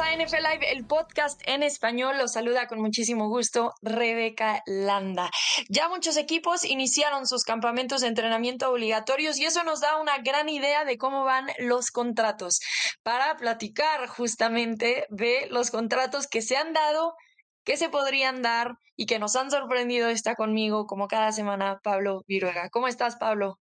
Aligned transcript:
A 0.00 0.12
NFL 0.16 0.42
Live, 0.42 0.72
el 0.72 0.84
podcast 0.84 1.40
en 1.46 1.62
español. 1.62 2.18
Los 2.18 2.32
saluda 2.32 2.66
con 2.66 2.80
muchísimo 2.80 3.28
gusto 3.28 3.74
Rebeca 3.80 4.60
Landa. 4.66 5.30
Ya 5.68 5.88
muchos 5.88 6.16
equipos 6.16 6.64
iniciaron 6.64 7.28
sus 7.28 7.44
campamentos 7.44 8.00
de 8.00 8.08
entrenamiento 8.08 8.68
obligatorios 8.72 9.38
y 9.38 9.44
eso 9.44 9.62
nos 9.62 9.80
da 9.80 10.00
una 10.00 10.18
gran 10.18 10.48
idea 10.48 10.84
de 10.84 10.98
cómo 10.98 11.22
van 11.22 11.46
los 11.58 11.92
contratos. 11.92 12.58
Para 13.04 13.36
platicar 13.36 14.08
justamente 14.08 15.06
de 15.10 15.46
los 15.50 15.70
contratos 15.70 16.26
que 16.26 16.42
se 16.42 16.56
han 16.56 16.72
dado, 16.72 17.14
que 17.62 17.76
se 17.76 17.88
podrían 17.88 18.42
dar 18.42 18.72
y 18.96 19.06
que 19.06 19.20
nos 19.20 19.36
han 19.36 19.52
sorprendido, 19.52 20.08
está 20.08 20.34
conmigo 20.34 20.86
como 20.86 21.06
cada 21.06 21.30
semana 21.30 21.78
Pablo 21.84 22.24
Viruega. 22.26 22.68
¿Cómo 22.70 22.88
estás, 22.88 23.14
Pablo? 23.14 23.60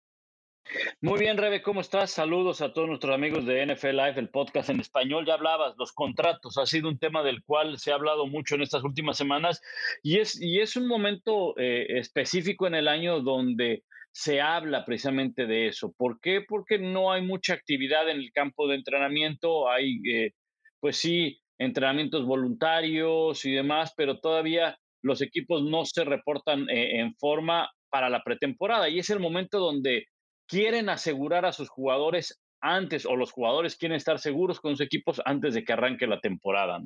Muy 1.01 1.21
bien, 1.21 1.37
Rebe, 1.37 1.63
¿cómo 1.63 1.81
estás? 1.81 2.11
Saludos 2.11 2.63
a 2.63 2.73
todos 2.73 2.89
nuestros 2.89 3.15
amigos 3.15 3.45
de 3.45 3.67
NFL 3.67 3.97
Live, 3.97 4.15
el 4.17 4.31
podcast 4.31 4.71
en 4.71 4.81
español. 4.81 5.27
Ya 5.27 5.35
hablabas, 5.35 5.75
los 5.79 5.93
contratos, 5.93 6.57
ha 6.57 6.67
sido 6.67 6.89
un 6.89 6.99
tema 6.99 7.23
del 7.23 7.43
cual 7.45 7.79
se 7.79 7.93
ha 7.93 7.97
hablado 7.97 8.27
mucho 8.27 8.55
en 8.55 8.63
estas 8.63 8.83
últimas 8.83 9.17
semanas 9.17 9.61
y 10.03 10.19
es, 10.19 10.41
y 10.41 10.61
es 10.61 10.77
un 10.77 10.89
momento 10.89 11.55
eh, 11.59 11.99
específico 11.99 12.67
en 12.67 12.75
el 12.75 12.89
año 12.89 13.21
donde 13.21 13.85
se 14.11 14.41
habla 14.41 14.85
precisamente 14.85 15.47
de 15.47 15.69
eso. 15.69 15.93
¿Por 15.97 16.21
qué? 16.21 16.41
Porque 16.41 16.79
no 16.79 17.13
hay 17.13 17.23
mucha 17.23 17.53
actividad 17.53 18.09
en 18.09 18.19
el 18.19 18.33
campo 18.33 18.67
de 18.69 18.77
entrenamiento, 18.77 19.69
hay, 19.69 20.01
eh, 20.11 20.33
pues 20.81 20.97
sí, 20.97 21.41
entrenamientos 21.59 22.25
voluntarios 22.25 23.45
y 23.45 23.53
demás, 23.53 23.93
pero 23.97 24.21
todavía 24.21 24.79
los 25.03 25.21
equipos 25.21 25.63
no 25.63 25.85
se 25.85 26.05
reportan 26.05 26.69
eh, 26.71 27.01
en 27.01 27.15
forma 27.17 27.71
para 27.91 28.09
la 28.09 28.23
pretemporada 28.25 28.89
y 28.89 28.99
es 28.99 29.11
el 29.11 29.21
momento 29.21 29.59
donde 29.59 30.07
quieren 30.47 30.89
asegurar 30.89 31.45
a 31.47 31.53
sus 31.53 31.69
jugadores 31.69 32.41
antes 32.61 33.05
o 33.07 33.17
los 33.17 33.33
jugadores 33.33 33.77
quieren 33.77 33.97
estar 33.97 34.19
seguros 34.19 34.61
con 34.61 34.73
sus 34.73 34.87
equipos 34.87 35.21
antes 35.25 35.55
de 35.55 35.65
que 35.65 35.73
arranque 35.73 36.07
la 36.07 36.21
temporada. 36.21 36.81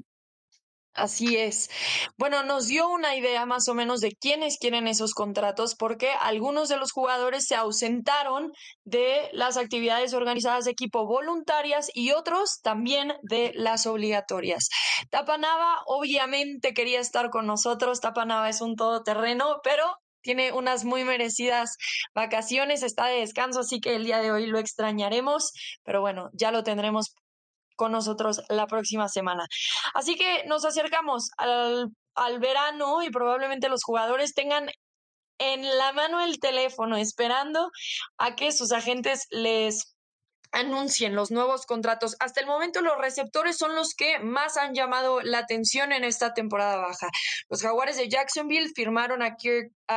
Así 0.98 1.36
es. 1.36 1.70
Bueno, 2.16 2.42
nos 2.42 2.66
dio 2.66 2.88
una 2.88 3.14
idea 3.14 3.46
más 3.46 3.68
o 3.68 3.74
menos 3.74 4.00
de 4.00 4.16
quiénes 4.20 4.58
quieren 4.58 4.88
esos 4.88 5.14
contratos 5.14 5.76
porque 5.76 6.10
algunos 6.10 6.68
de 6.68 6.76
los 6.76 6.90
jugadores 6.90 7.46
se 7.46 7.54
ausentaron 7.54 8.52
de 8.84 9.30
las 9.32 9.56
actividades 9.56 10.12
organizadas 10.12 10.64
de 10.64 10.72
equipo 10.72 11.06
voluntarias 11.06 11.88
y 11.94 12.10
otros 12.10 12.60
también 12.62 13.12
de 13.22 13.52
las 13.54 13.86
obligatorias. 13.86 14.70
Tapanava 15.10 15.82
obviamente 15.86 16.74
quería 16.74 16.98
estar 16.98 17.30
con 17.30 17.46
nosotros. 17.46 18.00
Tapanava 18.00 18.48
es 18.48 18.60
un 18.60 18.74
todoterreno, 18.74 19.60
pero 19.62 19.84
tiene 20.22 20.52
unas 20.52 20.84
muy 20.84 21.04
merecidas 21.04 21.76
vacaciones, 22.14 22.82
está 22.82 23.06
de 23.06 23.20
descanso, 23.20 23.60
así 23.60 23.80
que 23.80 23.94
el 23.96 24.04
día 24.04 24.18
de 24.18 24.32
hoy 24.32 24.46
lo 24.46 24.58
extrañaremos, 24.58 25.52
pero 25.84 26.00
bueno, 26.00 26.30
ya 26.32 26.50
lo 26.50 26.62
tendremos 26.62 27.14
con 27.76 27.92
nosotros 27.92 28.42
la 28.48 28.66
próxima 28.66 29.08
semana. 29.08 29.46
Así 29.94 30.16
que 30.16 30.44
nos 30.46 30.64
acercamos 30.64 31.30
al, 31.36 31.88
al 32.14 32.40
verano 32.40 33.02
y 33.02 33.10
probablemente 33.10 33.68
los 33.68 33.84
jugadores 33.84 34.34
tengan 34.34 34.68
en 35.38 35.62
la 35.78 35.92
mano 35.92 36.20
el 36.20 36.40
teléfono 36.40 36.96
esperando 36.96 37.70
a 38.18 38.34
que 38.34 38.50
sus 38.50 38.72
agentes 38.72 39.26
les 39.30 39.94
anuncien 40.52 41.14
los 41.14 41.30
nuevos 41.30 41.66
contratos. 41.66 42.16
Hasta 42.20 42.40
el 42.40 42.46
momento 42.46 42.80
los 42.80 42.98
receptores 42.98 43.56
son 43.56 43.74
los 43.74 43.94
que 43.94 44.18
más 44.18 44.56
han 44.56 44.74
llamado 44.74 45.20
la 45.20 45.38
atención 45.38 45.92
en 45.92 46.04
esta 46.04 46.34
temporada 46.34 46.76
baja. 46.76 47.08
Los 47.48 47.62
Jaguares 47.62 47.96
de 47.96 48.08
Jacksonville 48.08 48.72
firmaron 48.74 49.22
a, 49.22 49.36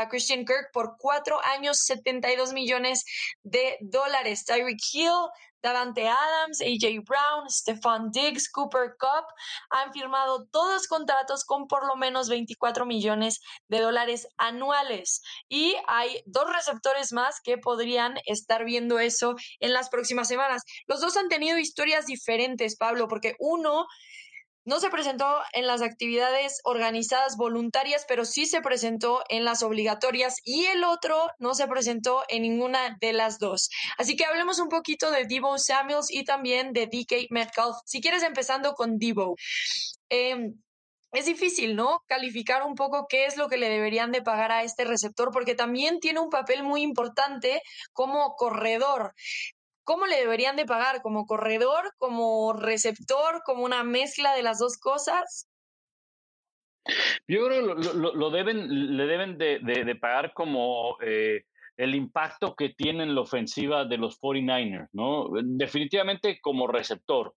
Christian 0.09 0.45
Kirk 0.45 0.71
por 0.73 0.95
cuatro 0.97 1.39
años, 1.45 1.79
72 1.85 2.53
millones 2.53 3.03
de 3.43 3.77
dólares. 3.81 4.45
Tyreek 4.45 4.79
Hill 4.93 5.29
Davante 5.61 6.07
Adams, 6.07 6.59
AJ 6.59 7.03
Brown, 7.05 7.47
Stefan 7.49 8.09
Diggs, 8.11 8.49
Cooper 8.49 8.95
Cup 8.99 9.25
han 9.69 9.93
firmado 9.93 10.47
todos 10.51 10.87
contratos 10.87 11.45
con 11.45 11.67
por 11.67 11.85
lo 11.85 11.95
menos 11.95 12.29
24 12.29 12.85
millones 12.85 13.41
de 13.67 13.79
dólares 13.79 14.27
anuales. 14.37 15.21
Y 15.49 15.75
hay 15.87 16.23
dos 16.25 16.51
receptores 16.51 17.13
más 17.13 17.41
que 17.43 17.59
podrían 17.59 18.15
estar 18.25 18.65
viendo 18.65 18.97
eso 18.97 19.35
en 19.59 19.73
las 19.73 19.89
próximas 19.89 20.27
semanas. 20.27 20.63
Los 20.87 20.99
dos 20.99 21.15
han 21.15 21.29
tenido 21.29 21.59
historias 21.59 22.07
diferentes, 22.07 22.75
Pablo, 22.75 23.07
porque 23.07 23.35
uno 23.39 23.85
no 24.63 24.79
se 24.79 24.89
presentó 24.89 25.39
en 25.53 25.67
las 25.67 25.81
actividades 25.81 26.59
organizadas 26.63 27.35
voluntarias, 27.37 28.05
pero 28.07 28.25
sí 28.25 28.45
se 28.45 28.61
presentó 28.61 29.23
en 29.29 29.43
las 29.43 29.63
obligatorias 29.63 30.37
y 30.43 30.65
el 30.65 30.83
otro 30.83 31.29
no 31.39 31.55
se 31.55 31.67
presentó 31.67 32.23
en 32.29 32.43
ninguna 32.43 32.97
de 32.99 33.13
las 33.13 33.39
dos. 33.39 33.69
Así 33.97 34.15
que 34.15 34.25
hablemos 34.25 34.59
un 34.59 34.69
poquito 34.69 35.11
de 35.11 35.25
Debo 35.25 35.57
Samuels 35.57 36.11
y 36.11 36.23
también 36.23 36.73
de 36.73 36.87
DK 36.87 37.31
Metcalf. 37.31 37.77
Si 37.85 38.01
quieres, 38.01 38.23
empezando 38.23 38.73
con 38.73 38.97
Debo. 38.97 39.35
Em, 40.09 40.53
es 41.11 41.25
difícil, 41.25 41.75
¿no? 41.75 42.03
Calificar 42.07 42.63
un 42.63 42.75
poco 42.75 43.05
qué 43.09 43.25
es 43.25 43.35
lo 43.35 43.49
que 43.49 43.57
le 43.57 43.69
deberían 43.69 44.11
de 44.11 44.21
pagar 44.21 44.51
a 44.51 44.63
este 44.63 44.85
receptor, 44.85 45.31
porque 45.31 45.55
también 45.55 45.99
tiene 45.99 46.19
un 46.19 46.29
papel 46.29 46.63
muy 46.63 46.81
importante 46.83 47.61
como 47.93 48.35
corredor. 48.35 49.13
¿Cómo 49.91 50.05
le 50.05 50.15
deberían 50.15 50.55
de 50.55 50.65
pagar? 50.65 51.01
¿Como 51.01 51.25
corredor, 51.25 51.93
como 51.97 52.53
receptor, 52.53 53.43
como 53.43 53.65
una 53.65 53.83
mezcla 53.83 54.33
de 54.33 54.41
las 54.41 54.57
dos 54.57 54.77
cosas? 54.77 55.49
Yo 57.27 57.45
creo 57.45 57.75
que 57.75 57.83
lo, 57.93 58.29
deben, 58.29 58.95
le 58.95 59.05
deben 59.05 59.37
de, 59.37 59.97
pagar 59.99 60.31
como 60.33 60.95
eh, 61.01 61.43
el 61.81 61.95
impacto 61.95 62.55
que 62.55 62.69
tiene 62.69 63.01
en 63.01 63.15
la 63.15 63.21
ofensiva 63.21 63.85
de 63.85 63.97
los 63.97 64.21
49ers, 64.21 64.89
¿no? 64.93 65.29
Definitivamente 65.43 66.39
como 66.39 66.67
receptor. 66.67 67.33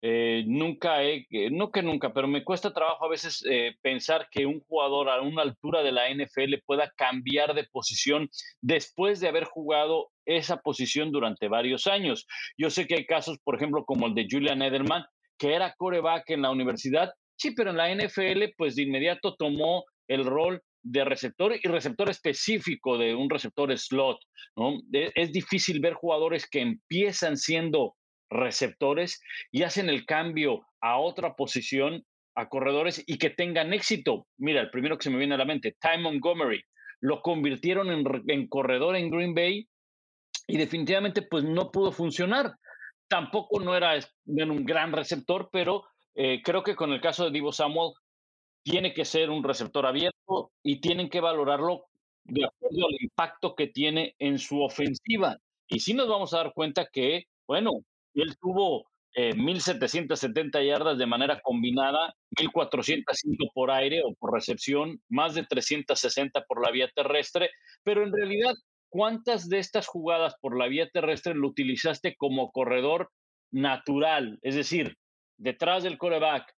Eh, 0.00 0.44
nunca 0.46 1.02
he, 1.02 1.26
no 1.50 1.72
que 1.72 1.82
nunca, 1.82 2.12
pero 2.12 2.28
me 2.28 2.44
cuesta 2.44 2.72
trabajo 2.72 3.04
a 3.04 3.08
veces 3.08 3.44
eh, 3.50 3.74
pensar 3.82 4.28
que 4.30 4.46
un 4.46 4.60
jugador 4.60 5.08
a 5.10 5.20
una 5.20 5.42
altura 5.42 5.82
de 5.82 5.90
la 5.90 6.08
NFL 6.08 6.62
pueda 6.64 6.92
cambiar 6.96 7.52
de 7.52 7.64
posición 7.64 8.30
después 8.62 9.18
de 9.18 9.26
haber 9.26 9.44
jugado 9.44 10.10
esa 10.24 10.58
posición 10.58 11.10
durante 11.10 11.48
varios 11.48 11.88
años. 11.88 12.28
Yo 12.56 12.70
sé 12.70 12.86
que 12.86 12.94
hay 12.94 13.06
casos, 13.06 13.38
por 13.42 13.56
ejemplo, 13.56 13.84
como 13.84 14.06
el 14.06 14.14
de 14.14 14.28
Julian 14.30 14.62
Edelman, 14.62 15.04
que 15.36 15.52
era 15.52 15.74
coreback 15.76 16.30
en 16.30 16.42
la 16.42 16.50
universidad, 16.50 17.12
sí, 17.36 17.50
pero 17.56 17.70
en 17.70 17.76
la 17.76 17.92
NFL, 17.92 18.54
pues 18.56 18.76
de 18.76 18.82
inmediato 18.82 19.34
tomó 19.34 19.84
el 20.06 20.24
rol 20.24 20.62
de 20.82 21.04
receptor 21.04 21.54
y 21.62 21.68
receptor 21.68 22.10
específico 22.10 22.98
de 22.98 23.14
un 23.14 23.28
receptor 23.28 23.76
slot. 23.76 24.18
¿no? 24.56 24.80
Es 24.92 25.32
difícil 25.32 25.80
ver 25.80 25.94
jugadores 25.94 26.48
que 26.48 26.60
empiezan 26.60 27.36
siendo 27.36 27.96
receptores 28.30 29.20
y 29.50 29.62
hacen 29.62 29.88
el 29.88 30.06
cambio 30.06 30.66
a 30.80 30.98
otra 30.98 31.34
posición, 31.34 32.04
a 32.34 32.48
corredores 32.48 33.02
y 33.06 33.18
que 33.18 33.30
tengan 33.30 33.72
éxito. 33.72 34.26
Mira, 34.38 34.60
el 34.60 34.70
primero 34.70 34.96
que 34.96 35.04
se 35.04 35.10
me 35.10 35.18
viene 35.18 35.34
a 35.34 35.38
la 35.38 35.44
mente, 35.44 35.76
Ty 35.80 36.00
Montgomery, 36.00 36.62
lo 37.00 37.22
convirtieron 37.22 37.90
en, 37.90 38.04
en 38.28 38.48
corredor 38.48 38.96
en 38.96 39.10
Green 39.10 39.34
Bay 39.34 39.68
y 40.46 40.56
definitivamente 40.56 41.22
pues 41.22 41.44
no 41.44 41.70
pudo 41.70 41.92
funcionar. 41.92 42.54
Tampoco 43.08 43.60
no 43.60 43.76
era 43.76 43.98
un 44.26 44.64
gran 44.64 44.92
receptor, 44.92 45.48
pero 45.52 45.84
eh, 46.14 46.40
creo 46.42 46.62
que 46.62 46.76
con 46.76 46.92
el 46.92 47.00
caso 47.00 47.24
de 47.24 47.30
Divo 47.30 47.52
Samuel 47.52 47.92
tiene 48.62 48.92
que 48.94 49.04
ser 49.04 49.30
un 49.30 49.44
receptor 49.44 49.86
abierto 49.86 50.52
y 50.62 50.80
tienen 50.80 51.08
que 51.08 51.20
valorarlo 51.20 51.86
de 52.24 52.44
acuerdo 52.44 52.86
al 52.86 52.96
impacto 53.00 53.54
que 53.54 53.68
tiene 53.68 54.14
en 54.18 54.38
su 54.38 54.62
ofensiva. 54.62 55.38
Y 55.68 55.80
sí 55.80 55.94
nos 55.94 56.08
vamos 56.08 56.34
a 56.34 56.38
dar 56.38 56.52
cuenta 56.52 56.88
que, 56.92 57.24
bueno, 57.46 57.72
él 58.14 58.36
tuvo 58.40 58.90
eh, 59.14 59.34
1.770 59.34 60.64
yardas 60.64 60.98
de 60.98 61.06
manera 61.06 61.40
combinada, 61.40 62.14
1.405 62.36 63.50
por 63.52 63.70
aire 63.70 64.02
o 64.04 64.14
por 64.14 64.32
recepción, 64.32 65.00
más 65.08 65.34
de 65.34 65.44
360 65.44 66.44
por 66.44 66.64
la 66.64 66.70
vía 66.70 66.88
terrestre, 66.94 67.50
pero 67.82 68.04
en 68.04 68.12
realidad, 68.12 68.54
¿cuántas 68.88 69.48
de 69.48 69.58
estas 69.58 69.86
jugadas 69.86 70.36
por 70.40 70.56
la 70.56 70.68
vía 70.68 70.88
terrestre 70.90 71.34
lo 71.34 71.48
utilizaste 71.48 72.14
como 72.16 72.52
corredor 72.52 73.10
natural? 73.50 74.38
Es 74.42 74.54
decir, 74.54 74.96
detrás 75.38 75.82
del 75.82 75.98
coreback, 75.98 76.54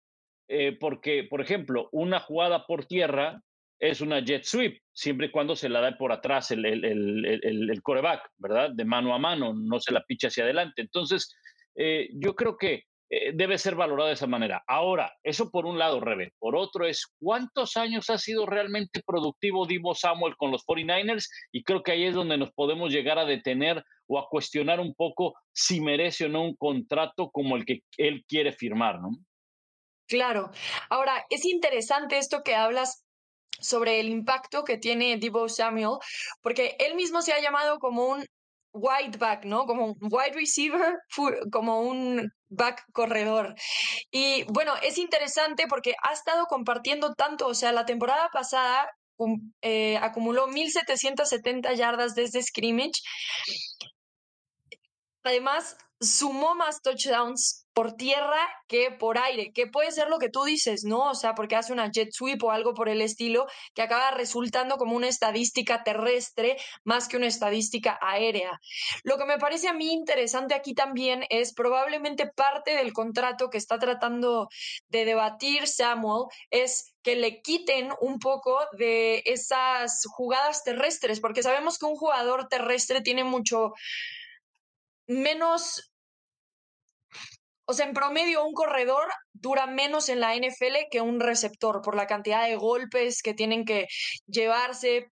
eh, 0.55 0.77
porque, 0.79 1.25
por 1.25 1.41
ejemplo, 1.41 1.89
una 1.93 2.21
jugada 2.21 2.67
por 2.67 2.85
tierra 2.85 3.41
es 3.81 4.03
una 4.03 4.21
jet 4.21 4.45
sweep, 4.45 4.83
siempre 4.93 5.29
y 5.29 5.31
cuando 5.31 5.57
se 5.57 5.71
la 5.71 5.81
da 5.81 5.97
por 5.97 6.13
atrás 6.13 6.51
el, 6.51 6.67
el, 6.67 7.83
coreback, 7.83 8.29
¿verdad? 8.37 8.71
De 8.71 8.85
mano 8.85 9.15
a 9.15 9.19
mano, 9.19 9.55
no 9.55 9.81
se 9.81 9.93
la 9.93 10.05
picha 10.05 10.29
hacia 10.29 10.45
adelante. 10.45 10.83
Entonces, 10.83 11.35
eh, 11.75 12.11
yo 12.13 12.37
creo 12.37 12.59
que 12.59 12.85
eh, 13.09 13.33
debe 13.35 13.57
ser 13.57 13.77
valorado 13.77 14.09
de 14.09 14.15
esa 14.15 14.27
manera. 14.27 14.63
Ahora, 14.67 15.11
eso 15.23 15.51
por 15.51 15.65
un 15.65 15.79
lado, 15.79 16.01
Rebe. 16.01 16.35
Por 16.39 16.55
otro 16.55 16.87
es, 16.87 17.07
¿cuántos 17.19 17.79
años 17.79 18.11
ha 18.11 18.19
sido 18.19 18.45
realmente 18.45 19.01
productivo 19.07 19.67
Divo 19.67 19.95
Samuel 19.95 20.37
con 20.37 20.51
los 20.51 20.67
49ers? 20.67 21.29
Y 21.51 21.65
creo 21.65 21.83
que 21.83 21.93
ahí 21.93 22.05
es 22.05 22.15
donde 22.15 22.37
nos 22.37 22.53
podemos 22.53 22.93
llegar 22.93 23.19
a 23.19 23.25
detener 23.25 23.83
o 24.07 24.19
a 24.19 24.29
cuestionar 24.29 24.81
un 24.81 24.95
poco 24.95 25.35
si 25.51 25.81
merece 25.81 26.27
o 26.27 26.29
no 26.29 26.43
un 26.43 26.57
contrato 26.57 27.31
como 27.31 27.57
el 27.57 27.65
que 27.65 27.81
él 27.97 28.23
quiere 28.29 28.53
firmar, 28.53 29.01
¿no? 29.01 29.13
Claro. 30.13 30.51
Ahora, 30.91 31.25
es 31.31 31.47
interesante 31.47 32.19
esto 32.19 32.43
que 32.43 32.55
hablas 32.55 33.03
sobre 33.59 33.99
el 33.99 34.11
impacto 34.11 34.63
que 34.63 34.77
tiene 34.77 35.17
Debo 35.17 35.49
Samuel, 35.49 35.97
porque 36.43 36.77
él 36.79 36.97
mismo 36.97 37.23
se 37.23 37.33
ha 37.33 37.41
llamado 37.41 37.79
como 37.79 38.05
un 38.09 38.27
wide 38.75 39.17
back, 39.17 39.47
¿no? 39.47 39.65
Como 39.65 39.87
un 39.87 39.97
wide 40.03 40.35
receiver, 40.35 40.99
como 41.51 41.81
un 41.81 42.31
back 42.51 42.85
corredor. 42.93 43.55
Y 44.11 44.45
bueno, 44.53 44.75
es 44.83 44.99
interesante 44.99 45.67
porque 45.67 45.95
ha 46.03 46.13
estado 46.13 46.45
compartiendo 46.45 47.15
tanto, 47.15 47.47
o 47.47 47.55
sea, 47.55 47.73
la 47.73 47.87
temporada 47.87 48.29
pasada 48.35 48.91
eh, 49.63 49.97
acumuló 49.97 50.47
1.770 50.47 51.75
yardas 51.75 52.15
desde 52.15 52.43
scrimmage. 52.43 53.01
Además, 55.23 55.79
sumó 56.01 56.55
más 56.55 56.83
touchdowns 56.83 57.62
por 57.75 57.95
tierra 57.95 58.49
que 58.69 58.91
por 58.91 59.19
aire, 59.19 59.53
que 59.53 59.67
puede 59.67 59.91
ser 59.91 60.09
lo 60.09 60.19
que 60.19 60.29
tú 60.29 60.45
dices, 60.45 60.85
¿no? 60.85 61.11
O 61.11 61.15
sea, 61.15 61.35
porque 61.35 61.57
hace 61.57 61.73
una 61.73 61.91
jet 61.91 62.11
sweep 62.13 62.43
o 62.45 62.51
algo 62.51 62.75
por 62.75 62.89
el 62.89 63.01
estilo 63.01 63.47
que 63.75 63.83
acaba 63.83 64.11
resultando 64.11 64.77
como 64.77 64.97
una 64.97 65.09
estadística 65.09 65.83
terrestre 65.83 66.57
más 66.85 67.09
que 67.09 67.17
una 67.17 67.27
estadística 67.27 67.99
aérea. 68.01 68.59
Lo 69.05 69.19
que 69.19 69.25
me 69.25 69.39
parece 69.39 69.69
a 69.69 69.73
mí 69.73 69.93
interesante 69.93 70.55
aquí 70.55 70.75
también 70.75 71.25
es 71.31 71.55
probablemente 71.55 72.27
parte 72.27 72.77
del 72.77 72.93
contrato 72.93 73.51
que 73.51 73.59
está 73.59 73.79
tratando 73.79 74.49
de 74.89 75.05
debatir 75.05 75.67
Samuel 75.67 76.27
es 76.51 76.95
que 77.03 77.17
le 77.17 77.43
quiten 77.43 77.91
un 78.01 78.19
poco 78.19 78.59
de 78.79 79.23
esas 79.27 80.03
jugadas 80.15 80.63
terrestres, 80.63 81.21
porque 81.21 81.43
sabemos 81.43 81.79
que 81.79 81.87
un 81.87 81.97
jugador 81.97 82.49
terrestre 82.49 83.01
tiene 83.01 83.25
mucho 83.25 83.73
menos 85.07 85.92
o 87.73 87.75
sea, 87.75 87.87
en 87.87 87.95
promedio 87.95 88.45
un 88.45 88.53
corredor 88.53 89.09
dura 89.33 89.67
menos 89.67 90.11
en 90.11 90.21
la 90.21 90.37
NFL 90.37 90.91
que 90.91 91.01
un 91.01 91.21
receptor 91.21 91.81
por 91.81 91.97
la 91.97 92.07
cantidad 92.07 92.47
de 92.47 92.57
golpes 92.57 93.23
que 93.23 93.33
tienen 93.33 93.65
que 93.65 93.87
llevarse, 94.27 95.11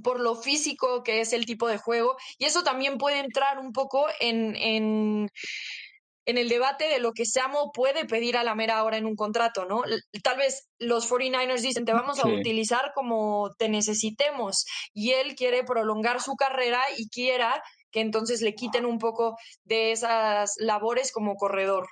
por 0.00 0.20
lo 0.20 0.36
físico 0.36 1.02
que 1.02 1.20
es 1.20 1.32
el 1.32 1.44
tipo 1.44 1.66
de 1.66 1.78
juego. 1.78 2.16
Y 2.38 2.44
eso 2.44 2.62
también 2.62 2.98
puede 2.98 3.18
entrar 3.18 3.58
un 3.58 3.72
poco 3.72 4.06
en, 4.20 4.54
en, 4.54 5.28
en 6.24 6.38
el 6.38 6.48
debate 6.48 6.86
de 6.86 7.00
lo 7.00 7.12
que 7.12 7.26
Samo 7.26 7.72
puede 7.72 8.04
pedir 8.04 8.36
a 8.36 8.44
la 8.44 8.54
mera 8.54 8.84
hora 8.84 8.96
en 8.96 9.04
un 9.06 9.16
contrato, 9.16 9.64
¿no? 9.64 9.82
Tal 10.22 10.36
vez 10.36 10.68
los 10.78 11.10
49ers 11.10 11.62
dicen, 11.62 11.84
te 11.84 11.92
vamos 11.92 12.20
a 12.20 12.28
utilizar 12.28 12.92
como 12.94 13.50
te 13.58 13.68
necesitemos. 13.68 14.66
Y 14.94 15.14
él 15.14 15.34
quiere 15.34 15.64
prolongar 15.64 16.22
su 16.22 16.36
carrera 16.36 16.80
y 16.96 17.08
quiera 17.08 17.60
que 17.90 18.00
entonces 18.00 18.42
le 18.42 18.54
quiten 18.54 18.84
un 18.84 18.98
poco 18.98 19.36
de 19.64 19.92
esas 19.92 20.54
labores 20.58 21.12
como 21.12 21.36
corredor. 21.36 21.86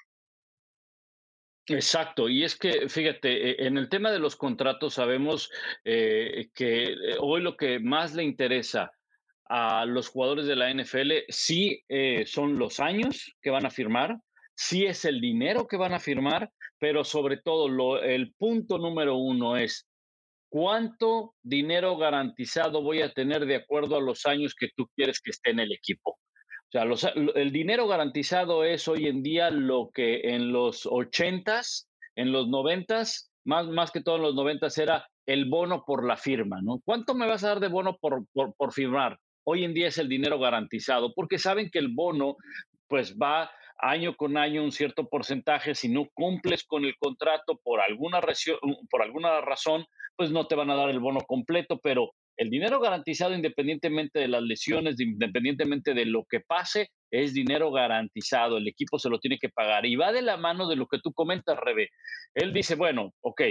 Exacto, 1.69 2.29
y 2.29 2.45
es 2.45 2.57
que, 2.57 2.89
fíjate, 2.89 3.51
e, 3.51 3.67
en 3.67 3.77
el 3.77 3.89
tema 3.89 4.13
de 4.13 4.21
los 4.21 4.37
contratos 4.37 4.95
sabemos 4.95 5.51
eh, 5.85 6.49
que 6.55 6.93
eh, 6.93 6.97
hoy 7.21 7.43
lo 7.43 7.57
que 7.57 7.81
más 7.81 8.15
le 8.15 8.23
interesa 8.23 8.93
a 9.49 9.85
los 9.85 10.09
jugadores 10.09 10.47
de 10.47 10.57
la 10.57 10.73
NFL 10.73 11.13
sí 11.29 11.83
eh, 11.89 12.25
son 12.27 12.59
los 12.59 12.79
años 12.79 13.35
que 13.43 13.51
van 13.51 13.67
a 13.67 13.71
firmar, 13.71 14.17
sí 14.55 14.87
es 14.87 15.05
el 15.05 15.21
dinero 15.21 15.67
que 15.67 15.77
van 15.77 15.93
a 15.93 16.01
firmar, 16.01 16.51
pero 16.79 17.05
sobre 17.05 17.37
todo 17.39 17.69
lo, 17.69 18.01
el 18.01 18.33
punto 18.35 18.79
número 18.79 19.17
uno 19.17 19.57
es 19.57 19.89
¿cuánto 20.57 21.35
dinero 21.43 21.99
garantizado 21.99 22.81
voy 22.81 23.03
a 23.03 23.13
tener 23.13 23.45
de 23.45 23.57
acuerdo 23.57 23.99
a 23.99 24.01
los 24.01 24.25
años 24.25 24.55
que 24.55 24.71
tú 24.75 24.89
quieres 24.97 25.21
que 25.21 25.29
esté 25.29 25.51
en 25.51 25.61
el 25.61 25.71
equipo? 25.71 26.13
O 26.13 26.97
sea, 26.97 27.13
el 27.35 27.53
dinero 27.53 27.87
garantizado 27.87 28.65
es 28.65 28.89
hoy 28.89 29.07
en 29.07 29.23
día 29.23 29.51
lo 29.51 29.91
que 29.93 30.35
en 30.35 30.53
los 30.53 30.87
ochentas, 30.87 31.91
en 32.15 32.33
los 32.33 32.49
noventas, 32.49 33.31
más, 33.45 33.67
más 33.67 33.91
que 33.91 34.01
todo 34.01 34.17
en 34.17 34.23
los 34.23 34.35
noventas 34.35 34.79
era 34.79 35.07
el 35.27 35.45
bono 35.45 35.85
por 35.87 36.07
la 36.07 36.17
firma, 36.17 36.63
¿no? 36.63 36.81
¿Cuánto 36.87 37.15
me 37.15 37.27
vas 37.27 37.45
a 37.45 37.49
dar 37.49 37.61
de 37.61 37.69
bono 37.69 37.99
por, 37.99 38.25
por 38.33 38.73
firmar? 38.73 39.19
Hoy 39.45 39.63
en 39.63 39.75
día 39.75 39.89
es 39.89 39.99
el 39.99 40.09
dinero 40.09 40.39
garantizado, 40.39 41.13
porque 41.13 41.39
saben 41.39 41.69
que 41.71 41.81
el 41.81 41.89
bono 41.89 42.37
pues 42.89 43.15
va 43.15 43.51
año 43.79 44.17
con 44.17 44.39
año 44.39 44.65
un 44.65 44.73
cierto 44.73 45.07
porcentaje, 45.07 45.75
si 45.75 45.91
no 45.91 46.09
cumples 46.15 46.65
con 46.65 46.87
el 46.87 46.97
contrato 46.97 47.61
por 47.63 47.83
alguna, 47.83 48.23
por 48.91 49.03
alguna 49.03 49.43
razón, 49.43 49.85
pues 50.17 50.31
no 50.31 50.47
te 50.47 50.55
van 50.55 50.71
a 50.71 50.75
dar 50.75 50.91
el 50.91 51.01
bono 51.01 51.21
completo, 51.21 51.79
pero 51.83 52.13
el 52.37 52.51
dinero 52.51 52.81
garantizado 52.81 53.35
independientemente 53.35 54.19
de 54.19 54.29
las 54.29 54.43
lesiones, 54.43 55.01
independientemente 55.01 55.95
de 55.95 56.07
lo 56.07 56.25
que 56.25 56.41
pase, 56.41 56.91
es 57.11 57.33
dinero 57.33 57.71
garantizado, 57.71 58.59
el 58.59 58.69
equipo 58.69 58.99
se 58.99 59.09
lo 59.09 59.19
tiene 59.19 59.39
que 59.39 59.49
pagar 59.49 59.87
y 59.87 59.97
va 59.97 60.13
de 60.13 60.23
la 60.23 60.37
mano 60.37 60.69
de 60.69 60.77
lo 60.77 60.87
que 60.87 60.99
tú 60.99 61.13
comentas, 61.13 61.59
Rebe. 61.59 61.91
Él 62.35 62.53
dice, 62.53 62.75
bueno, 62.75 63.13
ok, 63.21 63.43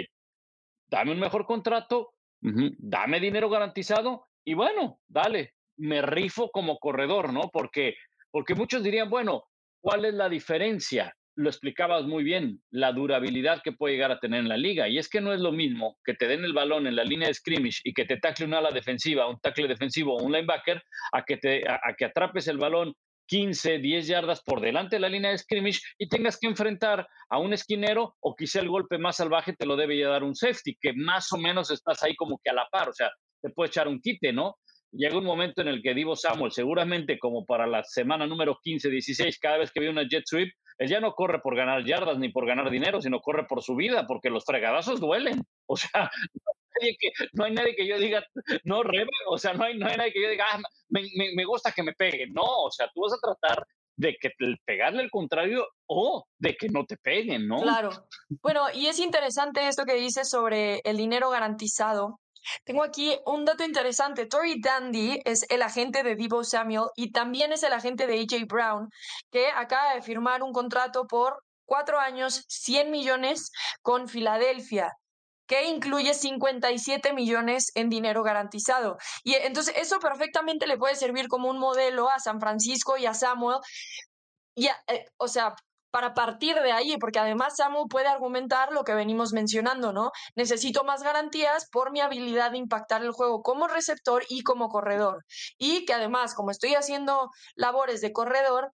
dame 0.87 1.11
un 1.11 1.19
mejor 1.19 1.45
contrato, 1.45 2.11
dame 2.41 3.19
dinero 3.19 3.49
garantizado 3.49 4.27
y 4.43 4.53
bueno, 4.53 4.99
dale, 5.07 5.53
me 5.77 6.01
rifo 6.01 6.49
como 6.51 6.77
corredor, 6.77 7.33
¿no? 7.33 7.49
Porque, 7.51 7.95
porque 8.29 8.53
muchos 8.53 8.83
dirían, 8.83 9.09
bueno, 9.09 9.45
¿Cuál 9.85 10.05
es 10.05 10.15
la 10.15 10.27
diferencia? 10.27 11.15
Lo 11.35 11.49
explicabas 11.49 12.05
muy 12.05 12.23
bien, 12.23 12.61
la 12.71 12.93
durabilidad 12.93 13.61
que 13.61 13.73
puede 13.73 13.95
llegar 13.95 14.11
a 14.11 14.19
tener 14.19 14.39
en 14.39 14.49
la 14.49 14.57
liga. 14.57 14.87
Y 14.87 14.97
es 14.97 15.09
que 15.09 15.19
no 15.19 15.33
es 15.33 15.41
lo 15.41 15.51
mismo 15.51 15.97
que 16.05 16.13
te 16.13 16.27
den 16.27 16.45
el 16.45 16.53
balón 16.53 16.87
en 16.87 16.95
la 16.95 17.03
línea 17.03 17.27
de 17.27 17.33
scrimmage 17.33 17.81
y 17.83 17.93
que 17.93 18.05
te 18.05 18.17
tacle 18.17 18.45
una 18.45 18.59
ala 18.59 18.71
defensiva, 18.71 19.27
un 19.27 19.39
tackle 19.39 19.67
defensivo 19.67 20.15
o 20.15 20.23
un 20.23 20.31
linebacker, 20.31 20.81
a 21.11 21.23
que, 21.23 21.37
te, 21.37 21.67
a, 21.67 21.79
que 21.97 22.05
atrapes 22.05 22.47
el 22.47 22.57
balón 22.57 22.93
15, 23.27 23.79
10 23.79 24.07
yardas 24.07 24.41
por 24.43 24.61
delante 24.61 24.95
de 24.95 24.99
la 24.99 25.09
línea 25.09 25.31
de 25.31 25.37
scrimmage 25.37 25.81
y 25.97 26.07
tengas 26.07 26.37
que 26.39 26.47
enfrentar 26.47 27.07
a 27.29 27.39
un 27.39 27.53
esquinero 27.53 28.15
o 28.21 28.35
quizá 28.35 28.59
el 28.59 28.69
golpe 28.69 28.97
más 28.97 29.17
salvaje 29.17 29.53
te 29.53 29.65
lo 29.65 29.75
debe 29.75 29.99
dar 30.01 30.23
un 30.23 30.35
safety, 30.35 30.77
que 30.79 30.93
más 30.93 31.31
o 31.33 31.37
menos 31.37 31.71
estás 31.71 32.03
ahí 32.03 32.15
como 32.15 32.39
que 32.43 32.51
a 32.51 32.53
la 32.53 32.67
par, 32.71 32.89
o 32.89 32.93
sea, 32.93 33.11
te 33.41 33.49
puede 33.49 33.69
echar 33.69 33.87
un 33.87 33.99
quite, 33.99 34.31
¿no? 34.31 34.55
Llega 34.95 35.17
un 35.17 35.25
momento 35.25 35.61
en 35.61 35.67
el 35.67 35.81
que 35.81 35.93
Divo 35.93 36.15
Samuel, 36.15 36.51
seguramente 36.51 37.19
como 37.19 37.45
para 37.45 37.67
la 37.67 37.83
semana 37.83 38.27
número 38.27 38.59
15, 38.61 38.89
16, 38.89 39.39
cada 39.39 39.57
vez 39.57 39.71
que 39.71 39.79
ve 39.79 39.89
una 39.89 40.07
jet 40.07 40.23
sweep, 40.25 40.53
él 40.77 40.89
ya 40.89 40.99
no 40.99 41.13
corre 41.13 41.39
por 41.39 41.55
ganar 41.55 41.85
yardas 41.85 42.17
ni 42.17 42.29
por 42.29 42.45
ganar 42.45 42.69
dinero, 42.69 43.01
sino 43.01 43.21
corre 43.21 43.45
por 43.47 43.63
su 43.63 43.75
vida, 43.75 44.05
porque 44.07 44.29
los 44.29 44.43
fregadazos 44.45 44.99
duelen. 44.99 45.41
O 45.67 45.77
sea, 45.77 46.11
no 47.33 47.45
hay 47.45 47.53
nadie 47.53 47.75
que, 47.75 47.87
yo 47.87 47.97
diga, 47.97 48.23
no, 48.63 48.83
Rebe, 48.83 49.09
o 49.27 49.37
sea, 49.37 49.53
no 49.53 49.63
hay, 49.63 49.77
no 49.77 49.87
nadie 49.87 50.11
que 50.11 50.21
yo 50.21 50.29
diga, 50.29 50.45
ah, 50.51 50.59
me, 50.89 51.45
gusta 51.45 51.71
que 51.71 51.83
me 51.83 51.93
pegue. 51.93 52.27
No, 52.27 52.43
o 52.43 52.71
sea, 52.71 52.89
tú 52.93 53.01
vas 53.01 53.13
a 53.13 53.19
tratar 53.19 53.65
de 53.97 54.17
que 54.19 54.31
pegarle 54.65 55.03
el 55.03 55.09
contrario 55.09 55.65
o 55.87 56.25
de 56.37 56.55
que 56.55 56.67
no 56.67 56.85
te 56.85 56.97
peguen, 56.97 57.47
¿no? 57.47 57.61
Claro. 57.61 57.89
Bueno, 58.41 58.65
y 58.73 58.87
es 58.87 58.99
interesante 58.99 59.67
esto 59.67 59.85
que 59.85 59.95
dices 59.95 60.29
sobre 60.29 60.81
el 60.83 60.97
dinero 60.97 61.29
garantizado, 61.29 62.19
tengo 62.63 62.83
aquí 62.83 63.17
un 63.25 63.45
dato 63.45 63.63
interesante. 63.63 64.25
Tori 64.25 64.59
Dandy 64.61 65.21
es 65.25 65.45
el 65.49 65.61
agente 65.61 66.03
de 66.03 66.15
Divo 66.15 66.43
Samuel 66.43 66.89
y 66.95 67.11
también 67.11 67.51
es 67.51 67.63
el 67.63 67.73
agente 67.73 68.07
de 68.07 68.19
AJ 68.19 68.45
Brown, 68.47 68.89
que 69.31 69.47
acaba 69.47 69.93
de 69.95 70.01
firmar 70.01 70.43
un 70.43 70.53
contrato 70.53 71.07
por 71.07 71.43
cuatro 71.65 71.99
años, 71.99 72.45
100 72.47 72.91
millones 72.91 73.51
con 73.81 74.07
Filadelfia 74.07 74.93
que 75.47 75.65
incluye 75.65 76.13
57 76.13 77.13
millones 77.13 77.71
en 77.75 77.89
dinero 77.89 78.23
garantizado. 78.23 78.97
Y 79.23 79.35
entonces 79.35 79.75
eso 79.77 79.99
perfectamente 79.99 80.67
le 80.67 80.77
puede 80.77 80.95
servir 80.95 81.27
como 81.27 81.49
un 81.49 81.59
modelo 81.59 82.09
a 82.09 82.19
San 82.19 82.39
Francisco 82.39 82.97
y 82.97 83.05
a 83.05 83.13
Samuel. 83.13 83.59
Eh, 84.55 85.05
o 85.17 85.27
sea, 85.27 85.55
para 85.95 86.13
partir 86.13 86.57
de 86.61 86.73
ahí, 86.73 86.97
porque 86.97 87.19
además 87.19 87.55
Samu 87.55 87.87
puede 87.87 88.09
argumentar 88.09 88.73
lo 88.73 88.83
que 88.83 88.93
venimos 88.93 89.31
mencionando, 89.31 89.93
¿no? 89.93 90.11
Necesito 90.35 90.83
más 90.83 91.03
garantías 91.03 91.69
por 91.71 91.93
mi 91.93 92.01
habilidad 92.01 92.51
de 92.51 92.57
impactar 92.57 93.01
el 93.01 93.11
juego 93.11 93.41
como 93.41 93.69
receptor 93.69 94.25
y 94.27 94.43
como 94.43 94.67
corredor. 94.67 95.23
Y 95.57 95.85
que 95.85 95.93
además, 95.93 96.35
como 96.35 96.51
estoy 96.51 96.75
haciendo 96.75 97.29
labores 97.55 98.01
de 98.01 98.11
corredor, 98.11 98.73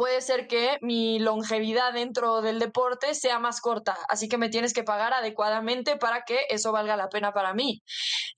puede 0.00 0.22
ser 0.22 0.46
que 0.46 0.78
mi 0.80 1.18
longevidad 1.18 1.92
dentro 1.92 2.40
del 2.40 2.58
deporte 2.58 3.14
sea 3.14 3.38
más 3.38 3.60
corta, 3.60 3.98
así 4.08 4.30
que 4.30 4.38
me 4.38 4.48
tienes 4.48 4.72
que 4.72 4.82
pagar 4.82 5.12
adecuadamente 5.12 5.98
para 5.98 6.22
que 6.22 6.38
eso 6.48 6.72
valga 6.72 6.96
la 6.96 7.10
pena 7.10 7.34
para 7.34 7.52
mí. 7.52 7.82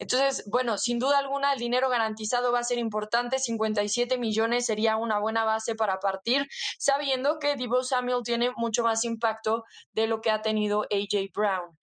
Entonces, 0.01 0.43
bueno, 0.51 0.77
sin 0.77 0.99
duda 0.99 1.19
alguna 1.19 1.53
el 1.53 1.61
dinero 1.61 1.89
garantizado 1.89 2.51
va 2.51 2.59
a 2.59 2.65
ser 2.65 2.79
importante, 2.79 3.39
57 3.39 4.19
millones 4.19 4.67
sería 4.67 4.97
una 4.97 5.21
buena 5.21 5.45
base 5.45 5.77
para 5.77 6.01
partir, 6.01 6.49
sabiendo 6.81 7.39
que 7.39 7.55
Divo 7.55 7.85
Samuel 7.85 8.25
tiene 8.25 8.51
mucho 8.57 8.83
más 8.83 9.05
impacto 9.05 9.63
de 9.93 10.09
lo 10.09 10.21
que 10.21 10.33
ha 10.33 10.43
tenido 10.43 10.83
AJ 10.91 11.31
Brown. 11.33 11.79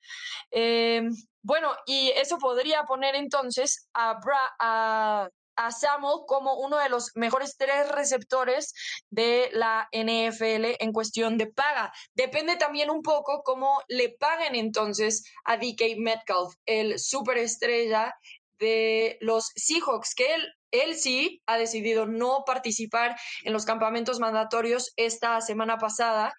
Em, 0.51 1.09
bueno, 1.41 1.71
y 1.85 2.09
eso 2.17 2.37
podría 2.37 2.83
poner 2.83 3.15
entonces 3.15 3.87
a, 3.93 4.19
a 4.59 5.29
a 5.59 5.71
Samuel 5.71 6.21
como 6.25 6.55
uno 6.55 6.77
de 6.77 6.87
los 6.87 7.11
mejores 7.15 7.57
tres 7.57 7.89
receptores 7.89 8.73
de 9.09 9.49
la 9.51 9.89
NFL 9.91 10.77
en 10.79 10.93
cuestión 10.93 11.37
de 11.37 11.47
paga. 11.47 11.91
Depende 12.13 12.55
también 12.55 12.89
un 12.89 13.01
poco 13.01 13.43
cómo 13.43 13.81
le 13.89 14.15
paguen 14.17 14.55
entonces 14.55 15.25
a 15.43 15.57
DK 15.57 15.97
Metcalf, 15.97 16.53
el 16.65 16.97
superestrella 16.97 18.15
de 18.57 19.17
los 19.19 19.51
Seahawks, 19.55 20.15
que 20.15 20.33
él, 20.33 20.47
él 20.71 20.95
sí 20.95 21.41
ha 21.45 21.57
decidido 21.57 22.05
no 22.05 22.43
participar 22.45 23.17
en 23.43 23.51
los 23.51 23.65
campamentos 23.65 24.19
mandatorios 24.19 24.93
esta 24.95 25.41
semana 25.41 25.77
pasada. 25.77 26.33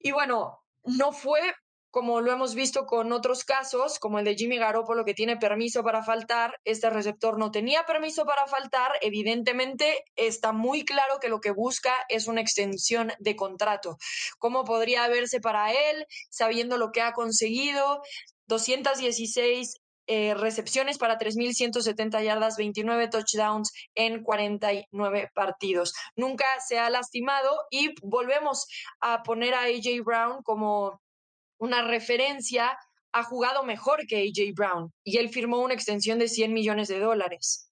Y 0.00 0.10
bueno, 0.10 0.58
no 0.82 1.12
fue 1.12 1.54
como 1.92 2.22
lo 2.22 2.32
hemos 2.32 2.54
visto 2.54 2.86
con 2.86 3.12
otros 3.12 3.44
casos, 3.44 3.98
como 3.98 4.18
el 4.18 4.24
de 4.24 4.34
Jimmy 4.34 4.56
Garoppolo, 4.56 5.04
que 5.04 5.12
tiene 5.12 5.36
permiso 5.36 5.84
para 5.84 6.02
faltar, 6.02 6.58
este 6.64 6.88
receptor 6.88 7.38
no 7.38 7.50
tenía 7.50 7.84
permiso 7.84 8.24
para 8.24 8.46
faltar, 8.46 8.92
evidentemente 9.02 10.02
está 10.16 10.52
muy 10.52 10.86
claro 10.86 11.18
que 11.20 11.28
lo 11.28 11.42
que 11.42 11.50
busca 11.50 11.92
es 12.08 12.28
una 12.28 12.40
extensión 12.40 13.12
de 13.18 13.36
contrato. 13.36 13.98
¿Cómo 14.38 14.64
podría 14.64 15.06
verse 15.08 15.38
para 15.38 15.70
él, 15.70 16.06
sabiendo 16.30 16.78
lo 16.78 16.92
que 16.92 17.02
ha 17.02 17.12
conseguido? 17.12 18.00
216 18.46 19.82
eh, 20.06 20.32
recepciones 20.32 20.96
para 20.96 21.18
3.170 21.18 22.24
yardas, 22.24 22.56
29 22.56 23.08
touchdowns 23.08 23.70
en 23.94 24.22
49 24.22 25.30
partidos. 25.34 25.92
Nunca 26.16 26.46
se 26.66 26.78
ha 26.78 26.88
lastimado 26.88 27.50
y 27.70 27.94
volvemos 28.00 28.66
a 29.00 29.22
poner 29.22 29.52
a 29.52 29.64
AJ 29.64 30.02
Brown 30.02 30.42
como 30.42 31.02
una 31.62 31.82
referencia, 31.82 32.76
ha 33.12 33.22
jugado 33.22 33.62
mejor 33.62 34.04
que 34.08 34.16
AJ 34.16 34.52
Brown 34.52 34.92
y 35.04 35.18
él 35.18 35.28
firmó 35.28 35.60
una 35.60 35.74
extensión 35.74 36.18
de 36.18 36.26
100 36.26 36.52
millones 36.52 36.88
de 36.88 36.98
dólares. 36.98 37.68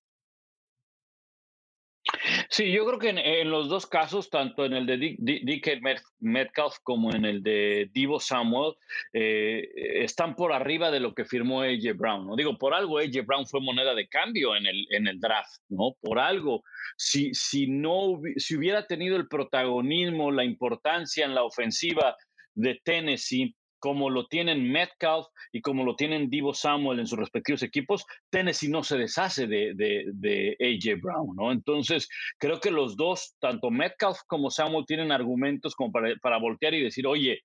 Sí, 2.49 2.70
yo 2.70 2.87
creo 2.87 2.99
que 3.00 3.09
en, 3.11 3.50
los 3.50 3.68
dos 3.68 3.87
casos, 3.87 4.30
tanto 4.30 4.64
en 4.64 4.75
el 4.75 4.87
de 4.87 5.16
DK 5.18 5.80
Metcalf 6.20 6.76
como 6.85 7.12
en 7.12 7.25
el 7.25 7.42
de 7.42 7.90
Divo 7.92 8.20
Samuel, 8.20 8.75
eh, 9.12 9.68
están 10.04 10.37
por 10.37 10.52
arriba 10.52 10.90
de 10.90 11.00
lo 11.00 11.12
que 11.12 11.25
firmó 11.25 11.62
AJ 11.62 11.97
Brown. 11.97 12.26
¿no? 12.26 12.37
Digo, 12.37 12.56
por 12.59 12.75
algo 12.75 12.99
AJ 12.99 13.26
Brown 13.26 13.47
fue 13.47 13.61
moneda 13.61 13.94
de 13.94 14.09
cambio 14.09 14.54
en 14.54 14.66
el, 14.66 14.87
en 14.90 15.09
el 15.09 15.18
draft, 15.18 15.62
¿no? 15.68 15.97
Por 16.00 16.18
algo. 16.18 16.62
Si, 16.97 17.35
si, 17.35 17.66
no, 17.66 18.20
si 18.37 18.56
hubiera 18.56 18.87
tenido 18.87 19.16
el 19.16 19.28
protagonismo, 19.28 20.30
la 20.30 20.44
importancia 20.44 21.25
en 21.25 21.35
la 21.35 21.42
ofensiva 21.42 22.16
de 22.54 22.80
Tennessee, 22.85 23.54
como 23.80 24.10
lo 24.10 24.26
tienen 24.26 24.70
Metcalf 24.70 25.26
y 25.52 25.60
como 25.62 25.84
lo 25.84 25.96
tienen 25.96 26.30
Divo 26.30 26.54
Samuel 26.54 27.00
en 27.00 27.06
sus 27.06 27.18
respectivos 27.18 27.62
equipos, 27.62 28.06
Tennessee 28.30 28.68
no 28.68 28.84
se 28.84 28.99
deshace 28.99 29.46
de, 29.46 29.72
de, 29.75 30.56
AJ 30.60 31.00
Brown, 31.02 31.34
¿no? 31.34 31.50
Entonces, 31.50 32.08
creo 32.38 32.60
que 32.60 32.70
los 32.70 32.96
dos, 32.96 33.34
tanto 33.40 33.70
Metcalf 33.70 34.18
como 34.26 34.50
Samuel, 34.50 34.84
tienen 34.87 35.10
argumentos 35.10 35.75
como 35.75 35.90
para, 35.90 36.14
para 36.22 36.38
voltear 36.38 36.75
y 36.75 36.82
decir, 36.82 37.06
oye, 37.06 37.42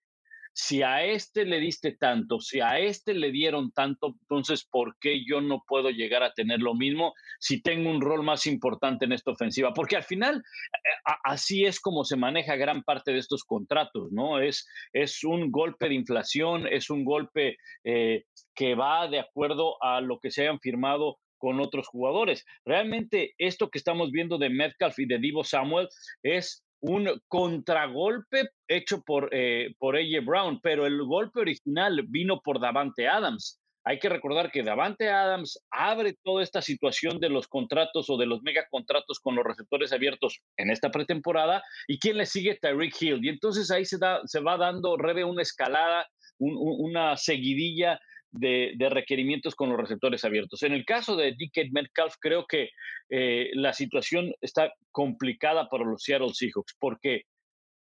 si 0.58 0.84
a 0.84 1.04
este 1.04 1.44
le 1.44 1.60
diste 1.60 1.92
tanto, 1.92 2.40
si 2.40 2.62
a 2.62 2.80
este 2.80 3.14
le 3.14 3.30
dieron 3.32 3.74
tanto, 3.74 4.16
entonces, 4.22 4.64
¿por 4.64 4.98
qué 5.00 5.26
yo 5.26 5.42
no 5.42 5.62
puedo 5.68 5.90
llegar 5.90 6.24
a 6.24 6.32
tener 6.32 6.62
lo 6.62 6.74
mismo 6.74 7.14
si 7.42 7.62
tengo 7.62 7.90
un 7.90 8.00
rol 8.00 8.24
más 8.24 8.46
importante 8.46 9.04
en 9.04 9.12
esta 9.12 9.32
ofensiva? 9.32 9.74
Porque 9.74 9.98
al 9.98 10.06
final, 10.06 10.38
eh, 10.38 11.12
así 11.26 11.66
es 11.66 11.82
como 11.82 12.06
se 12.06 12.16
maneja 12.16 12.56
gran 12.56 12.84
parte 12.84 13.12
de 13.12 13.20
estos 13.20 13.44
contratos, 13.44 14.14
¿no? 14.14 14.40
Es, 14.40 14.66
es 14.94 15.26
un 15.26 15.52
golpe 15.52 15.90
de 15.90 15.96
inflación, 15.96 16.68
es 16.68 16.90
un 16.90 17.04
golpe 17.04 17.58
eh, 17.84 18.24
que 18.56 18.76
va 18.76 19.10
de 19.10 19.20
acuerdo 19.20 19.76
a 19.84 20.00
lo 20.00 20.20
que 20.20 20.32
se 20.32 20.44
hayan 20.44 20.62
firmado 20.62 21.18
con 21.38 21.60
otros 21.60 21.88
jugadores. 21.88 22.46
Realmente 22.66 23.36
esto 23.38 23.70
que 23.70 23.78
estamos 23.78 24.10
viendo 24.12 24.38
de 24.38 24.50
Metcalf 24.50 24.98
y 25.00 25.06
de 25.06 25.20
Divo 25.20 25.44
Samuel 25.44 25.90
es 26.24 26.65
un 26.88 27.20
contragolpe 27.28 28.50
hecho 28.68 29.02
por, 29.02 29.30
eh, 29.32 29.74
por 29.80 29.96
AJ 29.96 30.24
Brown, 30.24 30.60
pero 30.62 30.86
el 30.86 31.04
golpe 31.04 31.40
original 31.40 32.04
vino 32.08 32.42
por 32.42 32.60
Davante 32.60 33.08
Adams. 33.08 33.60
Hay 33.88 34.00
que 34.00 34.10
recordar 34.10 34.52
que 34.52 34.64
Davante 34.64 35.10
Adams 35.10 35.60
abre 35.72 36.16
toda 36.24 36.44
esta 36.44 36.62
situación 36.62 37.20
de 37.20 37.30
los 37.30 37.48
contratos 37.48 38.10
o 38.10 38.18
de 38.18 38.26
los 38.26 38.42
megacontratos 38.42 39.20
con 39.20 39.36
los 39.36 39.46
receptores 39.46 39.94
abiertos 39.94 40.42
en 40.58 40.72
esta 40.72 40.90
pretemporada. 40.90 41.64
¿Y 41.88 42.00
quién 42.00 42.18
le 42.18 42.26
sigue? 42.26 42.58
Tyreek 42.60 43.00
Hill. 43.00 43.24
Y 43.24 43.30
entonces 43.30 43.70
ahí 43.70 43.86
se, 43.86 44.00
da, 44.00 44.22
se 44.26 44.40
va 44.40 44.58
dando, 44.58 44.98
rebe 44.98 45.24
una 45.24 45.44
escalada, 45.44 46.08
una 46.40 47.16
seguidilla 47.16 48.00
de, 48.38 48.90
requerimientos 48.90 49.56
con 49.56 49.70
los 49.70 49.78
receptores 49.78 50.24
abiertos. 50.26 50.64
En 50.64 50.74
el 50.74 50.86
caso 50.86 51.16
de 51.16 51.32
DK 51.32 51.72
Metcalf, 51.72 52.16
creo 52.20 52.46
que 52.46 52.70
eh, 53.10 53.50
la 53.54 53.74
situación 53.74 54.34
está 54.42 54.74
complicada 54.92 55.70
para 55.70 55.86
los 55.86 56.04
Seattle 56.04 56.34
Seahawks, 56.34 56.76
porque 56.80 57.24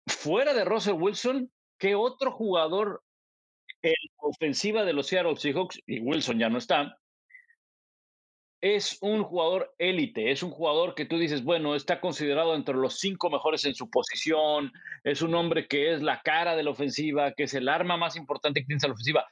fuera 0.07 0.55
de 0.55 0.65
Russell 0.65 0.95
Wilson, 0.95 1.51
¿qué 1.79 1.95
otro 1.95 2.33
jugador 2.33 3.03
en 3.83 3.95
ofensiva 4.17 4.85
de 4.85 4.93
los 4.93 5.07
Seattle 5.07 5.37
Seahawks, 5.37 5.81
y 5.87 6.01
Wilson 6.01 6.39
ya 6.39 6.49
no 6.49 6.59
está, 6.59 6.99
es 8.61 8.99
un 9.01 9.23
jugador 9.23 9.73
élite, 9.79 10.33
es 10.33 10.43
un 10.43 10.51
jugador 10.51 10.95
que 10.97 11.05
tú 11.05 11.17
dices, 11.17 11.45
bueno, 11.45 11.77
está 11.77 12.01
considerado 12.01 12.57
entre 12.57 12.75
los 12.75 12.99
cinco 12.99 13.31
mejores 13.31 13.65
en 13.65 13.75
su 13.75 13.89
posición, 13.89 14.73
es 15.05 15.23
un 15.23 15.35
hombre 15.35 15.69
que 15.69 15.95
es 15.95 16.03
la 16.03 16.21
cara 16.23 16.57
de 16.57 16.65
la 16.65 16.71
ofensiva, 16.71 17.33
que 17.33 17.45
es 17.45 17.55
el 17.55 17.69
arma 17.69 17.97
más 17.97 18.17
importante 18.17 18.61
que 18.61 18.67
tiene 18.67 18.81
la 18.83 18.95
ofensiva. 18.95 19.27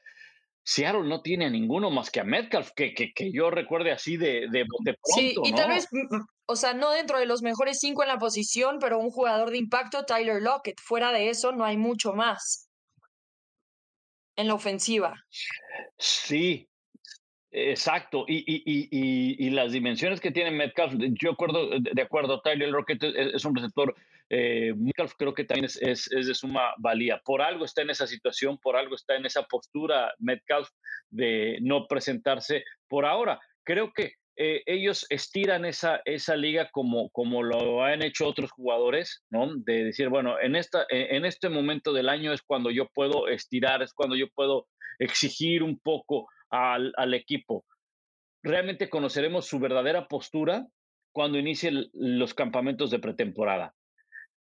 Seattle 0.68 1.04
no 1.04 1.22
tiene 1.22 1.46
a 1.46 1.50
ninguno 1.50 1.90
más 1.90 2.10
que 2.10 2.18
a 2.18 2.24
Metcalf, 2.24 2.72
que, 2.74 2.92
que, 2.92 3.12
que 3.14 3.30
yo 3.30 3.50
recuerde 3.50 3.92
así 3.92 4.16
de, 4.16 4.48
de, 4.50 4.66
pronto. 4.66 4.92
Sí, 5.04 5.36
y 5.44 5.52
tal 5.52 5.68
vez, 5.68 5.86
mm, 5.92 6.16
mm, 6.16 6.26
o 6.46 6.56
sea, 6.56 6.74
no 6.74 6.90
dentro 6.90 7.20
de 7.20 7.26
los 7.26 7.40
mejores 7.40 7.78
cinco 7.78 8.02
en 8.02 8.08
la 8.08 8.18
posición, 8.18 8.78
pero 8.80 8.98
un 8.98 9.10
jugador 9.10 9.50
de 9.50 9.58
impacto, 9.58 10.04
Tyler 10.04 10.42
Lockett. 10.42 10.80
Fuera 10.80 11.12
de 11.12 11.30
eso, 11.30 11.52
no 11.52 11.64
hay 11.64 11.76
mucho 11.76 12.14
más 12.14 12.68
en 14.34 14.48
la 14.48 14.54
ofensiva. 14.54 15.24
Sí, 15.98 16.68
Exacto, 17.58 18.26
y, 18.28 18.38
y, 18.40 18.62
y, 18.66 19.46
y, 19.46 19.50
las 19.50 19.72
dimensiones 19.72 20.20
que 20.20 20.30
tiene 20.30 20.50
Metcalf, 20.50 20.92
yo 21.18 21.30
acuerdo, 21.30 21.70
de 21.80 22.02
acuerdo, 22.02 22.42
Tyler 22.42 22.68
Lockett 22.68 23.02
es, 23.02 23.46
un 23.46 23.54
receptor, 23.54 23.94
eh, 24.28 24.74
creo 25.18 25.34
que 25.34 25.44
también 25.44 25.66
es, 25.66 25.76
es, 25.80 26.08
de 26.08 26.34
suma 26.34 26.74
valía. 26.78 27.20
Por 27.24 27.42
algo 27.42 27.64
está 27.64 27.82
en 27.82 27.90
esa 27.90 28.06
situación, 28.06 28.58
por 28.58 28.76
algo 28.76 28.94
está 28.94 29.16
en 29.16 29.26
esa 29.26 29.42
postura 29.44 30.12
Metcalf 30.18 30.68
de 31.10 31.58
no 31.62 31.86
presentarse 31.86 32.64
por 32.88 33.06
ahora. 33.06 33.40
Creo 33.64 33.92
que 33.92 34.14
eh, 34.36 34.62
ellos 34.66 35.06
estiran 35.08 35.64
esa, 35.64 36.00
esa 36.04 36.36
liga 36.36 36.68
como, 36.70 37.08
como 37.10 37.42
lo 37.42 37.82
han 37.82 38.02
hecho 38.02 38.26
otros 38.26 38.50
jugadores, 38.50 39.24
¿no? 39.30 39.54
De 39.56 39.84
decir, 39.84 40.08
bueno, 40.08 40.38
en, 40.40 40.56
esta, 40.56 40.86
en 40.90 41.24
este 41.24 41.48
momento 41.48 41.92
del 41.92 42.08
año 42.08 42.32
es 42.32 42.42
cuando 42.42 42.70
yo 42.70 42.88
puedo 42.92 43.28
estirar, 43.28 43.82
es 43.82 43.94
cuando 43.94 44.16
yo 44.16 44.26
puedo 44.34 44.66
exigir 44.98 45.62
un 45.62 45.78
poco 45.78 46.28
al, 46.50 46.92
al 46.96 47.14
equipo. 47.14 47.64
Realmente 48.42 48.90
conoceremos 48.90 49.46
su 49.46 49.58
verdadera 49.58 50.06
postura 50.06 50.66
cuando 51.12 51.38
inicien 51.38 51.88
los 51.94 52.34
campamentos 52.34 52.90
de 52.90 52.98
pretemporada. 52.98 53.74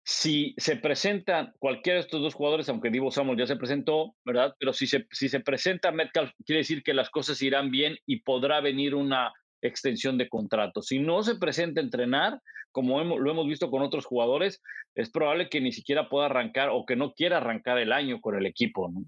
Si 0.07 0.55
se 0.59 0.77
presentan 0.77 1.55
cualquiera 1.59 1.97
de 1.97 2.05
estos 2.05 2.21
dos 2.21 2.35
jugadores, 2.35 2.69
aunque 2.69 2.91
Divo 2.91 3.11
Samuel 3.11 3.39
ya 3.39 3.47
se 3.47 3.57
presentó, 3.57 4.15
¿verdad? 4.25 4.55
Pero 4.59 4.75
si 4.75 4.87
se, 4.87 5.07
si 5.11 5.31
se 5.31 5.41
presenta 5.41 5.93
Metcalf, 5.93 6.31
quiere 6.45 6.59
decir 6.59 6.83
que 6.83 6.93
las 6.93 7.09
cosas 7.09 7.41
irán 7.41 7.71
bien 7.71 7.97
y 8.05 8.21
podrá 8.21 8.61
venir 8.61 8.95
una 8.95 9.33
extensión 9.63 10.19
de 10.19 10.29
contrato. 10.29 10.83
Si 10.83 10.99
no 10.99 11.23
se 11.23 11.37
presenta 11.37 11.81
a 11.81 11.85
entrenar, 11.85 12.39
como 12.71 13.03
lo 13.03 13.31
hemos 13.31 13.47
visto 13.47 13.71
con 13.71 13.81
otros 13.83 14.05
jugadores, 14.05 14.61
es 14.95 15.11
probable 15.11 15.49
que 15.49 15.63
ni 15.63 15.73
siquiera 15.73 16.09
pueda 16.09 16.27
arrancar 16.27 16.69
o 16.71 16.85
que 16.85 16.97
no 16.97 17.15
quiera 17.15 17.39
arrancar 17.39 17.79
el 17.79 17.93
año 17.93 18.21
con 18.21 18.37
el 18.37 18.45
equipo, 18.45 18.91
¿no? 18.91 19.05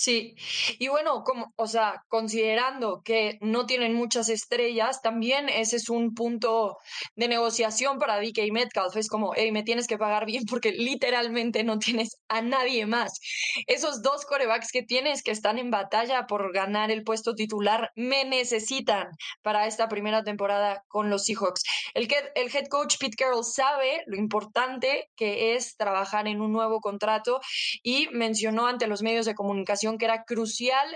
Sí, 0.00 0.36
y 0.78 0.86
bueno, 0.86 1.24
como, 1.24 1.52
o 1.56 1.66
sea, 1.66 2.04
considerando 2.06 3.02
que 3.04 3.36
no 3.40 3.66
tienen 3.66 3.94
muchas 3.94 4.28
estrellas, 4.28 5.02
también 5.02 5.48
ese 5.48 5.74
es 5.74 5.88
un 5.88 6.14
punto 6.14 6.78
de 7.16 7.26
negociación 7.26 7.98
para 7.98 8.20
DK 8.20 8.52
Metcalf. 8.52 8.94
Es 8.94 9.08
como, 9.08 9.32
hey, 9.34 9.50
me 9.50 9.64
tienes 9.64 9.88
que 9.88 9.98
pagar 9.98 10.24
bien 10.24 10.44
porque 10.48 10.70
literalmente 10.70 11.64
no 11.64 11.80
tienes 11.80 12.20
a 12.28 12.42
nadie 12.42 12.86
más. 12.86 13.18
Esos 13.66 14.00
dos 14.00 14.24
corebacks 14.24 14.70
que 14.70 14.84
tienes 14.84 15.24
que 15.24 15.32
están 15.32 15.58
en 15.58 15.72
batalla 15.72 16.28
por 16.28 16.52
ganar 16.52 16.92
el 16.92 17.02
puesto 17.02 17.34
titular 17.34 17.90
me 17.96 18.24
necesitan 18.24 19.08
para 19.42 19.66
esta 19.66 19.88
primera 19.88 20.22
temporada 20.22 20.84
con 20.86 21.10
los 21.10 21.24
Seahawks. 21.24 21.64
El, 21.94 22.06
que, 22.06 22.14
el 22.36 22.54
head 22.54 22.68
coach 22.68 22.98
Pete 23.00 23.16
Carroll 23.16 23.44
sabe 23.44 24.04
lo 24.06 24.16
importante 24.16 25.10
que 25.16 25.56
es 25.56 25.76
trabajar 25.76 26.28
en 26.28 26.40
un 26.40 26.52
nuevo 26.52 26.80
contrato 26.80 27.40
y 27.82 28.06
mencionó 28.12 28.68
ante 28.68 28.86
los 28.86 29.02
medios 29.02 29.26
de 29.26 29.34
comunicación 29.34 29.87
que 29.96 30.04
era 30.04 30.24
crucial 30.24 30.86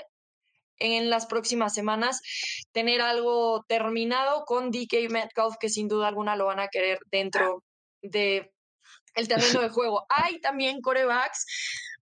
en 0.78 1.08
las 1.08 1.26
próximas 1.26 1.72
semanas 1.72 2.20
tener 2.72 3.00
algo 3.00 3.64
terminado 3.68 4.44
con 4.44 4.70
DK 4.70 5.08
Metcalf, 5.10 5.56
que 5.58 5.68
sin 5.68 5.88
duda 5.88 6.08
alguna 6.08 6.36
lo 6.36 6.46
van 6.46 6.60
a 6.60 6.68
querer 6.68 6.98
dentro 7.10 7.62
de 8.02 8.52
el 9.14 9.28
terreno 9.28 9.60
de 9.60 9.68
juego. 9.68 10.04
Hay 10.08 10.40
también 10.40 10.80
corebacks, 10.80 11.46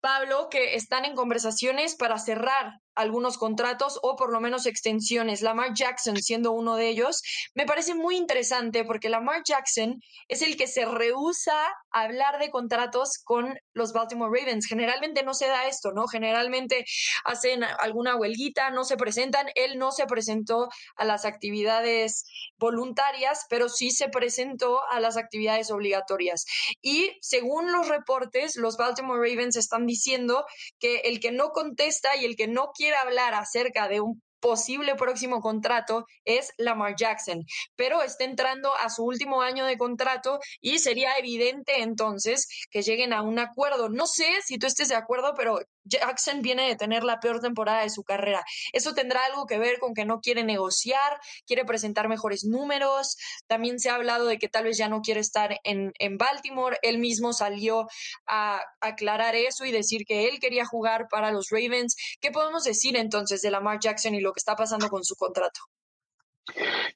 Pablo, 0.01 0.49
que 0.51 0.75
están 0.75 1.05
en 1.05 1.15
conversaciones 1.15 1.95
para 1.95 2.19
cerrar 2.19 2.81
algunos 2.95 3.39
contratos 3.39 3.99
o 4.03 4.17
por 4.17 4.33
lo 4.33 4.41
menos 4.41 4.67
extensiones. 4.67 5.43
Lamar 5.43 5.75
Jackson 5.75 6.17
siendo 6.17 6.53
uno 6.53 6.77
de 6.77 6.89
ellos. 6.89 7.23
Me 7.55 7.67
parece 7.67 7.95
muy 7.95 8.17
interesante 8.17 8.85
porque 8.85 9.09
Lamar 9.09 9.43
Jackson 9.45 10.01
es 10.29 10.43
el 10.43 10.57
que 10.57 10.67
se 10.67 10.85
rehúsa 10.85 11.55
a 11.91 12.01
hablar 12.03 12.39
de 12.39 12.51
contratos 12.51 13.19
con 13.25 13.59
los 13.73 13.93
Baltimore 13.93 14.39
Ravens. 14.39 14.67
Generalmente 14.67 15.23
no 15.23 15.35
se 15.35 15.47
da 15.47 15.67
esto, 15.67 15.93
¿no? 15.93 16.07
Generalmente 16.07 16.85
hacen 17.25 17.65
alguna 17.65 18.17
huelguita, 18.17 18.71
no 18.71 18.85
se 18.85 18.97
presentan. 18.97 19.47
Él 19.55 19.79
no 19.79 19.93
se 19.93 20.07
presentó 20.07 20.69
a 20.97 21.05
las 21.05 21.25
actividades 21.25 22.25
voluntarias, 22.59 23.47
pero 23.49 23.69
sí 23.69 23.91
se 23.91 24.09
presentó 24.09 24.81
a 24.91 25.01
las 25.01 25.17
actividades 25.17 25.71
obligatorias. 25.71 26.45
Y 26.81 27.13
según 27.21 27.73
los 27.73 27.89
reportes, 27.89 28.57
los 28.57 28.77
Baltimore 28.77 29.19
Ravens 29.19 29.57
están 29.57 29.87
diciendo 29.87 30.45
que 30.79 30.99
el 31.05 31.21
que 31.21 31.33
no 31.33 31.51
contesta 31.51 32.17
y 32.17 32.25
el 32.25 32.37
que 32.37 32.49
no 32.49 32.71
quiere 32.75 32.82
hablar 32.91 33.35
acerca 33.35 33.89
de 33.89 34.01
un 34.01 34.23
posible 34.43 34.97
próximo 34.97 35.41
contrato 35.41 36.05
es 36.25 36.53
Lamar 36.59 36.97
Jackson, 36.97 37.45
pero 37.77 38.03
está 38.03 38.25
entrando 38.25 38.75
a 38.75 38.91
su 38.91 39.05
último 39.05 39.41
año 39.41 39.65
de 39.65 39.79
contrato 39.79 40.41
y 40.61 40.81
sería 40.81 41.17
evidente 41.17 41.81
entonces 41.81 42.49
que 42.71 42.83
lleguen 42.83 43.13
a 43.13 43.23
un 43.23 43.39
acuerdo. 43.39 43.89
No 43.89 44.07
sé 44.07 44.27
si 44.45 44.59
tú 44.59 44.67
estés 44.67 44.89
de 44.89 44.97
acuerdo, 44.97 45.33
pero 45.37 45.61
Jackson 45.85 46.43
viene 46.43 46.69
de 46.69 46.77
tener 46.77 47.05
la 47.05 47.21
peor 47.21 47.41
temporada 47.41 47.83
de 47.83 47.91
su 47.91 48.05
carrera. 48.05 48.45
Eso 48.73 48.95
tendrá 48.95 49.25
algo 49.25 49.47
que 49.47 49.59
ver 49.59 49.79
con 49.79 49.95
que 49.95 50.05
no 50.05 50.21
quiere 50.21 50.45
negociar, 50.45 51.19
quiere 51.47 51.65
presentar 51.65 52.09
mejores 52.09 52.45
números. 52.45 53.17
También 53.47 53.79
se 53.79 53.91
ha 53.91 53.97
hablado 53.97 54.27
de 54.27 54.39
que 54.39 54.49
tal 54.49 54.65
vez 54.65 54.79
ya 54.79 54.89
no 54.89 55.01
quiere 55.01 55.21
estar 55.21 55.59
en, 55.65 55.93
en 55.99 56.19
Baltimore. 56.19 56.79
Él 56.83 56.99
mismo 56.99 57.33
salió 57.33 57.87
a 58.27 58.63
aclarar 58.81 59.35
eso 59.35 59.65
y 59.65 59.73
decir 59.73 60.05
que 60.07 60.29
él 60.29 60.39
quería 60.41 60.65
jugar 60.65 61.09
para 61.09 61.33
los 61.33 61.49
Ravens. 61.51 61.97
¿Qué 62.21 62.31
podemos 62.31 62.65
decir 62.65 62.97
entonces 62.97 63.43
de 63.43 63.51
Lamar 63.51 63.79
Jackson 63.81 64.15
y 64.15 64.21
lo 64.21 64.33
que 64.33 64.39
está 64.39 64.57
pasando 64.57 64.89
con 64.89 65.05
su 65.05 65.17
contrato? 65.17 65.61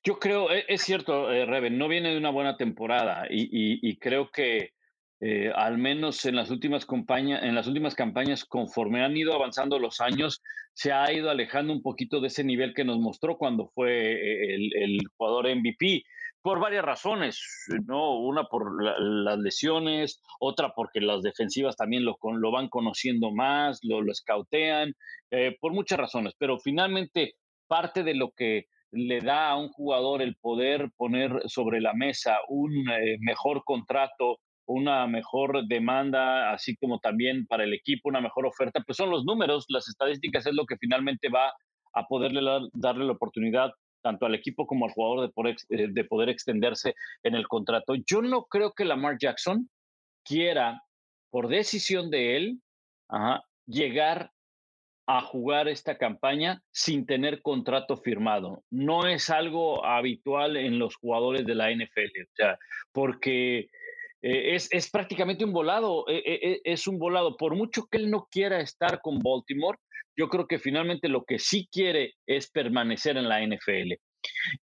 Yo 0.03 0.19
creo, 0.19 0.51
e, 0.51 0.65
es 0.69 0.83
cierto, 0.83 1.31
eh, 1.31 1.47
Reven, 1.47 1.79
no 1.79 1.89
viene 1.89 2.11
de 2.11 2.19
una 2.19 2.31
buena 2.31 2.57
temporada 2.57 3.27
y 3.31 3.97
creo 3.99 4.31
que 4.31 4.76
eh, 5.21 5.51
al 5.55 5.79
menos 5.79 6.27
en 6.27 6.37
las 6.37 6.51
últimas 6.51 6.87
en 7.09 7.55
las 7.55 7.67
últimas 7.67 7.95
campañas, 7.95 8.45
conforme 8.45 9.03
han 9.03 9.17
ido 9.17 9.33
avanzando 9.33 9.79
los 9.79 10.01
años, 10.01 10.43
se 10.75 10.93
ha 10.93 11.11
ido 11.11 11.31
alejando 11.31 11.73
un 11.73 11.81
poquito 11.81 12.21
de 12.21 12.27
ese 12.27 12.45
nivel 12.45 12.75
que 12.75 12.85
nos 12.85 12.99
mostró 12.99 13.39
cuando 13.39 13.69
fue 13.69 14.13
eh, 14.13 14.55
el, 14.55 14.99
jugador 15.17 15.49
MVP 15.57 16.03
por 16.43 16.61
varias 16.61 16.85
razones, 16.85 17.67
¿no? 17.87 18.19
Una 18.19 18.45
por 18.45 18.85
las 18.85 19.39
lesiones, 19.39 20.23
otra 20.39 20.75
porque 20.77 21.01
las 21.01 21.23
defensivas 21.23 21.77
también 21.77 22.05
lo, 22.05 22.19
lo 22.23 22.51
van 22.53 22.69
conociendo 22.69 23.33
más, 23.33 23.81
lo, 23.83 24.03
lo 24.03 24.13
escautean, 24.13 24.93
eh, 25.31 25.57
por 25.61 25.73
muchas 25.73 25.99
razones, 25.99 26.35
pero 26.39 26.59
finalmente 26.59 27.37
parte 27.67 28.05
de 28.05 28.15
lo 28.15 28.33
que 28.37 28.67
le 28.93 29.21
da 29.23 29.49
a 29.49 29.57
un 29.57 29.71
jugador 29.71 30.21
el 30.23 30.37
poder 30.37 30.91
poner 30.97 31.43
sobre 31.47 31.81
la 31.81 31.95
mesa 31.95 32.39
un 32.49 32.85
mejor 33.21 33.65
contrato, 33.65 34.39
una 34.67 35.07
mejor 35.07 35.67
demanda, 35.67 36.53
así 36.53 36.77
como 36.77 36.99
también 36.99 37.47
para 37.47 37.65
el 37.65 37.73
equipo 37.73 38.09
una 38.09 38.21
mejor 38.21 38.47
oferta, 38.47 38.83
pues 38.85 38.97
son 38.97 39.11
los 39.11 39.25
números, 39.25 39.65
las 39.69 39.89
estadísticas 39.89 40.47
es 40.47 40.55
lo 40.55 40.67
que 40.67 40.77
finalmente 40.77 41.29
va 41.29 41.53
a 41.95 42.07
poderle 42.07 42.41
darle 42.75 43.05
la 43.05 43.13
oportunidad 43.13 43.71
tanto 44.03 44.27
al 44.27 44.35
equipo 44.35 44.67
como 44.67 44.87
al 44.87 44.93
jugador 44.93 45.27
de 45.27 45.33
poder, 45.33 45.57
eh, 45.71 45.89
de 45.91 46.05
poder 46.05 46.29
extenderse 46.29 46.95
en 47.23 47.35
el 47.35 47.49
contrato. 47.49 47.95
Yo 48.07 48.23
no 48.23 48.45
creo 48.45 48.73
que 48.73 48.85
Lamar 48.85 49.17
Jackson 49.19 49.69
quiera, 50.25 50.83
por 51.31 51.49
decisión 51.49 52.11
de 52.11 52.37
él, 52.37 52.61
llegar 53.67 54.31
a 55.07 55.21
jugar 55.23 55.69
esta 55.69 55.97
campaña 55.99 56.63
sin 56.73 57.07
tener 57.07 57.41
contrato 57.41 57.97
firmado. 57.97 58.65
No 58.71 59.07
es 59.07 59.31
algo 59.31 59.85
habitual 59.85 60.57
en 60.57 60.79
los 60.79 60.97
jugadores 60.97 61.47
de 61.47 61.55
la 61.55 61.71
NFL, 61.71 62.23
o 62.23 62.35
sea, 62.35 62.59
porque 62.93 63.69
eh, 64.29 64.57
es, 64.57 64.91
prácticamente 64.91 65.45
un 65.45 65.53
volado, 65.53 66.05
eh, 66.09 66.21
eh, 66.27 66.61
es 66.65 66.89
un 66.89 66.99
volado. 66.99 67.37
Por 67.37 67.55
mucho 67.55 67.87
que 67.87 67.99
él 67.99 68.11
no 68.11 68.27
quiera 68.29 68.61
estar 68.61 69.01
con 69.01 69.21
Baltimore, 69.21 69.79
yo 70.17 70.29
creo 70.29 70.49
que 70.49 70.59
finalmente 70.59 71.09
lo 71.09 71.25
que 71.25 71.39
sí 71.39 71.69
quiere 71.71 72.15
es 72.27 72.51
permanecer 72.51 73.17
en 73.17 73.29
la 73.29 73.41
NFL. 73.41 73.93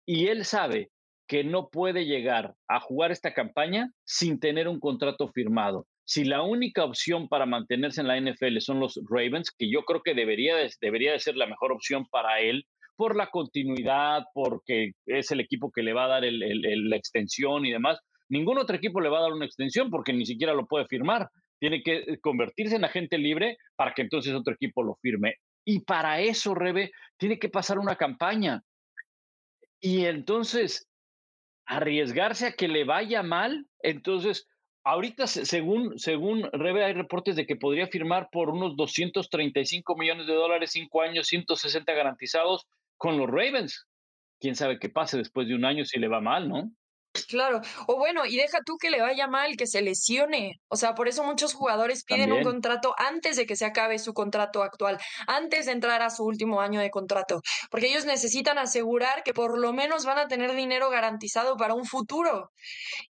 Y 0.05 0.27
él 0.27 0.43
sabe 0.43 0.89
que 1.29 1.45
no 1.45 1.69
puede 1.69 2.05
llegar 2.05 2.55
a 2.67 2.81
jugar 2.81 3.13
esta 3.13 3.33
campaña 3.33 3.89
sin 4.03 4.37
tener 4.37 4.67
un 4.67 4.81
contrato 4.81 5.29
firmado. 5.29 5.87
Si 6.05 6.25
la 6.25 6.41
única 6.41 6.83
opción 6.83 7.29
para 7.29 7.45
mantenerse 7.45 8.01
en 8.01 8.07
la 8.07 8.19
NFL 8.19 8.57
son 8.59 8.81
los 8.81 8.99
Ravens, 9.09 9.49
que 9.57 9.71
yo 9.71 9.85
creo 9.85 10.01
que 10.03 10.13
debería 10.13 10.57
de, 10.57 10.69
debería 10.81 11.13
de 11.13 11.19
ser 11.19 11.37
la 11.37 11.47
mejor 11.47 11.71
opción 11.71 12.05
para 12.11 12.41
él, 12.41 12.65
por 12.97 13.15
la 13.15 13.27
continuidad, 13.27 14.23
porque 14.33 14.91
es 15.05 15.31
el 15.31 15.39
equipo 15.39 15.71
que 15.71 15.83
le 15.83 15.93
va 15.93 16.05
a 16.05 16.19
dar 16.19 16.23
la 16.23 16.97
extensión 16.97 17.65
y 17.65 17.71
demás, 17.71 18.01
Ningún 18.33 18.57
otro 18.57 18.75
equipo 18.75 18.99
le 18.99 19.09
va 19.09 19.19
a 19.19 19.21
dar 19.21 19.33
una 19.33 19.45
extensión 19.45 19.91
porque 19.91 20.11
ni 20.11 20.25
siquiera 20.25 20.55
lo 20.55 20.65
puede 20.65 20.87
firmar. 20.87 21.29
Tiene 21.59 21.83
que 21.83 22.17
convertirse 22.19 22.77
en 22.77 22.83
agente 22.83 23.19
libre 23.19 23.57
para 23.75 23.93
que 23.93 24.01
entonces 24.01 24.33
otro 24.33 24.55
equipo 24.55 24.81
lo 24.81 24.95
firme. 24.95 25.35
Y 25.63 25.81
para 25.81 26.19
eso, 26.19 26.55
Rebe, 26.55 26.91
tiene 27.17 27.37
que 27.37 27.49
pasar 27.49 27.77
una 27.77 27.95
campaña. 27.95 28.63
Y 29.79 30.05
entonces, 30.05 30.89
arriesgarse 31.67 32.47
a 32.47 32.51
que 32.53 32.67
le 32.67 32.85
vaya 32.85 33.21
mal, 33.21 33.67
entonces, 33.83 34.47
ahorita, 34.83 35.27
según, 35.27 35.99
según 35.99 36.49
Rebe, 36.53 36.85
hay 36.85 36.93
reportes 36.93 37.35
de 37.35 37.45
que 37.45 37.55
podría 37.55 37.85
firmar 37.85 38.29
por 38.31 38.49
unos 38.49 38.75
235 38.75 39.95
millones 39.95 40.25
de 40.25 40.33
dólares, 40.33 40.71
cinco 40.73 41.03
años, 41.03 41.27
160 41.27 41.93
garantizados 41.93 42.65
con 42.97 43.15
los 43.15 43.27
Ravens. 43.27 43.85
Quién 44.39 44.55
sabe 44.55 44.79
qué 44.79 44.89
pase 44.89 45.19
después 45.19 45.47
de 45.47 45.53
un 45.53 45.65
año 45.65 45.85
si 45.85 45.99
le 45.99 46.07
va 46.07 46.19
mal, 46.19 46.49
¿no? 46.49 46.71
Claro, 47.29 47.61
o 47.85 47.97
bueno, 47.97 48.25
y 48.25 48.37
deja 48.37 48.59
tú 48.65 48.77
que 48.77 48.89
le 48.89 48.99
vaya 48.99 49.27
mal, 49.27 49.55
que 49.55 49.67
se 49.67 49.83
lesione. 49.83 50.59
O 50.67 50.75
sea, 50.75 50.95
por 50.95 51.07
eso 51.07 51.23
muchos 51.23 51.53
jugadores 51.53 52.03
piden 52.03 52.31
un 52.31 52.43
contrato 52.43 52.95
antes 52.97 53.35
de 53.35 53.45
que 53.45 53.55
se 53.55 53.65
acabe 53.65 53.99
su 53.99 54.13
contrato 54.13 54.63
actual, 54.63 54.97
antes 55.27 55.67
de 55.67 55.73
entrar 55.73 56.01
a 56.01 56.09
su 56.09 56.23
último 56.23 56.59
año 56.59 56.79
de 56.79 56.89
contrato, 56.89 57.41
porque 57.69 57.87
ellos 57.87 58.05
necesitan 58.05 58.57
asegurar 58.57 59.21
que 59.23 59.33
por 59.33 59.59
lo 59.59 59.73
menos 59.73 60.05
van 60.05 60.17
a 60.17 60.27
tener 60.27 60.55
dinero 60.55 60.89
garantizado 60.89 61.55
para 61.55 61.75
un 61.75 61.85
futuro. 61.85 62.51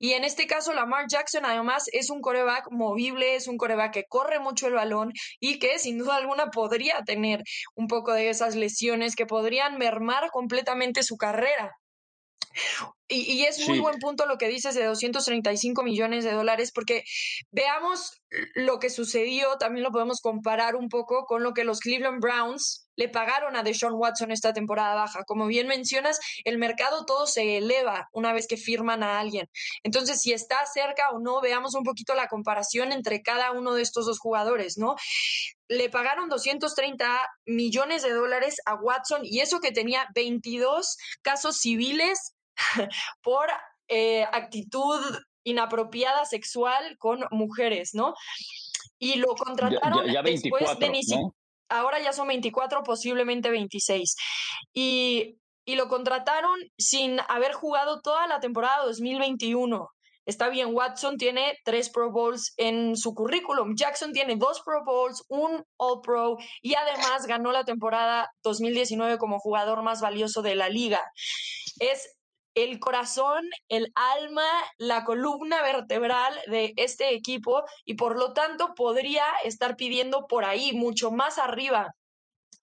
Y 0.01 0.15
en 0.15 0.25
este 0.25 0.49
caso, 0.49 0.73
Lamar 0.73 1.07
Jackson 1.09 1.45
además 1.45 1.85
es 1.93 2.11
un 2.11 2.21
coreback 2.21 2.73
movible, 2.73 3.37
es 3.37 3.47
un 3.47 3.57
coreback 3.57 3.93
que 3.93 4.05
corre 4.09 4.41
mucho 4.41 4.67
el 4.67 4.75
balón 4.75 5.13
y 5.39 5.61
que 5.61 5.79
sin 5.79 5.99
duda 5.99 6.17
alguna 6.17 6.47
podría 6.51 7.03
tener 7.05 7.45
un 7.77 7.87
poco 7.87 8.13
de 8.15 8.31
esas 8.31 8.57
lesiones 8.57 9.15
que 9.15 9.27
podrían 9.27 9.79
mermar 9.79 10.31
completamente 10.33 11.05
su 11.05 11.17
carrera. 11.17 11.77
Y, 13.09 13.45
es 13.45 13.69
muy 13.69 13.79
buen 13.81 13.99
punto 13.99 14.27
lo 14.27 14.39
que 14.39 14.49
dices 14.49 14.75
de 14.75 14.85
235 14.85 15.83
millones 15.83 16.25
de 16.25 16.33
dólares, 16.33 16.73
porque 16.73 17.05
veamos 17.51 18.23
lo 18.55 18.79
que 18.79 18.89
sucedió, 18.89 19.59
también 19.59 19.85
lo 19.85 19.91
podemos 19.91 20.21
comparar 20.21 20.77
un 20.77 20.89
poco 20.89 21.25
con 21.27 21.43
lo 21.43 21.53
que 21.53 21.65
los 21.65 21.81
Cleveland 21.81 22.23
Browns 22.23 22.89
le 22.97 23.09
pagaron 23.09 23.57
a 23.57 23.63
Deshaun 23.63 23.95
Watson 23.95 24.31
esta 24.31 24.53
temporada 24.53 24.95
baja. 24.95 25.25
Como 25.25 25.47
bien 25.47 25.67
mencionas, 25.67 26.19
el 26.45 26.59
mercado 26.59 27.05
todo 27.05 27.27
se 27.27 27.59
eleva 27.59 28.09
una 28.13 28.33
vez 28.33 28.47
que 28.47 28.57
firman 28.57 29.03
a 29.03 29.19
alguien. 29.19 29.49
Entonces, 29.83 30.21
si 30.21 30.33
está 30.33 30.65
cerca 30.67 31.11
o 31.11 31.19
no, 31.19 31.41
veamos 31.41 31.75
un 31.75 31.85
poquito 31.85 32.15
la 32.15 32.29
comparación 32.29 32.93
entre 32.93 33.23
cada 33.23 33.53
uno 33.53 33.75
de 33.75 33.83
estos 33.83 34.07
dos 34.07 34.19
jugadores, 34.19 34.79
¿no? 34.79 34.95
Le 35.69 35.89
pagaron 35.89 36.29
230 36.29 37.29
millones 37.47 38.03
de 38.03 38.13
dólares 38.13 38.57
a 38.67 38.75
Watson 38.75 39.23
y 39.25 39.41
eso 39.41 39.61
que 39.61 39.73
tenía 39.73 40.07
22 40.15 40.97
casos 41.23 41.59
civiles 41.59 42.35
por 43.23 43.49
eh, 43.89 44.25
actitud 44.33 45.01
inapropiada 45.45 46.25
sexual 46.25 46.97
con 46.99 47.25
mujeres, 47.31 47.91
¿no? 47.95 48.15
Y 48.99 49.17
lo 49.17 49.35
contrataron 49.35 50.07
después 50.25 50.79
de 50.79 50.89
ni 50.91 51.01
Ahora 51.69 52.01
ya 52.01 52.13
son 52.13 52.29
24, 52.29 52.83
posiblemente 52.83 53.51
26. 53.51 54.15
Y, 54.75 55.39
y 55.65 55.75
lo 55.75 55.89
contrataron 55.89 56.59
sin 56.77 57.19
haber 57.29 57.55
jugado 57.55 58.01
toda 58.03 58.27
la 58.27 58.41
temporada 58.41 58.85
2021. 58.85 59.89
Está 60.25 60.51
bien, 60.51 60.73
Watson 60.73 61.17
tiene 61.17 61.59
tres 61.65 61.91
Pro 61.91 62.13
Bowls 62.13 62.53
en 62.57 62.97
su 62.97 63.15
currículum. 63.15 63.75
Jackson 63.75 64.13
tiene 64.13 64.37
dos 64.37 64.63
Pro 64.65 64.85
Bowls, 64.85 65.25
un 65.29 65.65
All 65.79 66.01
Pro 66.01 66.37
y 66.61 66.75
además 66.75 67.27
ganó 67.27 67.51
la 67.51 67.65
temporada 67.65 68.31
2019 68.45 69.19
como 69.19 69.41
jugador 69.41 69.83
más 69.83 70.01
valioso 70.01 70.43
de 70.43 70.55
la 70.55 70.69
liga. 70.69 71.01
Es 71.81 72.15
el 72.55 72.79
corazón, 72.79 73.49
el 73.69 73.93
alma, 73.95 74.47
la 74.79 75.05
columna 75.05 75.63
vertebral 75.63 76.39
de 76.47 76.75
este 76.77 77.15
equipo 77.15 77.65
y 77.85 77.95
por 77.95 78.17
lo 78.17 78.33
tanto 78.33 78.75
podría 78.75 79.25
estar 79.45 79.77
pidiendo 79.77 80.27
por 80.27 80.45
ahí 80.45 80.73
mucho 80.73 81.11
más 81.11 81.39
arriba 81.39 81.95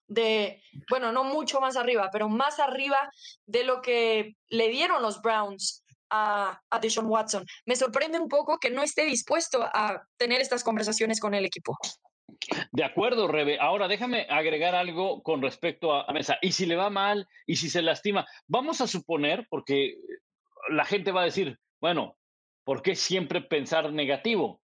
de, 0.06 0.62
bueno, 0.88 1.12
no 1.12 1.22
mucho 1.22 1.60
más 1.60 1.76
arriba, 1.76 2.10
pero 2.12 2.28
más 2.28 2.58
arriba 2.58 3.10
de 3.46 3.64
lo 3.64 3.80
que 3.80 4.36
le 4.48 4.68
dieron 4.68 5.02
los 5.02 5.22
Browns 5.22 5.84
a, 6.10 6.60
a 6.68 6.78
Deshaun 6.80 7.06
Watson. 7.06 7.46
Me 7.64 7.76
sorprende 7.76 8.18
un 8.18 8.28
poco 8.28 8.58
que 8.58 8.70
no 8.70 8.82
esté 8.82 9.04
dispuesto 9.04 9.62
a 9.62 10.02
tener 10.16 10.40
estas 10.40 10.64
conversaciones 10.64 11.20
con 11.20 11.34
el 11.34 11.44
equipo. 11.44 11.76
De 12.72 12.84
acuerdo, 12.84 13.28
Rebe. 13.28 13.58
Ahora 13.60 13.88
déjame 13.88 14.26
agregar 14.28 14.74
algo 14.74 15.22
con 15.22 15.42
respecto 15.42 15.92
a, 15.92 16.12
Mesa. 16.12 16.38
Y 16.42 16.52
si 16.52 16.66
le 16.66 16.76
va 16.76 16.90
mal, 16.90 17.26
y 17.46 17.56
si 17.56 17.68
se 17.68 17.82
lastima, 17.82 18.26
vamos 18.46 18.80
a 18.80 18.86
suponer, 18.86 19.46
porque 19.50 19.96
la 20.68 20.84
gente 20.84 21.12
va 21.12 21.22
a 21.22 21.26
decir, 21.26 21.58
bueno, 21.80 22.16
¿por 22.64 22.82
qué 22.82 22.94
siempre 22.94 23.40
pensar 23.40 23.92
negativo? 23.92 24.60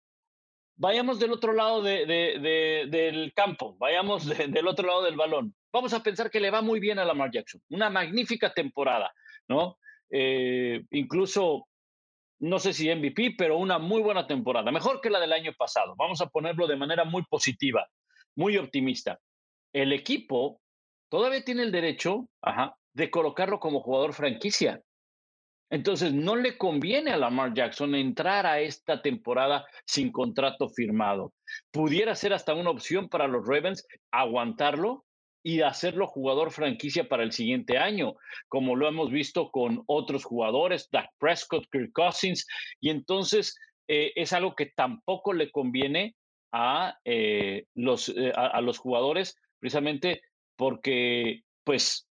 Vayamos 0.78 1.20
del 1.20 1.32
otro 1.32 1.54
lado 1.54 1.82
del 1.82 3.34
campo, 3.34 3.76
vayamos 3.80 4.26
del 4.28 4.68
otro 4.68 4.88
lado 4.88 5.04
del 5.04 5.16
balón. 5.16 5.56
Vamos 5.72 5.94
a 5.94 6.04
pensar 6.04 6.30
que 6.30 6.40
le 6.40 6.52
va 6.52 6.62
muy 6.62 6.80
bien 6.80 7.00
a 7.00 7.06
Lamar 7.06 7.32
Jackson, 7.32 7.62
una 7.70 7.90
magnífica 7.90 8.54
temporada, 8.54 9.14
¿no? 9.48 9.78
Eh, 10.10 10.84
incluso 10.92 11.68
no 12.40 12.60
sé 12.60 12.74
si 12.74 12.94
MVP, 12.94 13.36
pero 13.38 13.58
una 13.58 13.80
muy 13.80 14.02
buena 14.02 14.28
temporada, 14.28 14.72
mejor 14.72 15.02
que 15.02 15.10
la 15.10 15.20
del 15.20 15.34
año 15.34 15.54
pasado. 15.58 15.96
Vamos 15.98 16.22
a 16.22 16.28
ponerlo 16.28 16.68
de 16.68 16.76
manera 16.76 17.04
muy 17.04 17.24
positiva, 17.24 17.88
muy 18.36 18.58
optimista. 18.58 19.20
El 19.74 19.94
equipo 19.94 20.60
todavía 21.10 21.44
tiene 21.44 21.64
el 21.64 21.72
derecho 21.72 22.28
de 22.94 23.12
colocarlo 23.12 23.60
como 23.60 23.82
jugador 23.82 24.14
franquicia. 24.14 24.82
Entonces, 25.72 26.14
no 26.14 26.36
le 26.36 26.58
conviene 26.58 27.12
a 27.12 27.18
Lamar 27.18 27.54
Jackson 27.54 27.96
entrar 27.96 28.46
a 28.46 28.60
esta 28.60 29.02
temporada 29.02 29.66
sin 29.86 30.12
contrato 30.12 30.70
firmado. 30.70 31.34
Pudiera 31.72 32.14
ser 32.16 32.34
hasta 32.34 32.54
una 32.54 32.70
opción 32.70 33.10
para 33.10 33.28
los 33.28 33.48
Ravens 33.48 33.86
aguantarlo 34.12 35.06
y 35.46 35.62
hacerlo 35.62 36.08
jugador 36.08 36.50
franquicia 36.50 37.08
para 37.08 37.22
el 37.22 37.32
siguiente 37.32 37.78
año, 37.78 38.16
como 38.48 38.76
lo 38.76 38.88
hemos 38.88 39.12
visto 39.12 39.52
con 39.52 39.84
otros 39.86 40.24
jugadores, 40.24 40.90
Dak 40.92 41.12
Prescott, 41.20 41.68
Kirk 41.72 41.92
Cousins, 41.94 42.48
y 42.82 42.90
entonces 42.90 43.56
eh, 43.88 44.12
es 44.16 44.34
algo 44.34 44.56
que 44.56 44.66
tampoco 44.76 45.34
le 45.34 45.52
conviene 45.52 46.16
a, 46.52 46.98
eh, 47.06 47.68
los, 47.76 48.10
eh, 48.10 48.34
a, 48.36 48.60
los 48.62 48.80
jugadores, 48.80 49.38
precisamente 49.60 50.24
porque 50.56 51.44
pues 51.64 52.10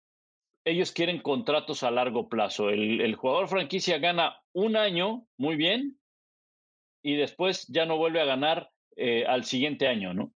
ellos 0.64 0.92
quieren 0.92 1.20
contratos 1.20 1.82
a 1.82 1.90
largo 1.90 2.30
plazo. 2.30 2.70
El, 2.70 3.02
el 3.02 3.16
jugador 3.16 3.48
franquicia 3.48 3.98
gana 3.98 4.38
un 4.52 4.78
año 4.78 5.26
muy 5.38 5.56
bien 5.56 5.98
y 7.02 7.16
después 7.16 7.66
ya 7.68 7.88
no 7.88 7.98
vuelve 7.98 8.22
a 8.22 8.26
ganar 8.26 8.70
al 9.28 9.44
siguiente 9.44 9.88
año, 9.88 10.14
¿no? 10.14 10.32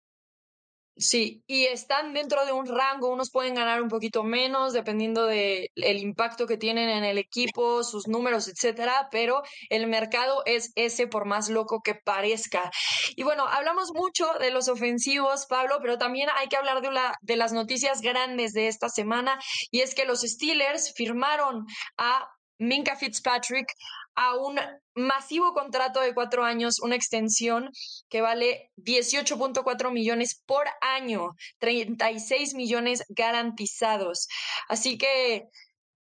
Sí, 0.98 1.42
y 1.46 1.66
están 1.66 2.14
dentro 2.14 2.46
de 2.46 2.52
un 2.52 2.64
rango, 2.66 3.10
unos 3.10 3.30
pueden 3.30 3.54
ganar 3.54 3.82
un 3.82 3.88
poquito 3.90 4.22
menos 4.22 4.72
dependiendo 4.72 5.26
del 5.26 5.68
el 5.74 5.98
impacto 5.98 6.46
que 6.46 6.56
tienen 6.56 6.88
en 6.88 7.04
el 7.04 7.18
equipo, 7.18 7.84
sus 7.84 8.08
números, 8.08 8.48
etcétera, 8.48 9.08
pero 9.10 9.42
el 9.68 9.88
mercado 9.88 10.42
es 10.46 10.72
ese 10.74 11.06
por 11.06 11.26
más 11.26 11.50
loco 11.50 11.82
que 11.82 11.96
parezca. 11.96 12.70
Y 13.14 13.24
bueno, 13.24 13.46
hablamos 13.46 13.92
mucho 13.92 14.26
de 14.40 14.50
los 14.50 14.68
ofensivos, 14.68 15.44
Pablo, 15.46 15.80
pero 15.82 15.98
también 15.98 16.30
hay 16.34 16.48
que 16.48 16.56
hablar 16.56 16.80
de, 16.80 16.88
de 17.20 17.36
las 17.36 17.52
noticias 17.52 18.00
grandes 18.00 18.54
de 18.54 18.68
esta 18.68 18.88
semana 18.88 19.38
y 19.70 19.80
es 19.80 19.94
que 19.94 20.06
los 20.06 20.22
Steelers 20.22 20.94
firmaron 20.96 21.66
a 21.98 22.35
Minka 22.58 22.96
Fitzpatrick 22.96 23.72
a 24.14 24.34
un 24.36 24.58
masivo 24.94 25.52
contrato 25.52 26.00
de 26.00 26.14
cuatro 26.14 26.44
años, 26.44 26.80
una 26.80 26.96
extensión 26.96 27.70
que 28.08 28.22
vale 28.22 28.70
18.4 28.76 29.92
millones 29.92 30.42
por 30.46 30.64
año, 30.80 31.32
36 31.58 32.54
millones 32.54 33.04
garantizados. 33.08 34.26
Así 34.68 34.96
que 34.96 35.48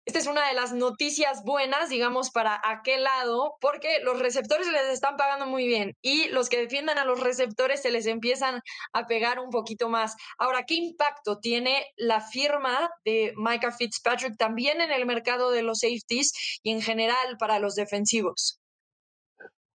esta 0.09 0.21
es 0.21 0.27
una 0.27 0.49
de 0.49 0.55
las 0.55 0.73
noticias 0.73 1.45
buenas, 1.45 1.91
digamos, 1.91 2.31
para 2.31 2.59
aquel 2.65 3.05
lado, 3.05 3.57
porque 3.61 4.01
los 4.03 4.19
receptores 4.19 4.67
les 4.67 4.89
están 4.89 5.19
pagando 5.19 5.45
muy 5.45 5.67
bien 5.67 5.99
y 6.01 6.29
los 6.29 6.49
que 6.49 6.57
defiendan 6.57 6.97
a 6.97 7.05
los 7.05 7.21
receptores 7.21 7.83
se 7.83 7.91
les 7.91 8.07
empiezan 8.07 8.63
a 8.95 9.07
pegar 9.07 9.39
un 9.39 9.51
poquito 9.51 9.91
más. 9.91 10.17
Ahora, 10.39 10.65
¿qué 10.67 10.77
impacto 10.77 11.41
tiene 11.41 11.85
la 11.99 12.23
firma 12.23 12.91
de 13.05 13.35
Micah 13.37 13.71
Fitzpatrick 13.71 14.39
también 14.39 14.81
en 14.81 14.93
el 14.93 15.05
mercado 15.05 15.51
de 15.51 15.61
los 15.61 15.81
safeties 15.81 16.33
y 16.63 16.71
en 16.71 16.81
general 16.81 17.37
para 17.39 17.59
los 17.59 17.75
defensivos? 17.75 18.63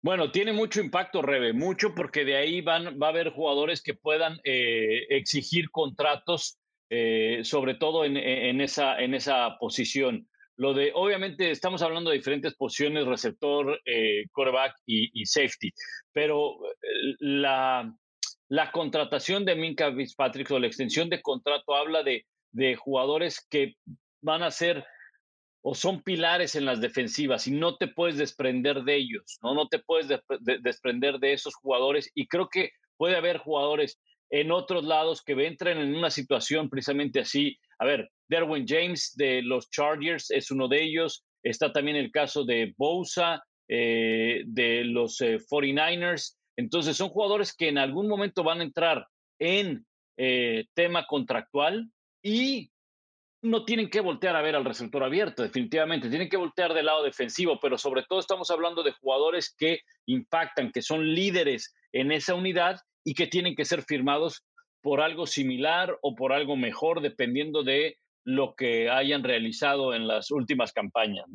Bueno, 0.04 0.32
tiene 0.32 0.54
mucho 0.54 0.80
impacto, 0.80 1.24
Rebe, 1.24 1.54
mucho 1.54 1.96
porque 1.96 2.24
de 2.24 2.38
ahí 2.38 2.62
van, 2.62 3.00
va 3.02 3.08
a 3.08 3.10
haber 3.10 3.32
jugadores 3.32 3.82
que 3.82 3.96
puedan 3.96 4.40
eh, 4.44 5.08
exigir 5.10 5.72
contratos 5.72 6.59
eh, 6.90 7.42
sobre 7.44 7.76
todo 7.76 8.06
en, 8.06 8.18
esa, 8.62 9.00
en 9.00 9.14
esa 9.14 9.58
posición. 9.60 10.28
Lo 10.56 10.74
de, 10.74 10.92
obviamente, 10.94 11.52
estamos 11.52 11.82
hablando 11.82 12.10
de 12.10 12.18
diferentes 12.18 12.56
posiciones, 12.56 13.06
receptor, 13.06 13.80
eh, 13.86 14.26
quarterback 14.32 14.76
y, 14.86 15.26
safety, 15.26 15.72
pero 16.12 16.56
eh, 16.66 17.16
la, 17.20 17.94
la 18.50 18.72
contratación 18.72 19.46
de 19.46 19.56
Minka 19.56 19.94
Fitzpatrick 19.94 20.52
o 20.52 20.60
la 20.60 20.68
extensión 20.68 21.10
de 21.10 21.22
contrato 21.22 21.76
habla 21.76 22.04
de, 22.04 22.26
de 22.52 22.76
jugadores 22.76 23.46
que 23.50 23.76
van 24.22 24.44
a 24.44 24.52
ser 24.52 24.86
o 25.62 25.76
son 25.76 26.02
pilares 26.02 26.56
en 26.56 26.66
las 26.66 26.82
defensivas 26.82 27.48
y 27.48 27.52
no 27.52 27.78
te 27.78 27.88
puedes 27.88 28.18
desprender 28.18 28.84
de 28.84 28.96
ellos, 28.96 29.40
no, 29.44 29.54
no 29.54 29.68
te 29.68 29.80
puedes 29.80 30.08
desprender 30.40 31.20
de 31.20 31.34
esos 31.34 31.54
jugadores 31.56 32.10
y 32.16 32.28
creo 32.28 32.48
que 32.50 32.72
puede 32.98 33.16
haber 33.16 33.38
jugadores 33.38 34.00
en 34.30 34.52
otros 34.52 34.84
lados 34.84 35.24
que 35.24 35.34
entren 35.46 35.80
en 35.80 35.96
una 35.96 36.10
situación 36.10 36.70
precisamente 36.70 37.20
así. 37.20 37.58
A 37.80 37.86
ver, 37.86 38.10
Derwin 38.28 38.66
James 38.68 39.14
de 39.16 39.42
los 39.42 39.70
Chargers 39.70 40.30
es 40.32 40.52
uno 40.52 40.68
de 40.68 40.84
ellos. 40.84 41.26
Está 41.44 41.72
también 41.72 41.98
el 41.98 42.12
caso 42.12 42.44
de 42.44 42.74
Bosa 42.78 43.44
eh, 43.68 44.44
de 44.46 44.84
los 44.84 45.20
49ers. 45.20 46.32
Eh, 46.32 46.38
Entonces 46.58 46.98
son 46.98 47.10
jugadores 47.10 47.56
que 47.56 47.70
en 47.70 47.78
algún 47.78 48.08
momento 48.08 48.44
van 48.44 48.60
a 48.60 48.64
entrar 48.64 49.08
en 49.40 49.86
eh, 50.18 50.66
tema 50.74 51.06
contractual 51.08 51.90
y 52.22 52.70
no 53.42 53.64
tienen 53.64 53.90
que 53.90 54.02
voltear 54.02 54.36
a 54.36 54.42
ver 54.42 54.56
al 54.56 54.66
receptor 54.66 55.02
abierto, 55.04 55.44
definitivamente. 55.44 56.10
Tienen 56.10 56.28
que 56.28 56.36
voltear 56.36 56.74
del 56.74 56.88
lado 56.88 57.04
defensivo, 57.04 57.58
pero 57.62 57.78
sobre 57.78 58.04
todo 58.04 58.20
estamos 58.20 58.52
hablando 58.52 58.84
de 58.84 58.92
jugadores 58.92 59.56
que 59.58 59.80
impactan, 60.06 60.72
que 60.74 60.82
son 60.82 61.14
líderes 61.14 61.74
en 61.94 62.12
esa 62.12 62.36
unidad 62.36 62.82
y 63.04 63.14
que 63.14 63.28
tienen 63.28 63.56
que 63.56 63.66
ser 63.66 63.84
firmados 63.84 64.44
por 64.82 65.02
algo 65.02 65.28
similar 65.28 65.98
o 66.02 66.16
por 66.16 66.34
algo 66.34 66.56
mejor, 66.56 67.02
dependiendo 67.02 67.64
de 67.64 67.98
lo 68.24 68.56
que 68.56 68.90
hayan 68.90 69.24
realizado 69.24 69.94
en 69.94 70.08
las 70.08 70.32
últimas 70.32 70.72
campañas. 70.72 71.26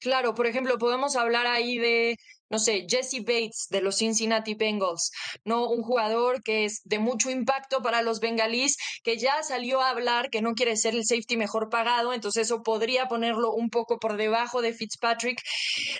Claro, 0.00 0.34
por 0.34 0.46
ejemplo, 0.46 0.78
podemos 0.78 1.16
hablar 1.16 1.48
ahí 1.48 1.76
de, 1.76 2.16
no 2.50 2.60
sé, 2.60 2.86
Jesse 2.88 3.18
Bates 3.24 3.66
de 3.68 3.80
los 3.80 3.96
Cincinnati 3.96 4.54
Bengals, 4.54 5.10
¿no? 5.44 5.68
Un 5.68 5.82
jugador 5.82 6.40
que 6.42 6.64
es 6.64 6.82
de 6.84 7.00
mucho 7.00 7.30
impacto 7.30 7.82
para 7.82 8.02
los 8.02 8.20
bengalíes, 8.20 8.76
que 9.02 9.18
ya 9.18 9.42
salió 9.42 9.80
a 9.80 9.90
hablar 9.90 10.30
que 10.30 10.40
no 10.40 10.54
quiere 10.54 10.76
ser 10.76 10.94
el 10.94 11.04
safety 11.04 11.36
mejor 11.36 11.68
pagado, 11.68 12.12
entonces 12.12 12.46
eso 12.46 12.62
podría 12.62 13.08
ponerlo 13.08 13.52
un 13.52 13.70
poco 13.70 13.98
por 13.98 14.16
debajo 14.16 14.62
de 14.62 14.72
Fitzpatrick. 14.72 15.40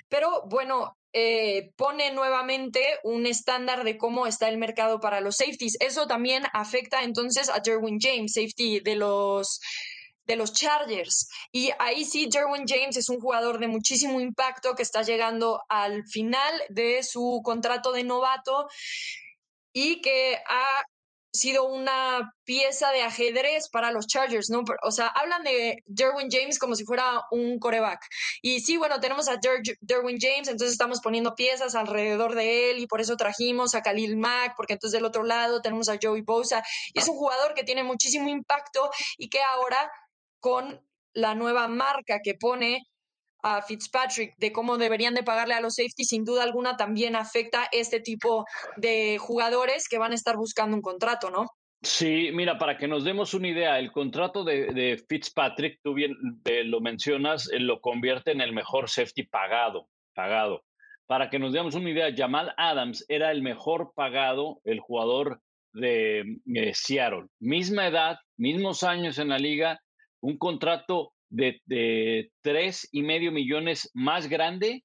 Pero 0.08 0.42
bueno, 0.48 0.96
eh, 1.12 1.70
pone 1.76 2.12
nuevamente 2.12 2.82
un 3.02 3.26
estándar 3.26 3.84
de 3.84 3.96
cómo 3.96 4.26
está 4.26 4.48
el 4.48 4.58
mercado 4.58 5.00
para 5.00 5.20
los 5.20 5.36
safeties. 5.36 5.76
Eso 5.80 6.06
también 6.06 6.44
afecta 6.52 7.02
entonces 7.02 7.48
a 7.48 7.60
Derwin 7.60 7.98
James, 8.00 8.34
safety 8.34 8.80
de 8.80 8.96
los 8.96 9.60
de 10.26 10.36
los 10.36 10.52
Chargers. 10.52 11.28
Y 11.50 11.70
ahí 11.78 12.04
sí, 12.04 12.28
Derwin 12.30 12.66
James 12.68 12.98
es 12.98 13.08
un 13.08 13.18
jugador 13.18 13.58
de 13.58 13.66
muchísimo 13.66 14.20
impacto 14.20 14.74
que 14.74 14.82
está 14.82 15.02
llegando 15.02 15.62
al 15.70 16.04
final 16.06 16.52
de 16.68 17.02
su 17.02 17.40
contrato 17.42 17.92
de 17.92 18.04
novato 18.04 18.68
y 19.72 20.02
que 20.02 20.36
ha 20.46 20.84
sido 21.38 21.64
una 21.64 22.34
pieza 22.44 22.90
de 22.90 23.02
ajedrez 23.02 23.68
para 23.70 23.90
los 23.90 24.06
Chargers, 24.06 24.50
¿no? 24.50 24.64
O 24.82 24.90
sea, 24.90 25.06
hablan 25.06 25.42
de 25.44 25.82
Derwin 25.86 26.28
James 26.30 26.58
como 26.58 26.74
si 26.74 26.84
fuera 26.84 27.22
un 27.30 27.58
coreback. 27.58 28.00
Y 28.42 28.60
sí, 28.60 28.76
bueno, 28.76 29.00
tenemos 29.00 29.28
a 29.28 29.38
Derwin 29.80 30.18
James, 30.20 30.48
entonces 30.48 30.72
estamos 30.72 31.00
poniendo 31.00 31.34
piezas 31.34 31.74
alrededor 31.74 32.34
de 32.34 32.70
él 32.70 32.78
y 32.78 32.86
por 32.86 33.00
eso 33.00 33.16
trajimos 33.16 33.74
a 33.74 33.82
Khalil 33.82 34.16
Mack, 34.16 34.54
porque 34.56 34.74
entonces 34.74 34.98
del 34.98 35.06
otro 35.06 35.22
lado 35.22 35.62
tenemos 35.62 35.88
a 35.88 35.98
Joey 36.00 36.22
Bosa. 36.22 36.62
Y 36.92 36.98
es 36.98 37.08
un 37.08 37.16
jugador 37.16 37.54
que 37.54 37.64
tiene 37.64 37.84
muchísimo 37.84 38.28
impacto 38.28 38.90
y 39.16 39.28
que 39.28 39.40
ahora 39.42 39.90
con 40.40 40.80
la 41.12 41.34
nueva 41.34 41.68
marca 41.68 42.20
que 42.22 42.34
pone 42.34 42.86
a 43.42 43.62
Fitzpatrick 43.62 44.34
de 44.38 44.52
cómo 44.52 44.78
deberían 44.78 45.14
de 45.14 45.22
pagarle 45.22 45.54
a 45.54 45.60
los 45.60 45.74
safeties, 45.74 46.08
sin 46.08 46.24
duda 46.24 46.42
alguna 46.42 46.76
también 46.76 47.16
afecta 47.16 47.68
este 47.72 48.00
tipo 48.00 48.44
de 48.76 49.18
jugadores 49.18 49.88
que 49.88 49.98
van 49.98 50.12
a 50.12 50.16
estar 50.16 50.36
buscando 50.36 50.76
un 50.76 50.82
contrato, 50.82 51.30
¿no? 51.30 51.46
Sí, 51.82 52.30
mira, 52.32 52.58
para 52.58 52.76
que 52.76 52.88
nos 52.88 53.04
demos 53.04 53.34
una 53.34 53.48
idea, 53.48 53.78
el 53.78 53.92
contrato 53.92 54.42
de, 54.42 55.00
Fitzpatrick, 55.08 55.78
tú 55.82 55.94
bien 55.94 56.16
eh, 56.44 56.64
lo 56.64 56.80
mencionas, 56.80 57.48
eh, 57.52 57.60
lo 57.60 57.80
convierte 57.80 58.32
en 58.32 58.40
el 58.40 58.52
mejor 58.52 58.88
safety 58.88 59.22
pagado, 59.22 59.88
pagado. 60.12 60.64
Para 61.06 61.30
que 61.30 61.38
nos 61.38 61.52
demos 61.52 61.76
una 61.76 61.90
idea, 61.90 62.12
Jamal 62.14 62.52
Adams 62.56 63.04
era 63.08 63.30
el 63.30 63.42
mejor 63.42 63.92
pagado, 63.94 64.60
el 64.64 64.80
jugador 64.80 65.40
de 65.72 66.40
eh, 66.52 66.72
Seattle. 66.74 67.28
Misma 67.38 67.86
edad, 67.86 68.18
mismos 68.36 68.82
años 68.82 69.18
en 69.18 69.28
la 69.28 69.38
liga, 69.38 69.80
un 70.20 70.36
contrato 70.36 71.12
de, 71.28 72.30
tres 72.42 72.88
y 72.92 73.02
medio 73.02 73.32
millones 73.32 73.90
más 73.94 74.28
grande 74.28 74.84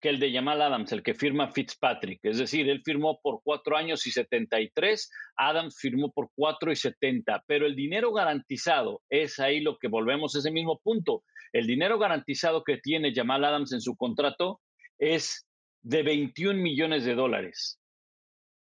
que 0.00 0.08
el 0.08 0.18
de 0.18 0.32
Jamal 0.32 0.60
Adams, 0.60 0.90
el 0.90 1.02
que 1.02 1.14
firma 1.14 1.52
Fitzpatrick. 1.52 2.20
Es 2.24 2.38
decir, 2.38 2.68
él 2.68 2.82
firmó 2.84 3.20
por 3.22 3.40
cuatro 3.44 3.76
años 3.76 4.04
y 4.06 4.10
73, 4.10 5.10
Adams 5.36 5.78
firmó 5.78 6.10
por 6.10 6.30
cuatro 6.34 6.72
y 6.72 6.76
70, 6.76 7.44
pero 7.46 7.66
el 7.66 7.76
dinero 7.76 8.12
garantizado 8.12 9.00
es 9.08 9.38
ahí 9.38 9.60
lo 9.60 9.78
que 9.78 9.86
volvemos 9.86 10.34
a 10.34 10.40
ese 10.40 10.50
mismo 10.50 10.80
punto. 10.80 11.22
El 11.52 11.68
dinero 11.68 11.98
garantizado 11.98 12.64
que 12.64 12.78
tiene 12.78 13.14
Jamal 13.14 13.44
Adams 13.44 13.72
en 13.72 13.80
su 13.80 13.96
contrato 13.96 14.60
es 14.98 15.46
de 15.82 16.02
21 16.02 16.60
millones 16.60 17.04
de 17.04 17.14
dólares. 17.14 17.78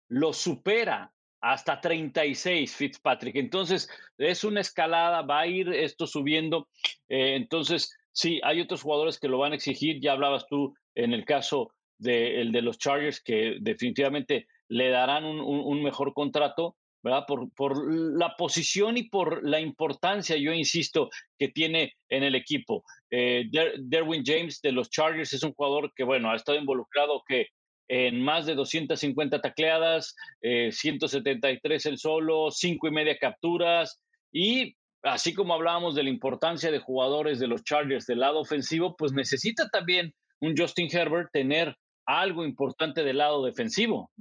Lo 0.07 0.31
supera 0.31 1.11
hasta 1.51 1.79
36 1.79 2.75
Fitzpatrick. 2.75 3.37
Entonces, 3.37 3.89
es 4.17 4.43
una 4.43 4.59
escalada, 4.59 5.21
va 5.21 5.41
a 5.41 5.47
ir 5.47 5.69
esto 5.69 6.05
subiendo. 6.05 6.67
Eh, 7.07 7.35
entonces, 7.35 7.97
sí, 8.11 8.41
hay 8.43 8.59
otros 8.59 8.81
jugadores 8.81 9.17
que 9.17 9.29
lo 9.29 9.37
van 9.37 9.53
a 9.53 9.55
exigir. 9.55 10.01
Ya 10.01 10.11
hablabas 10.11 10.45
tú 10.47 10.75
en 10.93 11.13
el 11.13 11.23
caso 11.23 11.71
de, 11.97 12.41
el 12.41 12.51
de 12.51 12.61
los 12.61 12.77
Chargers, 12.77 13.21
que 13.21 13.57
definitivamente 13.61 14.47
le 14.67 14.89
darán 14.89 15.23
un, 15.23 15.81
mejor 15.81 16.13
contrato, 16.13 16.75
¿verdad? 17.01 17.23
Por, 17.25 17.49
por, 17.53 17.93
la 17.93 18.35
posición 18.35 18.97
y 18.97 19.03
por 19.03 19.47
la 19.47 19.61
importancia, 19.61 20.35
yo 20.35 20.51
insisto, 20.51 21.09
que 21.39 21.47
tiene 21.47 21.93
en 22.09 22.23
el 22.23 22.35
equipo. 22.35 22.83
Eh, 23.09 23.49
Derwin 23.79 24.23
James 24.25 24.59
de 24.61 24.73
los 24.73 24.89
Chargers 24.89 25.31
es 25.31 25.43
un 25.43 25.53
jugador 25.53 25.93
que, 25.95 26.03
bueno, 26.03 26.29
ha 26.29 26.35
estado 26.35 26.57
involucrado 26.57 27.23
que 27.25 27.47
en 27.87 28.21
más 28.21 28.45
de 28.45 28.55
250 28.55 29.41
tacleadas, 29.41 30.15
173 30.41 31.85
eh, 31.85 31.89
el 31.89 31.97
solo, 31.97 32.51
cinco 32.51 32.87
y 32.87 32.91
media 32.91 33.17
capturas 33.17 34.01
y 34.31 34.75
así 35.03 35.33
como 35.33 35.53
hablábamos 35.53 35.95
de 35.95 36.03
la 36.03 36.09
importancia 36.09 36.71
de 36.71 36.79
jugadores 36.79 37.39
de 37.39 37.47
los 37.47 37.63
Chargers 37.63 38.05
del 38.05 38.19
lado 38.19 38.39
ofensivo, 38.39 38.95
pues 38.97 39.13
necesita 39.13 39.69
también 39.69 40.13
un 40.41 40.55
Justin 40.57 40.89
Herbert 40.91 41.29
tener 41.31 41.75
algo 42.05 42.45
importante 42.45 43.03
del 43.03 43.17
lado 43.17 43.43
defensivo. 43.43 44.11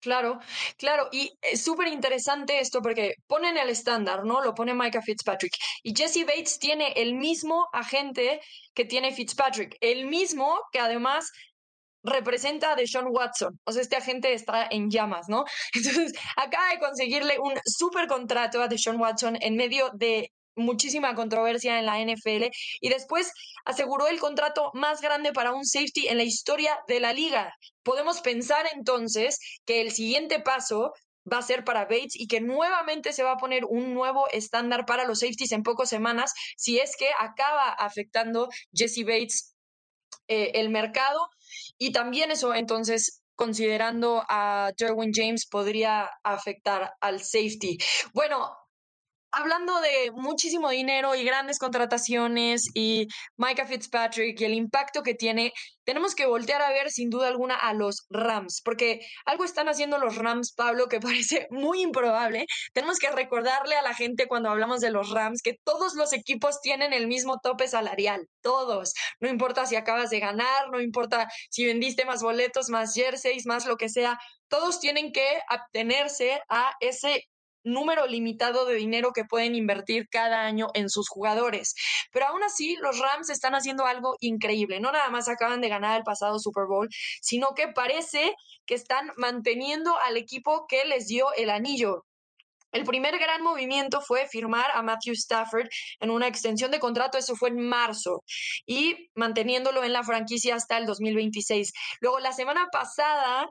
Claro, 0.00 0.38
claro, 0.76 1.08
y 1.10 1.32
es 1.42 1.64
súper 1.64 1.88
interesante 1.88 2.60
esto 2.60 2.80
porque 2.80 3.14
ponen 3.26 3.56
el 3.56 3.70
estándar, 3.70 4.24
¿no? 4.24 4.40
Lo 4.40 4.54
pone 4.54 4.72
Micah 4.72 5.02
Fitzpatrick. 5.02 5.54
Y 5.82 5.94
Jesse 5.96 6.24
Bates 6.24 6.58
tiene 6.60 6.92
el 6.92 7.14
mismo 7.14 7.66
agente 7.72 8.40
que 8.74 8.84
tiene 8.84 9.12
Fitzpatrick, 9.12 9.76
el 9.80 10.06
mismo 10.06 10.60
que 10.70 10.78
además 10.78 11.32
representa 12.06 12.72
a 12.72 12.76
Deshaun 12.76 13.08
Watson. 13.10 13.58
O 13.64 13.72
sea, 13.72 13.82
este 13.82 13.96
agente 13.96 14.32
está 14.32 14.66
en 14.70 14.90
llamas, 14.90 15.26
¿no? 15.28 15.44
Entonces, 15.74 16.12
acaba 16.36 16.70
de 16.70 16.78
conseguirle 16.78 17.38
un 17.38 17.54
súper 17.66 18.06
contrato 18.06 18.62
a 18.62 18.68
Deshaun 18.68 19.00
Watson 19.00 19.36
en 19.40 19.56
medio 19.56 19.90
de 19.94 20.30
muchísima 20.56 21.14
controversia 21.14 21.78
en 21.78 21.86
la 21.86 21.98
NFL 22.00 22.46
y 22.80 22.88
después 22.88 23.30
aseguró 23.66 24.06
el 24.08 24.18
contrato 24.18 24.70
más 24.72 25.02
grande 25.02 25.32
para 25.32 25.52
un 25.52 25.66
safety 25.66 26.08
en 26.08 26.16
la 26.16 26.24
historia 26.24 26.78
de 26.88 27.00
la 27.00 27.12
liga. 27.12 27.52
Podemos 27.82 28.22
pensar 28.22 28.64
entonces 28.74 29.38
que 29.66 29.82
el 29.82 29.92
siguiente 29.92 30.40
paso 30.40 30.92
va 31.30 31.38
a 31.38 31.42
ser 31.42 31.64
para 31.64 31.84
Bates 31.84 32.14
y 32.14 32.28
que 32.28 32.40
nuevamente 32.40 33.12
se 33.12 33.22
va 33.22 33.32
a 33.32 33.36
poner 33.36 33.64
un 33.64 33.94
nuevo 33.94 34.28
estándar 34.30 34.86
para 34.86 35.04
los 35.04 35.20
safeties 35.20 35.52
en 35.52 35.62
pocas 35.62 35.88
semanas 35.88 36.32
si 36.56 36.78
es 36.78 36.96
que 36.96 37.08
acaba 37.18 37.70
afectando 37.70 38.48
Jesse 38.72 39.04
Bates 39.04 39.55
eh, 40.28 40.52
el 40.54 40.70
mercado 40.70 41.28
y 41.78 41.92
también 41.92 42.30
eso, 42.30 42.54
entonces, 42.54 43.22
considerando 43.34 44.24
a 44.28 44.72
Derwin 44.78 45.12
James, 45.14 45.46
podría 45.46 46.10
afectar 46.22 46.92
al 47.00 47.20
safety. 47.20 47.78
Bueno, 48.14 48.56
hablando 49.36 49.80
de 49.80 50.10
muchísimo 50.12 50.70
dinero 50.70 51.14
y 51.14 51.22
grandes 51.22 51.58
contrataciones 51.58 52.70
y 52.72 53.06
Micah 53.36 53.66
Fitzpatrick 53.66 54.40
y 54.40 54.44
el 54.44 54.54
impacto 54.54 55.02
que 55.02 55.14
tiene, 55.14 55.52
tenemos 55.84 56.14
que 56.14 56.24
voltear 56.24 56.62
a 56.62 56.70
ver 56.70 56.90
sin 56.90 57.10
duda 57.10 57.28
alguna 57.28 57.54
a 57.54 57.74
los 57.74 58.06
Rams, 58.08 58.62
porque 58.64 59.00
algo 59.26 59.44
están 59.44 59.68
haciendo 59.68 59.98
los 59.98 60.16
Rams, 60.16 60.54
Pablo, 60.54 60.88
que 60.88 61.00
parece 61.00 61.46
muy 61.50 61.82
improbable. 61.82 62.46
Tenemos 62.72 62.98
que 62.98 63.10
recordarle 63.10 63.76
a 63.76 63.82
la 63.82 63.94
gente 63.94 64.26
cuando 64.26 64.48
hablamos 64.48 64.80
de 64.80 64.90
los 64.90 65.10
Rams 65.10 65.42
que 65.42 65.56
todos 65.64 65.94
los 65.94 66.14
equipos 66.14 66.60
tienen 66.62 66.94
el 66.94 67.06
mismo 67.06 67.38
tope 67.42 67.68
salarial, 67.68 68.26
todos. 68.40 68.94
No 69.20 69.28
importa 69.28 69.66
si 69.66 69.76
acabas 69.76 70.08
de 70.08 70.20
ganar, 70.20 70.70
no 70.72 70.80
importa 70.80 71.28
si 71.50 71.66
vendiste 71.66 72.06
más 72.06 72.22
boletos, 72.22 72.70
más 72.70 72.94
jerseys, 72.94 73.44
más 73.44 73.66
lo 73.66 73.76
que 73.76 73.90
sea, 73.90 74.18
todos 74.48 74.80
tienen 74.80 75.12
que 75.12 75.26
abstenerse 75.48 76.40
a 76.48 76.72
ese 76.80 77.24
número 77.66 78.06
limitado 78.06 78.64
de 78.64 78.76
dinero 78.76 79.12
que 79.12 79.24
pueden 79.24 79.54
invertir 79.54 80.08
cada 80.08 80.42
año 80.42 80.68
en 80.74 80.88
sus 80.88 81.08
jugadores. 81.08 81.74
Pero 82.12 82.28
aún 82.28 82.42
así, 82.42 82.76
los 82.76 82.98
Rams 82.98 83.28
están 83.28 83.54
haciendo 83.54 83.84
algo 83.84 84.16
increíble. 84.20 84.80
No 84.80 84.92
nada 84.92 85.10
más 85.10 85.28
acaban 85.28 85.60
de 85.60 85.68
ganar 85.68 85.98
el 85.98 86.04
pasado 86.04 86.38
Super 86.38 86.64
Bowl, 86.66 86.88
sino 87.20 87.54
que 87.54 87.68
parece 87.68 88.34
que 88.66 88.74
están 88.74 89.10
manteniendo 89.16 89.96
al 90.06 90.16
equipo 90.16 90.66
que 90.68 90.84
les 90.84 91.06
dio 91.06 91.32
el 91.34 91.50
anillo. 91.50 92.04
El 92.72 92.84
primer 92.84 93.18
gran 93.18 93.42
movimiento 93.42 94.00
fue 94.00 94.26
firmar 94.28 94.70
a 94.74 94.82
Matthew 94.82 95.14
Stafford 95.14 95.68
en 96.00 96.10
una 96.10 96.26
extensión 96.26 96.70
de 96.70 96.78
contrato, 96.78 97.16
eso 97.16 97.34
fue 97.34 97.48
en 97.48 97.66
marzo, 97.66 98.22
y 98.66 99.08
manteniéndolo 99.14 99.82
en 99.82 99.92
la 99.92 100.02
franquicia 100.02 100.56
hasta 100.56 100.76
el 100.76 100.84
2026. 100.84 101.72
Luego, 102.00 102.20
la 102.20 102.32
semana 102.32 102.68
pasada, 102.70 103.48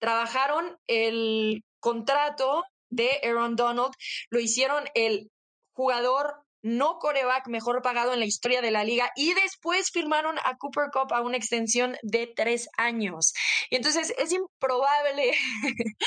trabajaron 0.00 0.76
el 0.86 1.62
contrato 1.78 2.64
de 2.94 3.20
Aaron 3.22 3.56
Donald, 3.56 3.92
lo 4.30 4.40
hicieron 4.40 4.84
el 4.94 5.30
jugador 5.74 6.44
no 6.64 6.98
coreback 6.98 7.46
mejor 7.48 7.82
pagado 7.82 8.14
en 8.14 8.20
la 8.20 8.24
historia 8.24 8.62
de 8.62 8.70
la 8.70 8.84
liga 8.84 9.10
y 9.16 9.34
después 9.34 9.90
firmaron 9.90 10.38
a 10.44 10.56
Cooper 10.56 10.86
Cup 10.90 11.12
a 11.12 11.20
una 11.20 11.36
extensión 11.36 11.96
de 12.02 12.26
tres 12.34 12.68
años. 12.78 13.34
Y 13.68 13.76
entonces 13.76 14.14
es 14.16 14.32
improbable 14.32 15.36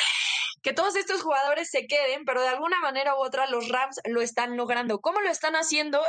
que 0.64 0.74
todos 0.74 0.96
estos 0.96 1.22
jugadores 1.22 1.70
se 1.70 1.86
queden, 1.86 2.26
pero 2.26 2.42
de 2.42 2.48
alguna 2.48 2.80
manera 2.80 3.16
u 3.16 3.20
otra 3.20 3.48
los 3.48 3.70
Rams 3.70 4.00
lo 4.06 4.20
están 4.20 4.58
logrando. 4.58 5.00
¿Cómo 5.00 5.22
lo 5.22 5.30
están 5.30 5.56
haciendo? 5.56 6.02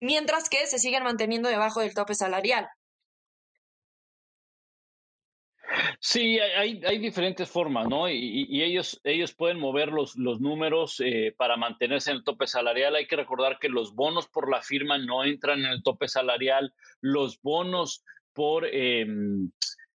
Mientras 0.00 0.48
que 0.48 0.66
se 0.66 0.80
siguen 0.80 1.04
manteniendo 1.04 1.48
debajo 1.48 1.80
del 1.80 1.94
tope 1.94 2.16
salarial. 2.16 2.68
Sí, 6.00 6.38
hay, 6.38 6.80
hay 6.84 6.98
diferentes 6.98 7.48
formas, 7.50 7.88
¿no? 7.88 8.08
Y, 8.08 8.62
ellos, 8.62 9.00
ellos 9.04 9.34
pueden 9.34 9.58
mover 9.58 9.88
los, 9.88 10.16
los 10.16 10.40
números 10.40 11.00
eh, 11.04 11.34
para 11.36 11.56
mantenerse 11.56 12.10
en 12.10 12.18
el 12.18 12.24
tope 12.24 12.46
salarial. 12.46 12.94
Hay 12.94 13.06
que 13.06 13.16
recordar 13.16 13.58
que 13.58 13.68
los 13.68 13.94
bonos 13.94 14.28
por 14.28 14.50
la 14.50 14.62
firma 14.62 14.98
no 14.98 15.24
entran 15.24 15.60
en 15.60 15.66
el 15.66 15.82
tope 15.82 16.08
salarial. 16.08 16.72
Los 17.00 17.40
bonos 17.40 18.04
por 18.32 18.66
em, 18.66 19.50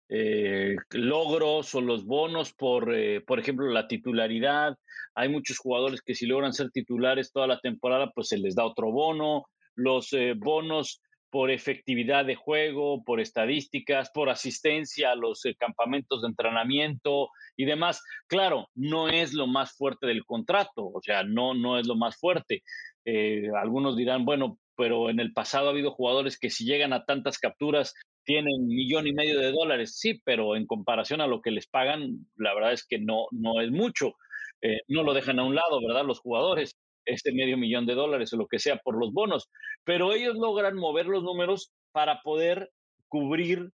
eh, 0.09 0.77
logros 0.91 1.75
o 1.75 1.81
los 1.81 2.05
bonos 2.05 2.53
por, 2.53 2.95
eh, 2.95 3.21
por 3.21 3.39
ejemplo, 3.39 3.67
la 3.69 3.87
titularidad. 3.89 4.77
Hay 5.15 5.29
muchos 5.29 5.59
jugadores 5.59 6.01
que 6.01 6.15
si 6.15 6.27
logran 6.27 6.53
ser 6.53 6.71
titulares 6.71 7.33
toda 7.33 7.47
la 7.47 7.61
temporada, 7.61 8.11
pues 8.13 8.29
se 8.29 8.39
les 8.39 8.55
da 8.55 8.65
otro 8.65 8.91
bono. 8.91 9.47
Los 9.75 10.11
bonos 10.37 11.03
por 11.31 11.51
efectividad 11.51 12.25
de 12.25 12.35
juego, 12.35 13.05
por 13.05 13.21
estadísticas, 13.21 14.11
por 14.11 14.31
asistencia 14.31 15.13
a 15.13 15.17
los 15.17 15.45
eh, 15.45 15.55
campamentos 15.55 16.23
de 16.23 16.29
entrenamiento 16.29 17.31
y 17.57 17.65
demás. 17.65 18.03
Claro, 18.27 18.69
no 18.75 19.09
es 19.09 19.35
lo 19.35 19.47
más 19.47 19.77
fuerte 19.77 20.07
del 20.07 20.25
contrato, 20.25 20.87
o 20.87 21.01
sea, 21.03 21.23
no, 21.25 21.55
no 21.55 21.79
es 21.79 21.87
lo 21.87 21.97
más 21.97 22.17
fuerte. 22.19 22.63
Eh, 23.05 23.49
algunos 23.61 23.97
dirán, 23.97 24.25
bueno, 24.25 24.59
pero 24.77 25.11
en 25.11 25.21
el 25.21 25.33
pasado 25.33 25.69
ha 25.69 25.71
habido 25.71 25.91
jugadores 25.91 26.39
que 26.39 26.51
si 26.51 26.65
llegan 26.65 26.93
a 26.93 27.05
tantas 27.05 27.39
capturas 27.39 27.95
tienen 28.25 28.67
millón 28.67 29.07
y 29.07 29.13
medio 29.13 29.41
de 29.41 29.53
dólares, 29.53 29.99
sí, 29.99 30.21
pero 30.25 30.55
en 30.55 30.67
comparación 30.67 31.21
a 31.21 31.27
lo 31.27 31.41
que 31.41 31.51
les 31.51 31.67
pagan, 31.67 32.27
la 32.37 32.55
verdad 32.55 32.73
es 32.73 32.87
que 32.87 32.99
no, 32.99 33.27
no 33.31 33.61
es 33.61 33.71
mucho. 33.71 34.15
Eh, 34.61 34.81
no 34.89 35.03
lo 35.03 35.15
dejan 35.15 35.39
a 35.39 35.45
un 35.45 35.55
lado, 35.55 35.81
¿verdad? 35.81 36.05
Los 36.05 36.21
jugadores 36.21 36.75
este 37.09 37.33
medio 37.33 37.59
millón 37.59 37.87
de 37.87 37.95
dólares 37.95 38.33
o 38.33 38.37
lo 38.37 38.47
que 38.47 38.59
sea 38.59 38.77
por 38.79 38.99
los 38.99 39.13
bonos, 39.13 39.49
pero 39.85 40.13
ellos 40.13 40.37
logran 40.37 40.77
mover 40.77 41.07
los 41.07 41.23
números 41.23 41.73
para 41.93 42.21
poder 42.23 42.71
cubrir 43.09 43.71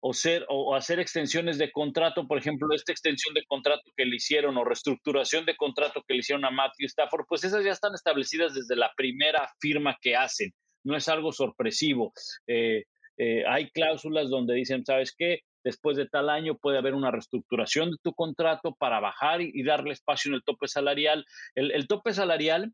o, 0.00 0.12
ser, 0.12 0.44
o, 0.48 0.74
hacer 0.74 0.98
extensiones 1.00 1.58
de 1.58 1.70
contrato, 1.70 2.26
por 2.26 2.38
ejemplo, 2.38 2.68
esta 2.74 2.92
extensión 2.92 3.34
de 3.34 3.44
contrato 3.46 3.82
que 3.96 4.04
le 4.04 4.16
hicieron 4.16 4.56
o 4.56 4.64
reestructuración 4.64 5.44
de 5.44 5.56
contrato 5.56 6.02
que 6.06 6.14
le 6.14 6.20
hicieron 6.20 6.44
a 6.44 6.50
Matthew 6.50 6.86
Stafford, 6.86 7.26
pues 7.28 7.44
esas 7.44 7.64
ya 7.64 7.72
están 7.72 7.94
establecidas 7.94 8.54
desde 8.54 8.76
la 8.76 8.90
primera 8.96 9.48
firma 9.60 9.96
que 10.00 10.16
hacen, 10.16 10.52
no 10.84 10.96
es 10.96 11.08
algo 11.08 11.32
sorpresivo. 11.32 12.12
Eh, 12.46 12.84
eh, 13.16 13.44
hay 13.46 13.70
cláusulas 13.70 14.28
donde 14.28 14.54
dicen, 14.54 14.84
¿sabes 14.84 15.14
qué? 15.16 15.40
Después 15.64 15.96
de 15.96 16.06
tal 16.06 16.28
año 16.28 16.56
puede 16.56 16.78
haber 16.78 16.94
una 16.94 17.10
reestructuración 17.10 17.90
de 17.90 17.96
tu 18.02 18.12
contrato 18.12 18.76
para 18.78 19.00
bajar 19.00 19.40
y, 19.40 19.62
darle 19.64 19.92
espacio 19.92 20.28
en 20.28 20.36
el 20.36 20.44
tope 20.44 20.68
salarial. 20.68 21.24
El, 21.54 21.88
tope 21.88 22.12
salarial 22.12 22.72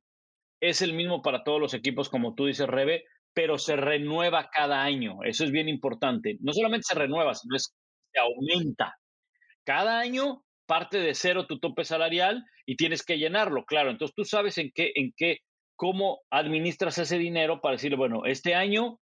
es 0.60 0.82
el 0.82 0.92
mismo 0.92 1.22
para 1.22 1.44
todos 1.44 1.60
los 1.60 1.72
equipos, 1.72 2.10
como 2.10 2.34
tú 2.34 2.46
dices, 2.46 2.66
Rebe, 2.66 3.04
pero 3.32 3.56
se 3.58 3.76
renueva 3.76 4.50
cada 4.50 4.82
año. 4.82 5.22
Eso 5.24 5.44
es 5.44 5.52
bien 5.52 5.68
importante. 5.68 6.36
No 6.40 6.52
solamente 6.52 6.88
se 6.88 6.98
renueva, 6.98 7.34
sino 7.34 7.54
que 7.54 7.60
se 7.60 8.20
aumenta. 8.20 8.96
Cada 9.64 10.00
año 10.00 10.42
parte 10.66 10.98
de 10.98 11.14
cero 11.14 11.46
tu 11.46 11.58
tope 11.58 11.84
salarial 11.84 12.44
y 12.66 12.76
tienes 12.76 13.04
que 13.04 13.18
llenarlo, 13.18 13.64
claro. 13.64 13.90
Entonces 13.90 14.14
tú 14.14 14.24
sabes 14.24 14.58
en 14.58 14.70
qué, 14.74 14.92
en 14.94 15.12
qué, 15.16 15.38
cómo 15.76 16.20
administras 16.30 16.98
ese 16.98 17.18
dinero 17.18 17.60
para 17.60 17.72
decirle, 17.72 17.96
bueno, 17.96 18.24
este 18.24 18.54
año 18.54 18.99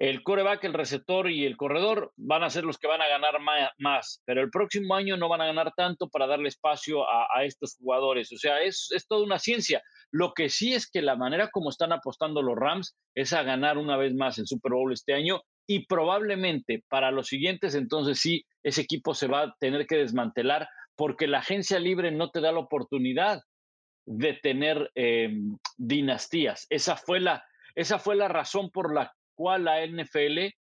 el 0.00 0.22
coreback, 0.22 0.64
el 0.64 0.72
receptor 0.72 1.30
y 1.30 1.44
el 1.44 1.58
corredor 1.58 2.10
van 2.16 2.42
a 2.42 2.48
ser 2.48 2.64
los 2.64 2.78
que 2.78 2.88
van 2.88 3.02
a 3.02 3.08
ganar 3.08 3.34
más, 3.76 4.22
pero 4.24 4.40
el 4.40 4.48
próximo 4.48 4.94
año 4.94 5.18
no 5.18 5.28
van 5.28 5.42
a 5.42 5.46
ganar 5.46 5.74
tanto 5.76 6.08
para 6.08 6.26
darle 6.26 6.48
espacio 6.48 7.04
a, 7.06 7.44
estos 7.44 7.76
jugadores. 7.76 8.32
O 8.32 8.38
sea, 8.38 8.62
es, 8.62 8.88
es, 8.94 9.06
toda 9.06 9.26
una 9.26 9.38
ciencia. 9.38 9.82
Lo 10.10 10.32
que 10.32 10.48
sí 10.48 10.72
es 10.72 10.90
que 10.90 11.02
la 11.02 11.16
manera 11.16 11.50
como 11.50 11.68
están 11.68 11.92
apostando 11.92 12.40
los 12.40 12.56
Rams 12.56 12.96
es 13.14 13.34
a 13.34 13.42
ganar 13.42 13.76
una 13.76 13.98
vez 13.98 14.14
más 14.14 14.38
el 14.38 14.46
Super 14.46 14.72
Bowl 14.72 14.90
este 14.90 15.12
año 15.12 15.42
y 15.66 15.84
probablemente 15.84 16.82
para 16.88 17.10
los 17.10 17.26
siguientes, 17.26 17.74
entonces 17.74 18.18
sí, 18.18 18.46
ese 18.62 18.80
equipo 18.80 19.14
se 19.14 19.26
va 19.28 19.42
a 19.42 19.54
tener 19.60 19.86
que 19.86 19.98
desmantelar 19.98 20.66
porque 20.96 21.26
la 21.26 21.40
agencia 21.40 21.78
libre 21.78 22.10
no 22.10 22.30
te 22.30 22.40
da 22.40 22.52
la 22.52 22.60
oportunidad 22.60 23.42
de 24.06 24.32
tener 24.32 24.90
em, 24.94 25.58
dinastías. 25.76 26.66
Esa 26.70 26.96
fue 26.96 27.20
la, 27.20 27.44
esa 27.74 27.98
fue 27.98 28.16
la 28.16 28.28
razón 28.28 28.70
por 28.70 28.94
la 28.94 29.12
cual 29.40 29.64
la 29.64 29.86
NFL 29.86 30.52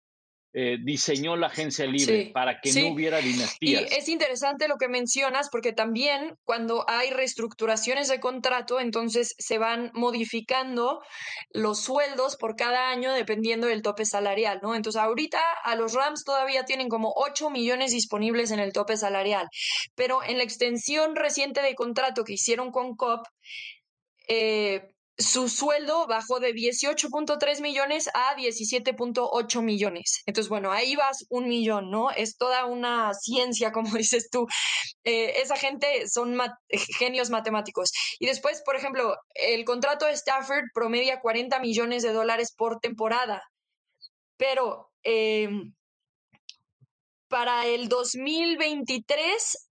eh, 0.53 0.77
diseñó 0.81 1.35
la 1.35 1.47
agencia 1.47 1.85
libre 1.85 2.31
para 2.33 2.61
que 2.61 2.71
no 2.73 2.93
hubiera 2.93 3.17
dinastías. 3.19 3.91
Y 3.91 3.93
es 3.93 4.07
interesante 4.07 4.69
lo 4.69 4.77
que 4.77 4.87
mencionas 4.87 5.49
porque 5.51 5.73
también 5.73 6.37
cuando 6.45 6.85
hay 6.89 7.09
reestructuraciones 7.09 8.07
de 8.07 8.21
contrato, 8.21 8.79
entonces 8.79 9.35
se 9.37 9.57
van 9.57 9.91
modificando 9.93 11.01
los 11.51 11.81
sueldos 11.81 12.37
por 12.37 12.55
cada 12.55 12.89
año 12.89 13.11
dependiendo 13.11 13.67
del 13.67 13.81
tope 13.81 14.05
salarial, 14.05 14.59
¿no? 14.63 14.75
Entonces 14.75 15.01
ahorita 15.01 15.39
a 15.63 15.75
los 15.75 15.93
Rams 15.93 16.23
todavía 16.23 16.63
tienen 16.63 16.87
como 16.87 17.11
8 17.17 17.49
millones 17.49 17.91
disponibles 17.91 18.51
en 18.51 18.59
el 18.59 18.71
tope 18.71 18.95
salarial, 18.95 19.49
pero 19.93 20.23
en 20.23 20.37
la 20.37 20.45
extensión 20.45 21.17
reciente 21.17 21.61
de 21.61 21.75
contrato 21.75 22.23
que 22.23 22.33
hicieron 22.33 22.71
con 22.71 22.95
COP, 22.95 23.27
eh, 24.29 24.93
su 25.19 25.49
sueldo 25.49 26.08
bajó 26.08 26.39
de 26.39 26.53
18.3 26.53 27.62
millones 27.62 28.10
a 28.13 28.36
17.8 28.36 29.62
millones. 29.62 30.23
Entonces, 30.25 30.49
bueno, 30.49 30.71
ahí 30.71 30.95
vas 30.95 31.25
un 31.29 31.49
millón, 31.49 31.91
¿no? 31.91 32.10
Es 32.12 32.38
toda 32.38 32.65
una 32.65 33.13
ciencia, 33.13 33.71
como 33.71 33.89
dices 33.97 34.29
tú. 34.32 34.47
Eh, 35.03 35.41
esa 35.41 35.58
gente 35.58 36.08
son 36.08 36.38
genios 36.97 37.29
matemáticos. 37.29 37.91
Y 38.19 38.27
después, 38.27 38.62
por 38.65 38.77
ejemplo, 38.77 39.15
el 39.34 39.65
contrato 39.65 40.05
de 40.05 40.13
Stafford 40.13 40.65
promedia 40.73 41.19
40 41.19 41.60
millones 41.60 42.03
de 42.03 42.13
dólares 42.13 42.53
por 42.55 42.79
temporada. 42.79 43.43
Pero 44.38 44.89
em, 45.03 45.73
para 47.27 47.65
el 47.65 47.89
2023 47.89 49.68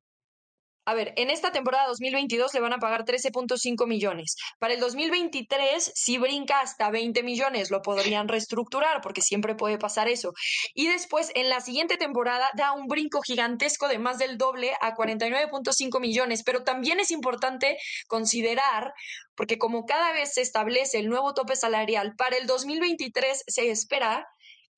a 0.88 0.94
ver, 0.94 1.12
en 1.16 1.28
esta 1.28 1.52
temporada 1.52 1.86
2022 1.88 2.54
le 2.54 2.60
van 2.60 2.72
a 2.72 2.78
pagar 2.78 3.04
13.5 3.04 3.86
millones. 3.86 4.36
Para 4.58 4.72
el 4.72 4.80
2023, 4.80 5.92
si 5.94 6.16
brinca 6.16 6.60
hasta 6.60 6.90
20 6.90 7.22
millones, 7.22 7.70
lo 7.70 7.82
podrían 7.82 8.26
reestructurar 8.26 9.02
porque 9.02 9.20
siempre 9.20 9.54
puede 9.54 9.76
pasar 9.76 10.08
eso. 10.08 10.32
Y 10.72 10.88
después, 10.88 11.30
en 11.34 11.50
la 11.50 11.60
siguiente 11.60 11.98
temporada, 11.98 12.48
da 12.56 12.72
un 12.72 12.86
brinco 12.86 13.20
gigantesco 13.20 13.86
de 13.86 13.98
más 13.98 14.16
del 14.16 14.38
doble 14.38 14.72
a 14.80 14.94
49.5 14.94 16.00
millones. 16.00 16.42
Pero 16.42 16.64
también 16.64 17.00
es 17.00 17.10
importante 17.10 17.76
considerar, 18.06 18.94
porque 19.36 19.58
como 19.58 19.84
cada 19.84 20.12
vez 20.12 20.32
se 20.32 20.40
establece 20.40 21.00
el 21.00 21.10
nuevo 21.10 21.34
tope 21.34 21.54
salarial, 21.54 22.14
para 22.16 22.38
el 22.38 22.46
2023 22.46 23.44
se 23.46 23.70
espera 23.70 24.26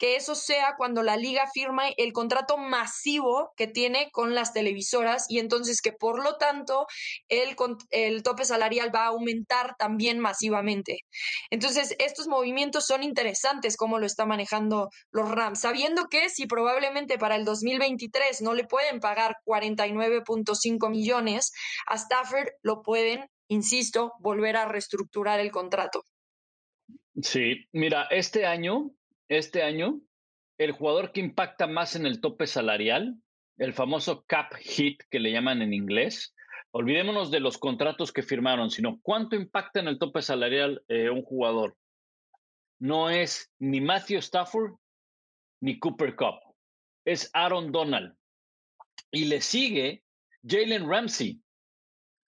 que 0.00 0.16
eso 0.16 0.34
sea 0.34 0.76
cuando 0.78 1.02
la 1.02 1.18
liga 1.18 1.46
firma 1.52 1.82
el 1.98 2.14
contrato 2.14 2.56
masivo 2.56 3.52
que 3.54 3.66
tiene 3.66 4.08
con 4.12 4.34
las 4.34 4.54
televisoras 4.54 5.26
y 5.28 5.40
entonces 5.40 5.82
que 5.82 5.92
por 5.92 6.24
lo 6.24 6.38
tanto 6.38 6.86
el, 7.28 7.54
el 7.90 8.22
tope 8.22 8.46
salarial 8.46 8.92
va 8.92 9.04
a 9.04 9.08
aumentar 9.08 9.76
también 9.76 10.18
masivamente. 10.18 11.00
Entonces, 11.50 11.94
estos 11.98 12.28
movimientos 12.28 12.86
son 12.86 13.02
interesantes 13.02 13.76
como 13.76 13.98
lo 13.98 14.06
está 14.06 14.24
manejando 14.24 14.88
los 15.12 15.30
Rams, 15.30 15.60
sabiendo 15.60 16.06
que 16.08 16.30
si 16.30 16.46
probablemente 16.46 17.18
para 17.18 17.36
el 17.36 17.44
2023 17.44 18.40
no 18.40 18.54
le 18.54 18.64
pueden 18.64 19.00
pagar 19.00 19.36
49.5 19.44 20.88
millones, 20.88 21.52
a 21.86 21.96
Stafford 21.96 22.48
lo 22.62 22.80
pueden, 22.80 23.26
insisto, 23.48 24.14
volver 24.20 24.56
a 24.56 24.64
reestructurar 24.64 25.40
el 25.40 25.50
contrato. 25.50 26.04
Sí, 27.20 27.66
mira, 27.72 28.06
este 28.10 28.46
año 28.46 28.92
este 29.30 29.62
año, 29.62 30.00
el 30.58 30.72
jugador 30.72 31.12
que 31.12 31.20
impacta 31.20 31.66
más 31.66 31.96
en 31.96 32.04
el 32.04 32.20
tope 32.20 32.46
salarial, 32.46 33.16
el 33.56 33.72
famoso 33.72 34.24
cap 34.26 34.52
hit 34.56 35.02
que 35.08 35.20
le 35.20 35.32
llaman 35.32 35.62
en 35.62 35.72
inglés, 35.72 36.34
olvidémonos 36.72 37.30
de 37.30 37.40
los 37.40 37.56
contratos 37.56 38.12
que 38.12 38.22
firmaron, 38.22 38.70
sino 38.70 39.00
cuánto 39.02 39.36
impacta 39.36 39.80
en 39.80 39.88
el 39.88 39.98
tope 39.98 40.20
salarial 40.20 40.82
eh, 40.88 41.10
un 41.10 41.22
jugador. 41.22 41.76
No 42.80 43.08
es 43.08 43.52
ni 43.58 43.80
Matthew 43.80 44.18
Stafford 44.18 44.72
ni 45.62 45.78
Cooper 45.78 46.16
Cup, 46.16 46.40
es 47.04 47.30
Aaron 47.32 47.70
Donald. 47.70 48.16
Y 49.12 49.26
le 49.26 49.40
sigue 49.40 50.02
Jalen 50.46 50.88
Ramsey. 50.88 51.40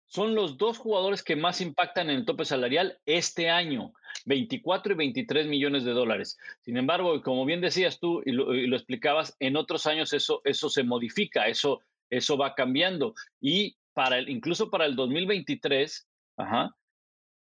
Son 0.06 0.34
los 0.34 0.56
dos 0.56 0.78
jugadores 0.78 1.22
que 1.22 1.36
más 1.36 1.60
impactan 1.60 2.10
en 2.10 2.16
el 2.16 2.24
tope 2.24 2.44
salarial 2.44 2.98
este 3.04 3.50
año. 3.50 3.92
24 4.28 4.92
y 4.92 4.96
23 4.96 5.46
millones 5.46 5.84
de 5.84 5.92
dólares. 5.92 6.38
Sin 6.60 6.76
embargo, 6.76 7.20
como 7.22 7.44
bien 7.44 7.60
decías 7.60 7.98
tú 7.98 8.22
y 8.24 8.32
lo, 8.32 8.52
explicabas, 8.76 9.34
en 9.40 9.56
otros 9.56 9.86
años 9.86 10.12
eso, 10.12 10.40
eso 10.44 10.68
se 10.68 10.84
modifica, 10.84 11.48
eso, 11.48 11.82
eso 12.10 12.36
va 12.36 12.54
cambiando. 12.54 13.14
Y 13.40 13.76
para 13.94 14.18
el, 14.18 14.28
incluso 14.28 14.70
para 14.70 14.86
el 14.86 14.94
2023, 14.94 16.06
ajá, 16.36 16.76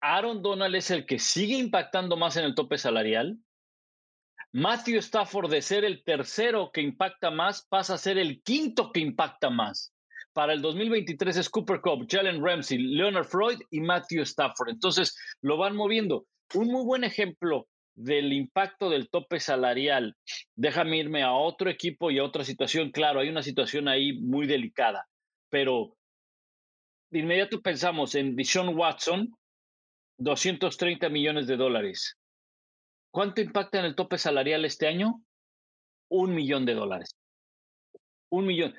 Aaron 0.02 0.42
Donald 0.42 0.76
es 0.76 0.92
el 0.92 1.06
que 1.06 1.20
sigue 1.20 1.58
impactando 1.58 2.16
más 2.16 2.38
en 2.38 2.46
el 2.46 2.56
tope 2.56 2.78
salarial. 2.78 3.40
Matthew 4.52 5.00
Stafford, 5.00 5.50
de 5.50 5.62
ser 5.62 5.84
el 5.84 6.04
tercero 6.04 6.72
que 6.72 6.82
impacta 6.82 7.30
más, 7.32 7.66
pasa 7.68 7.96
a 7.96 7.98
ser 7.98 8.18
el 8.18 8.42
quinto 8.42 8.92
que 8.92 9.02
impacta 9.02 9.50
más. 9.50 9.94
Para 10.32 10.54
el 10.54 10.62
2023 10.62 11.38
es 11.38 11.50
Cooper 11.50 11.82
Cup, 11.82 12.08
Jalen 12.10 12.44
Ramsey, 12.44 12.78
Leonard 12.78 13.26
Freud 13.26 13.60
y 13.72 13.80
Matthew 13.80 14.22
Stafford. 14.22 14.70
Entonces 14.70 15.18
lo 15.42 15.58
van 15.58 15.76
moviendo. 15.76 16.28
Un 16.54 16.68
muy 16.68 16.84
buen 16.86 17.04
ejemplo 17.04 17.68
del 17.96 18.34
impacto 18.34 18.90
del 18.90 19.10
tope 19.10 19.40
salarial. 19.40 20.16
Déjame 20.56 20.98
irme 20.98 21.24
a 21.24 21.34
otro 21.34 21.70
equipo 21.70 22.12
y 22.12 22.20
a 22.20 22.24
otra 22.24 22.44
situación. 22.44 22.92
Claro, 22.92 23.20
hay 23.20 23.30
una 23.30 23.44
situación 23.44 23.88
ahí 23.88 24.20
muy 24.20 24.48
delicada, 24.48 25.08
pero 25.50 25.98
de 27.10 27.20
inmediato 27.20 27.62
pensamos 27.62 28.16
en 28.16 28.36
Dishon 28.36 28.78
Watson, 28.78 29.34
230 30.18 31.10
millones 31.10 31.48
de 31.48 31.58
dólares. 31.58 32.18
¿Cuánto 33.12 33.42
impacta 33.42 33.80
en 33.80 33.86
el 33.86 33.96
tope 33.96 34.18
salarial 34.18 34.66
este 34.66 34.88
año? 34.88 35.24
Un 36.10 36.36
millón 36.36 36.66
de 36.66 36.74
dólares. 36.74 37.16
Un 38.30 38.46
millón. 38.46 38.76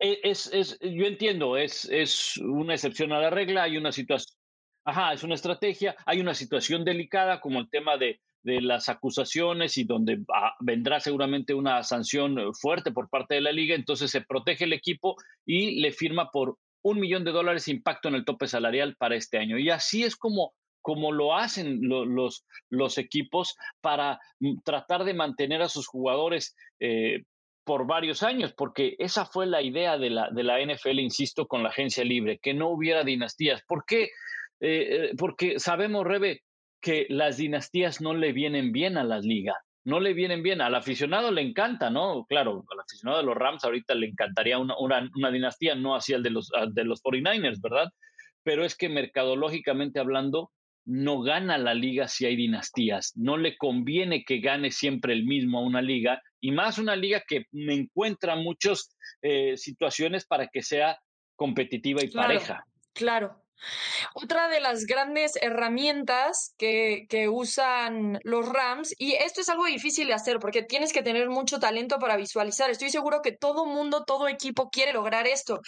E, 0.00 0.18
es, 0.24 0.52
es, 0.52 0.78
yo 0.80 1.06
entiendo, 1.06 1.56
es, 1.56 1.84
es 1.84 2.36
una 2.38 2.74
excepción 2.74 3.12
a 3.12 3.20
la 3.20 3.30
regla, 3.30 3.62
hay 3.64 3.76
una 3.76 3.92
situación 3.92 4.39
Ajá, 4.90 5.12
es 5.12 5.22
una 5.22 5.36
estrategia. 5.36 5.94
Hay 6.04 6.20
una 6.20 6.34
situación 6.34 6.84
delicada 6.84 7.40
como 7.40 7.60
el 7.60 7.70
tema 7.70 7.96
de, 7.96 8.20
las 8.42 8.88
acusaciones 8.88 9.78
y 9.78 9.84
donde 9.84 10.24
vendrá 10.60 10.98
seguramente 10.98 11.54
una 11.54 11.82
sanción 11.84 12.38
eh, 12.38 12.46
fuerte 12.58 12.90
por 12.90 13.08
parte 13.08 13.34
de 13.36 13.40
la 13.40 13.52
liga. 13.52 13.76
Entonces 13.76 14.10
se 14.10 14.22
protege 14.22 14.64
el 14.64 14.72
equipo 14.72 15.14
y 15.46 15.80
le 15.80 15.92
firma 15.92 16.30
por 16.32 16.56
un 16.82 16.98
millón 16.98 17.22
de 17.22 17.30
dólares 17.30 17.68
impacto 17.68 18.08
en 18.08 18.16
el 18.16 18.24
tope 18.24 18.48
salarial 18.48 18.96
para 18.96 19.14
este 19.14 19.38
año. 19.38 19.58
Y 19.58 19.70
así 19.70 20.02
es 20.02 20.16
como, 20.16 20.54
lo 21.12 21.36
hacen 21.36 21.82
los, 21.82 22.98
equipos 22.98 23.54
para 23.80 24.18
mm, 24.40 24.62
tratar 24.64 25.04
de 25.04 25.14
mantener 25.14 25.62
a 25.62 25.68
sus 25.68 25.86
jugadores 25.86 26.56
eh, 26.80 27.22
por 27.62 27.86
varios 27.86 28.24
años, 28.24 28.52
porque 28.54 28.96
esa 28.98 29.24
fue 29.24 29.46
la 29.46 29.62
idea 29.62 29.98
de 29.98 30.10
la 30.10 30.58
NFL, 30.60 30.98
insisto, 30.98 31.46
con 31.46 31.62
la 31.62 31.68
agencia 31.68 32.02
libre, 32.02 32.40
que 32.42 32.54
no 32.54 32.70
hubiera 32.70 33.04
dinastías. 33.04 33.62
¿Por 33.68 33.84
qué? 33.84 34.08
Eh, 34.60 34.88
eh, 34.90 35.10
porque 35.16 35.58
sabemos, 35.58 36.06
Rebe, 36.06 36.42
que 36.80 37.06
las 37.08 37.36
dinastías 37.36 38.00
no 38.00 38.14
le 38.14 38.32
vienen 38.32 38.72
bien 38.72 38.96
a 38.96 39.04
las 39.04 39.24
ligas, 39.24 39.56
no 39.84 40.00
le 40.00 40.14
vienen 40.14 40.42
bien. 40.42 40.60
Al 40.60 40.74
aficionado 40.74 41.30
le 41.30 41.42
encanta, 41.42 41.90
¿no? 41.90 42.24
Claro, 42.28 42.64
al 42.70 42.80
aficionado 42.80 43.18
de 43.18 43.24
los 43.24 43.36
Rams 43.36 43.64
ahorita 43.64 43.94
le 43.94 44.06
encantaría 44.06 44.58
una, 44.58 44.74
una, 44.78 45.30
dinastía, 45.30 45.74
no 45.74 45.94
así 45.94 46.12
el 46.12 46.22
de 46.22 46.30
los, 46.30 46.50
de 46.72 46.84
los 46.84 47.02
49ers, 47.02 47.60
¿verdad? 47.60 47.90
Pero 48.42 48.64
es 48.64 48.76
que 48.76 48.88
mercadológicamente 48.88 50.00
hablando, 50.00 50.50
no 50.86 51.20
gana 51.20 51.58
la 51.58 51.74
liga 51.74 52.08
si 52.08 52.26
hay 52.26 52.36
dinastías. 52.36 53.12
No 53.16 53.36
le 53.36 53.56
conviene 53.56 54.24
que 54.24 54.38
gane 54.38 54.70
siempre 54.70 55.12
el 55.12 55.24
mismo 55.24 55.58
a 55.58 55.62
una 55.62 55.82
liga, 55.82 56.22
y 56.40 56.52
más 56.52 56.78
una 56.78 56.96
liga 56.96 57.22
que 57.26 57.44
me 57.52 57.74
encuentra 57.74 58.36
muchas 58.36 58.96
eh, 59.22 59.56
situaciones 59.56 60.26
para 60.26 60.48
que 60.48 60.62
sea 60.62 60.98
competitiva 61.36 62.02
y 62.02 62.08
pareja. 62.08 62.64
Claro. 62.92 63.39
Otra 64.14 64.48
de 64.48 64.60
las 64.60 64.86
grandes 64.86 65.36
herramientas 65.40 66.54
que, 66.56 67.06
que, 67.08 67.28
usan 67.28 68.18
los 68.24 68.48
Rams, 68.48 68.94
y 68.98 69.12
esto 69.14 69.40
es 69.40 69.48
algo 69.48 69.66
difícil 69.66 70.08
de 70.08 70.14
hacer 70.14 70.38
porque 70.38 70.62
tienes 70.62 70.92
que 70.92 71.02
tener 71.02 71.28
mucho 71.28 71.58
talento 71.58 71.98
para 71.98 72.16
visualizar. 72.16 72.70
Estoy 72.70 72.90
seguro 72.90 73.20
que 73.22 73.32
todo 73.32 73.66
mundo, 73.66 74.04
todo 74.04 74.28
equipo 74.28 74.70
quiere 74.70 74.92
lograr 74.92 75.26
esto. 75.26 75.60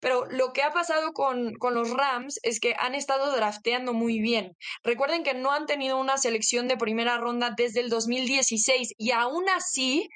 Pero 0.00 0.26
lo 0.26 0.52
que 0.52 0.62
ha 0.62 0.72
pasado 0.72 1.12
con, 1.12 1.54
con 1.54 1.74
los 1.74 1.90
Rams 1.90 2.38
es 2.42 2.60
que 2.60 2.74
han 2.78 2.94
estado 2.94 3.34
drafteando 3.34 3.92
muy 3.92 4.20
bien. 4.20 4.56
Recuerden 4.82 5.22
que 5.22 5.34
no 5.34 5.52
han 5.52 5.66
tenido 5.66 5.98
una 5.98 6.18
selección 6.18 6.68
de 6.68 6.76
primera 6.76 7.18
ronda 7.18 7.54
desde 7.56 7.80
el 7.80 7.88
2016 7.90 8.94
y 8.98 9.12
aún 9.12 9.48
así 9.48 10.08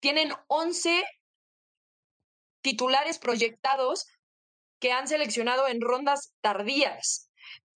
tienen 0.00 0.32
11 0.48 1.04
titulares 2.62 3.18
proyectados 3.18 4.06
que 4.84 4.92
han 4.92 5.08
seleccionado 5.08 5.66
en 5.66 5.80
rondas 5.80 6.34
tardías, 6.42 7.30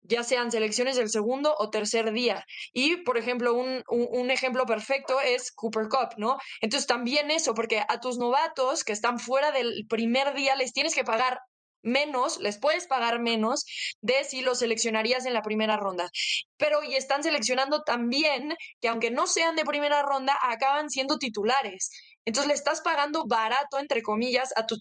ya 0.01 0.23
sean 0.23 0.51
selecciones 0.51 0.95
del 0.95 1.11
segundo 1.11 1.53
o 1.55 1.69
tercer 1.69 2.11
día. 2.11 2.43
Y, 2.73 2.97
por 3.03 3.19
ejemplo, 3.19 3.53
un, 3.53 3.83
un, 3.87 4.31
ejemplo 4.31 4.65
perfecto 4.65 5.21
es 5.21 5.51
Cooper 5.51 5.87
Cup, 5.87 6.15
¿no? 6.17 6.37
Entonces, 6.61 6.87
también 6.87 7.29
eso, 7.29 7.53
porque 7.53 7.83
a 7.87 7.99
tus 7.99 8.17
novatos 8.17 8.83
que 8.83 8.91
están 8.91 9.19
fuera 9.19 9.51
del 9.51 9.85
primer 9.87 10.33
día 10.33 10.55
les 10.55 10.73
tienes 10.73 10.95
que 10.95 11.03
pagar 11.03 11.37
menos, 11.83 12.39
les 12.39 12.57
puedes 12.57 12.87
pagar 12.87 13.19
menos 13.19 13.65
de 14.01 14.23
si 14.23 14.41
los 14.41 14.57
seleccionarías 14.57 15.27
en 15.27 15.33
la 15.35 15.43
primera 15.43 15.77
ronda. 15.77 16.09
Pero 16.57 16.81
y 16.81 16.95
están 16.95 17.21
seleccionando 17.21 17.83
también 17.83 18.55
que 18.81 18.87
aunque 18.87 19.11
no 19.11 19.27
sean 19.27 19.55
de 19.55 19.63
primera 19.63 20.01
ronda, 20.01 20.35
acaban 20.41 20.89
siendo 20.89 21.19
titulares. 21.19 21.91
Entonces 22.25 22.47
le 22.47 22.55
estás 22.55 22.81
pagando 22.81 23.25
barato, 23.27 23.77
entre 23.77 24.01
comillas, 24.01 24.51
a, 24.55 24.65
tu, 24.65 24.77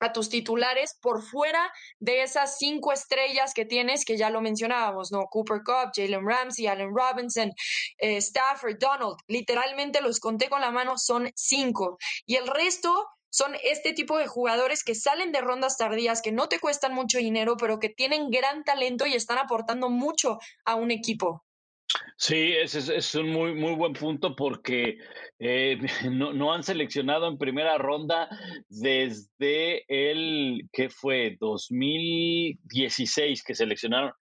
a 0.00 0.12
tus 0.12 0.28
titulares 0.28 0.98
por 1.00 1.22
fuera 1.22 1.70
de 1.98 2.22
esas 2.22 2.58
cinco 2.58 2.92
estrellas 2.92 3.54
que 3.54 3.64
tienes, 3.64 4.04
que 4.04 4.16
ya 4.16 4.30
lo 4.30 4.40
mencionábamos, 4.40 5.12
¿no? 5.12 5.26
Cooper 5.26 5.62
Cup, 5.64 5.92
Jalen 5.94 6.26
Ramsey, 6.26 6.66
Allen 6.66 6.94
Robinson, 6.94 7.52
eh, 7.98 8.16
Stafford, 8.18 8.78
Donald. 8.78 9.16
Literalmente 9.26 10.00
los 10.00 10.20
conté 10.20 10.48
con 10.48 10.60
la 10.60 10.70
mano, 10.70 10.98
son 10.98 11.30
cinco. 11.34 11.98
Y 12.26 12.36
el 12.36 12.46
resto 12.46 13.06
son 13.30 13.54
este 13.62 13.92
tipo 13.92 14.18
de 14.18 14.26
jugadores 14.26 14.82
que 14.82 14.94
salen 14.94 15.32
de 15.32 15.40
rondas 15.40 15.76
tardías, 15.76 16.22
que 16.22 16.32
no 16.32 16.48
te 16.48 16.58
cuestan 16.58 16.94
mucho 16.94 17.18
dinero, 17.18 17.56
pero 17.58 17.78
que 17.78 17.90
tienen 17.90 18.30
gran 18.30 18.64
talento 18.64 19.06
y 19.06 19.14
están 19.14 19.38
aportando 19.38 19.90
mucho 19.90 20.38
a 20.64 20.74
un 20.74 20.90
equipo. 20.90 21.45
Sí, 22.18 22.54
ese 22.54 22.96
es, 22.96 23.14
un 23.14 23.28
muy, 23.28 23.54
muy 23.54 23.74
buen 23.74 23.92
punto 23.92 24.34
porque 24.34 24.98
eh, 25.38 25.78
no, 26.10 26.32
no, 26.32 26.54
han 26.54 26.62
seleccionado 26.62 27.28
en 27.28 27.36
primera 27.36 27.76
ronda 27.76 28.28
desde 28.70 29.84
el, 29.88 30.62
¿qué 30.72 30.88
fue? 30.88 31.36
2016 31.38 33.44
que 33.44 33.54
seleccionaron, 33.54 34.12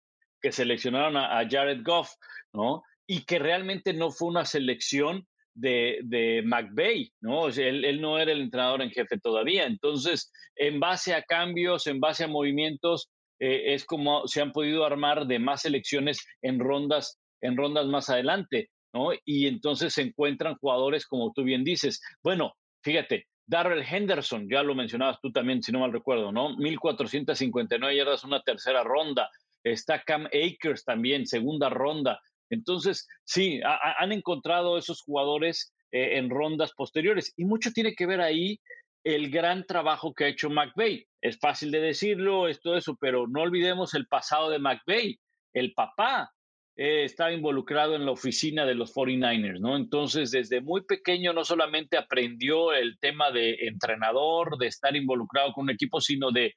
que 0.42 0.52
seleccionaron 0.52 1.16
a, 1.16 1.48
Jared 1.50 1.84
Goff, 1.84 2.10
¿no? 2.52 2.84
Y 3.08 3.24
que 3.24 3.40
realmente 3.40 3.94
no 3.94 4.12
fue 4.12 4.28
una 4.28 4.44
selección 4.44 5.26
de, 5.54 6.02
de 6.04 6.42
McVeigh, 6.44 7.14
¿no? 7.22 7.48
él, 7.48 7.86
él, 7.86 8.02
no 8.02 8.20
era 8.20 8.34
el 8.34 8.42
entrenador 8.42 8.82
en 8.82 8.92
jefe 8.92 9.18
todavía. 9.20 9.66
Entonces, 9.66 10.34
en 10.58 10.82
base 10.82 11.14
a 11.14 11.22
cambios, 11.22 11.88
en 11.88 12.02
base 12.02 12.26
a 12.26 12.28
movimientos, 12.28 13.10
eh, 13.40 13.74
es 13.74 13.86
como 13.86 14.28
se 14.28 14.42
han 14.42 14.52
podido 14.52 14.86
armar 14.86 15.28
de 15.28 15.40
más 15.40 15.62
selecciones 15.62 16.26
en 16.42 16.60
rondas 16.60 17.22
en 17.46 17.58
rondas 17.58 17.86
más 17.88 18.10
adelante, 18.10 18.70
¿no? 18.94 19.10
Y 19.26 19.48
entonces 19.48 19.94
se 19.94 20.02
encuentran 20.02 20.56
jugadores 20.56 21.06
como 21.06 21.32
tú 21.34 21.44
bien 21.44 21.64
dices. 21.64 22.02
Bueno, 22.24 22.54
fíjate, 22.84 23.28
Darrell 23.48 23.86
Henderson, 23.88 24.48
ya 24.50 24.64
lo 24.64 24.76
mencionabas 24.76 25.20
tú 25.22 25.32
también, 25.32 25.62
si 25.62 25.72
no 25.72 25.80
mal 25.80 25.94
recuerdo, 25.94 26.32
¿no? 26.32 26.56
1459 26.58 27.96
yardas, 27.96 28.24
una 28.24 28.42
tercera 28.42 28.84
ronda. 28.84 29.30
Está 29.64 30.02
Cam 30.02 30.26
Akers 30.28 30.84
también, 30.84 31.28
segunda 31.28 31.70
ronda. 31.70 32.20
Entonces, 32.50 33.08
sí, 33.24 33.60
han 33.64 34.12
encontrado 34.12 34.78
esos 34.78 35.02
jugadores 35.02 35.74
eh, 35.92 36.18
en 36.18 36.30
rondas 36.30 36.74
posteriores 36.74 37.34
y 37.38 37.46
mucho 37.46 37.72
tiene 37.72 37.96
que 37.96 38.06
ver 38.06 38.22
ahí 38.22 38.60
el 39.04 39.30
gran 39.30 39.66
trabajo 39.66 40.14
que 40.14 40.26
ha 40.26 40.28
hecho 40.28 40.50
McVeigh. 40.50 41.08
Es 41.22 41.40
fácil 41.40 41.72
de 41.72 41.80
decirlo, 41.80 42.48
es 42.48 42.60
todo 42.60 42.76
eso, 42.76 42.98
pero 43.00 43.28
no 43.28 43.42
olvidemos 43.42 43.94
el 43.94 44.08
pasado 44.08 44.50
de 44.50 44.60
McVeigh. 44.60 45.20
El 45.54 45.74
papá 45.74 46.32
eh, 46.78 47.06
estaba 47.06 47.32
involucrado 47.32 47.96
en 47.96 48.06
la 48.06 48.12
oficina 48.12 48.66
de 48.66 48.76
los 48.76 48.94
49ers, 48.94 49.60
¿no? 49.60 49.78
Entonces, 49.78 50.32
desde 50.32 50.60
muy 50.60 50.84
pequeño 50.84 51.32
no 51.32 51.46
solamente 51.46 51.98
aprendió 51.98 52.74
el 52.74 53.00
tema 53.00 53.32
de 53.32 53.68
entrenador, 53.68 54.58
de 54.58 54.68
estar 54.68 54.96
involucrado 54.96 55.54
con 55.54 55.64
un 55.64 55.70
equipo, 55.70 56.02
sino 56.02 56.32
de 56.32 56.56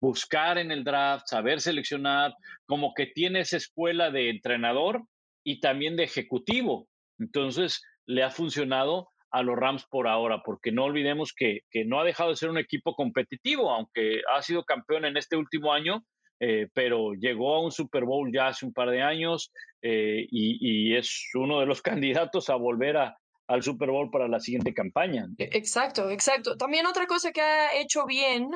buscar 0.00 0.58
en 0.58 0.72
el 0.72 0.82
draft, 0.82 1.26
saber 1.28 1.60
seleccionar, 1.60 2.34
como 2.66 2.94
que 2.94 3.06
tiene 3.06 3.40
esa 3.40 3.58
escuela 3.58 4.10
de 4.10 4.30
entrenador 4.30 5.04
y 5.44 5.60
también 5.60 5.96
de 5.96 6.04
ejecutivo. 6.04 6.88
Entonces, 7.18 7.80
le 8.06 8.24
ha 8.24 8.30
funcionado 8.30 9.08
a 9.30 9.42
los 9.44 9.56
Rams 9.56 9.86
por 9.88 10.08
ahora, 10.08 10.42
porque 10.44 10.72
no 10.72 10.84
olvidemos 10.84 11.32
que, 11.32 11.60
que 11.70 11.84
no 11.84 12.00
ha 12.00 12.04
dejado 12.04 12.30
de 12.30 12.36
ser 12.36 12.50
un 12.50 12.58
equipo 12.58 12.94
competitivo, 12.94 13.70
aunque 13.70 14.22
ha 14.34 14.42
sido 14.42 14.64
campeón 14.64 15.04
en 15.04 15.16
este 15.16 15.36
último 15.36 15.72
año, 15.72 16.04
eh, 16.40 16.68
pero 16.72 17.12
llegó 17.12 17.54
a 17.54 17.62
un 17.62 17.70
Super 17.70 18.04
Bowl 18.04 18.32
ya 18.32 18.48
hace 18.48 18.64
un 18.64 18.72
par 18.72 18.88
de 18.90 19.02
años 19.02 19.52
eh, 19.82 20.26
y, 20.30 20.96
es 20.96 21.30
uno 21.34 21.60
de 21.60 21.66
los 21.66 21.82
candidatos 21.82 22.48
a 22.48 22.54
volver 22.56 22.96
a, 22.96 23.16
al 23.46 23.62
Super 23.62 23.90
Bowl 23.90 24.10
para 24.10 24.26
la 24.26 24.40
siguiente 24.40 24.72
campaña. 24.72 25.26
E, 25.38 25.50
exacto, 25.52 26.10
exacto. 26.10 26.56
También 26.56 26.86
otra 26.86 27.06
cosa 27.06 27.30
que 27.30 27.42
ha 27.42 27.78
hecho 27.78 28.06
bien 28.06 28.50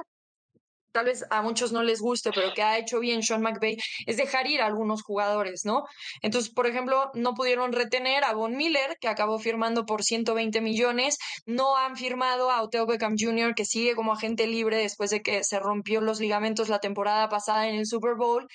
tal 0.94 1.06
vez 1.06 1.24
a 1.28 1.42
muchos 1.42 1.72
no 1.72 1.82
les 1.82 2.00
guste, 2.00 2.30
pero 2.32 2.54
que 2.54 2.62
ha 2.62 2.78
hecho 2.78 3.00
bien 3.00 3.22
Sean 3.22 3.42
McVay, 3.42 3.76
es 4.06 4.16
dejar 4.16 4.46
ir 4.46 4.62
a 4.62 4.66
algunos 4.66 5.02
jugadores, 5.02 5.62
¿no? 5.64 5.84
Entonces, 6.22 6.52
por 6.52 6.68
ejemplo, 6.68 7.10
no 7.14 7.34
pudieron 7.34 7.72
retener 7.72 8.22
a 8.22 8.32
Von 8.32 8.56
Miller, 8.56 8.96
que 9.00 9.08
acabó 9.08 9.40
firmando 9.40 9.86
por 9.86 10.04
120 10.04 10.60
millones, 10.60 11.18
no 11.46 11.76
han 11.76 11.96
firmado 11.96 12.50
a 12.50 12.62
Oteo 12.62 12.86
Beckham 12.86 13.16
Jr., 13.18 13.54
que 13.56 13.64
sigue 13.64 13.96
como 13.96 14.12
agente 14.12 14.46
libre 14.46 14.76
después 14.76 15.10
de 15.10 15.20
que 15.20 15.42
se 15.42 15.58
rompió 15.58 16.00
los 16.00 16.20
ligamentos 16.20 16.68
la 16.68 16.78
temporada 16.78 17.28
pasada 17.28 17.68
en 17.68 17.74
el 17.74 17.86
Super 17.86 18.14
Bowl. 18.14 18.46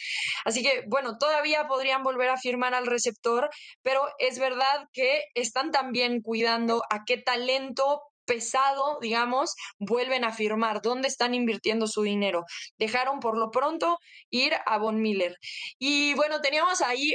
Así 0.45 0.63
que, 0.63 0.85
bueno, 0.87 1.17
todavía 1.17 1.67
podrían 1.67 2.03
volver 2.03 2.29
a 2.29 2.37
firmar 2.37 2.73
al 2.73 2.87
receptor, 2.87 3.49
pero 3.83 4.01
es 4.17 4.39
verdad 4.39 4.87
que 4.93 5.23
están 5.35 5.71
también 5.71 6.21
cuidando 6.21 6.83
a 6.89 7.03
qué 7.05 7.17
talento 7.17 8.01
pesado, 8.29 8.99
digamos, 9.01 9.55
vuelven 9.79 10.23
a 10.23 10.31
firmar, 10.31 10.81
dónde 10.83 11.07
están 11.07 11.33
invirtiendo 11.33 11.87
su 11.87 12.03
dinero. 12.03 12.45
Dejaron 12.77 13.19
por 13.19 13.35
lo 13.37 13.49
pronto 13.49 13.97
ir 14.29 14.53
a 14.67 14.77
Von 14.77 15.01
Miller. 15.01 15.35
Y 15.79 16.13
bueno, 16.13 16.39
teníamos 16.39 16.81
ahí 16.81 17.13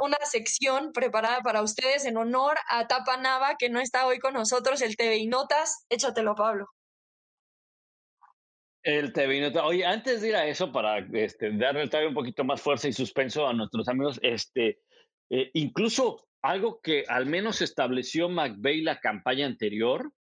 una 0.00 0.18
sección 0.24 0.92
preparada 0.92 1.40
para 1.42 1.62
ustedes 1.62 2.04
en 2.04 2.16
honor 2.16 2.56
a 2.68 2.88
Tapa 2.88 3.16
Nava, 3.16 3.54
que 3.56 3.70
no 3.70 3.78
está 3.78 4.06
hoy 4.06 4.18
con 4.18 4.34
nosotros, 4.34 4.82
el 4.82 4.96
TV 4.96 5.18
y 5.18 5.28
Notas. 5.28 5.86
Échatelo, 5.88 6.34
Pablo. 6.34 6.66
El 8.82 9.12
TV 9.12 9.36
y 9.36 9.40
Notas. 9.42 9.62
Oye, 9.64 9.86
antes 9.86 10.20
de 10.20 10.28
ir 10.30 10.36
a 10.36 10.48
eso, 10.48 10.72
para 10.72 10.98
este, 10.98 11.52
darle 11.56 11.86
todavía 11.86 12.08
un 12.08 12.14
poquito 12.14 12.42
más 12.42 12.60
fuerza 12.60 12.88
y 12.88 12.92
suspenso 12.92 13.46
a 13.46 13.52
nuestros 13.52 13.86
amigos, 13.86 14.18
este, 14.20 14.80
eh, 15.30 15.50
incluso 15.54 16.26
algo 16.42 16.80
que 16.80 17.04
al 17.06 17.26
menos 17.26 17.62
estableció 17.62 18.28
McVeigh 18.28 18.82
la 18.82 18.98
campaña 18.98 19.46
anterior, 19.46 20.12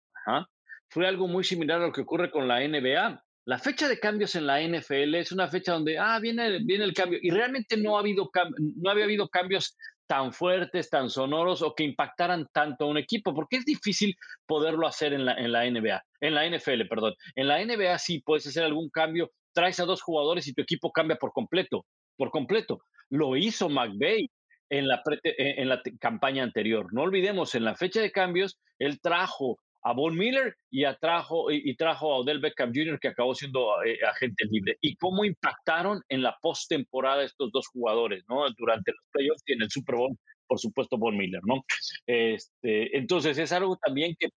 fue 0.88 1.06
algo 1.06 1.26
muy 1.26 1.44
similar 1.44 1.80
a 1.80 1.86
lo 1.86 1.92
que 1.92 2.02
ocurre 2.02 2.30
con 2.30 2.48
la 2.48 2.60
NBA. 2.60 3.22
La 3.46 3.58
fecha 3.58 3.88
de 3.88 3.98
cambios 3.98 4.34
en 4.36 4.46
la 4.46 4.62
NFL 4.62 5.14
es 5.16 5.32
una 5.32 5.48
fecha 5.48 5.72
donde, 5.72 5.98
ah, 5.98 6.18
viene, 6.18 6.60
viene 6.64 6.84
el 6.84 6.94
cambio. 6.94 7.18
Y 7.20 7.30
realmente 7.30 7.76
no, 7.76 7.96
ha 7.96 8.00
habido 8.00 8.30
no 8.76 8.90
había 8.90 9.04
habido 9.04 9.28
cambios 9.28 9.76
tan 10.06 10.32
fuertes, 10.32 10.90
tan 10.90 11.10
sonoros 11.10 11.62
o 11.62 11.74
que 11.74 11.84
impactaran 11.84 12.46
tanto 12.52 12.84
a 12.84 12.88
un 12.88 12.98
equipo, 12.98 13.34
porque 13.34 13.56
es 13.56 13.64
difícil 13.64 14.14
poderlo 14.46 14.86
hacer 14.86 15.12
en 15.12 15.24
la, 15.24 15.34
en 15.34 15.52
la 15.52 15.68
NBA, 15.68 16.02
en 16.20 16.34
la 16.34 16.48
NFL, 16.48 16.86
perdón. 16.88 17.14
En 17.34 17.48
la 17.48 17.64
NBA 17.64 17.98
sí 17.98 18.20
puedes 18.20 18.46
hacer 18.46 18.64
algún 18.64 18.90
cambio, 18.90 19.30
traes 19.52 19.80
a 19.80 19.84
dos 19.84 20.02
jugadores 20.02 20.46
y 20.46 20.54
tu 20.54 20.62
equipo 20.62 20.92
cambia 20.92 21.16
por 21.16 21.32
completo, 21.32 21.86
por 22.16 22.30
completo. 22.30 22.80
Lo 23.10 23.36
hizo 23.36 23.68
McVeigh 23.68 24.30
en 24.70 24.88
la, 24.88 25.02
en 25.22 25.68
la 25.68 25.82
campaña 26.00 26.42
anterior. 26.42 26.92
No 26.92 27.02
olvidemos, 27.02 27.54
en 27.54 27.64
la 27.64 27.74
fecha 27.74 28.00
de 28.00 28.12
cambios, 28.12 28.58
él 28.78 29.00
trajo 29.00 29.58
a 29.84 29.92
Von 29.92 30.16
Miller 30.16 30.56
y, 30.70 30.84
atrajo, 30.84 31.50
y, 31.50 31.76
trajo 31.76 32.12
a 32.12 32.16
Odell 32.18 32.40
Beckham 32.40 32.72
Jr., 32.74 32.98
que 32.98 33.08
acabó 33.08 33.34
siendo 33.34 33.82
eh, 33.84 33.98
agente 34.02 34.46
libre. 34.50 34.78
Y 34.80 34.96
cómo 34.96 35.24
impactaron 35.24 36.02
en 36.08 36.22
la 36.22 36.36
postemporada 36.40 37.22
estos 37.22 37.52
dos 37.52 37.68
jugadores, 37.68 38.24
¿no? 38.28 38.44
Durante 38.56 38.92
los 38.92 39.04
playoffs 39.12 39.42
y 39.46 39.52
en 39.52 39.62
el 39.62 39.70
Super 39.70 39.96
Bowl, 39.96 40.16
por 40.46 40.58
supuesto, 40.58 40.96
Von 40.96 41.18
Miller, 41.18 41.42
¿no? 41.44 41.64
Este, 42.06 42.96
entonces, 42.96 43.36
es 43.36 43.52
algo 43.52 43.76
también 43.76 44.16
que, 44.18 44.30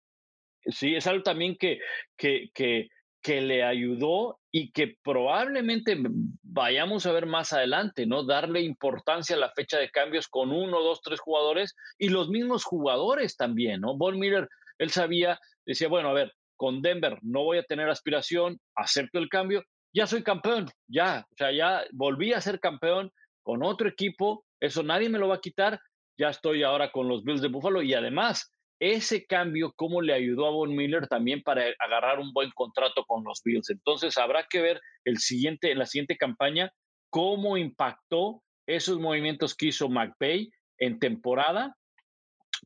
sí, 0.65 0.95
es 0.95 1.05
algo 1.05 1.21
también 1.21 1.55
que, 1.57 1.79
que, 2.17 2.49
que, 2.51 2.89
que 3.21 3.41
le 3.41 3.63
ayudó 3.63 4.39
y 4.51 4.71
que 4.71 4.97
probablemente 5.03 5.95
vayamos 6.41 7.05
a 7.05 7.11
ver 7.11 7.27
más 7.27 7.53
adelante, 7.53 8.07
¿no? 8.07 8.23
Darle 8.23 8.61
importancia 8.61 9.35
a 9.35 9.39
la 9.39 9.51
fecha 9.51 9.77
de 9.77 9.91
cambios 9.91 10.27
con 10.27 10.51
uno, 10.51 10.81
dos, 10.81 11.01
tres 11.03 11.19
jugadores 11.19 11.75
y 11.99 12.09
los 12.09 12.29
mismos 12.29 12.63
jugadores 12.63 13.37
también, 13.37 13.81
¿no? 13.81 13.95
Von 13.95 14.17
Miller 14.17 14.49
él 14.77 14.89
sabía, 14.89 15.39
decía, 15.65 15.87
bueno, 15.87 16.09
a 16.09 16.13
ver, 16.13 16.33
con 16.57 16.81
Denver 16.81 17.17
no 17.21 17.43
voy 17.43 17.57
a 17.57 17.63
tener 17.63 17.89
aspiración, 17.89 18.59
acepto 18.75 19.19
el 19.19 19.29
cambio, 19.29 19.63
ya 19.93 20.07
soy 20.07 20.23
campeón, 20.23 20.69
ya, 20.87 21.25
o 21.31 21.35
sea, 21.37 21.51
ya 21.51 21.83
volví 21.91 22.33
a 22.33 22.41
ser 22.41 22.59
campeón 22.59 23.11
con 23.43 23.63
otro 23.63 23.87
equipo, 23.87 24.45
eso 24.59 24.83
nadie 24.83 25.09
me 25.09 25.19
lo 25.19 25.27
va 25.27 25.35
a 25.35 25.41
quitar, 25.41 25.79
ya 26.17 26.29
estoy 26.29 26.63
ahora 26.63 26.91
con 26.91 27.07
los 27.07 27.23
Bills 27.23 27.41
de 27.41 27.49
Buffalo 27.49 27.81
y 27.81 27.93
además 27.93 28.51
ese 28.79 29.25
cambio, 29.25 29.73
cómo 29.75 30.01
le 30.01 30.13
ayudó 30.13 30.47
a 30.47 30.51
Von 30.51 30.75
Miller 30.75 31.07
también 31.07 31.41
para 31.43 31.63
agarrar 31.79 32.19
un 32.19 32.33
buen 32.33 32.51
contrato 32.51 33.05
con 33.05 33.23
los 33.23 33.41
Bills. 33.43 33.69
Entonces 33.69 34.17
habrá 34.17 34.45
que 34.49 34.61
ver 34.61 34.81
el 35.05 35.17
siguiente, 35.19 35.71
en 35.71 35.79
la 35.79 35.85
siguiente 35.85 36.17
campaña 36.17 36.71
cómo 37.09 37.57
impactó 37.57 38.43
esos 38.67 38.99
movimientos 38.99 39.55
que 39.55 39.67
hizo 39.67 39.87
McVay 39.87 40.49
en 40.79 40.99
temporada 40.99 41.75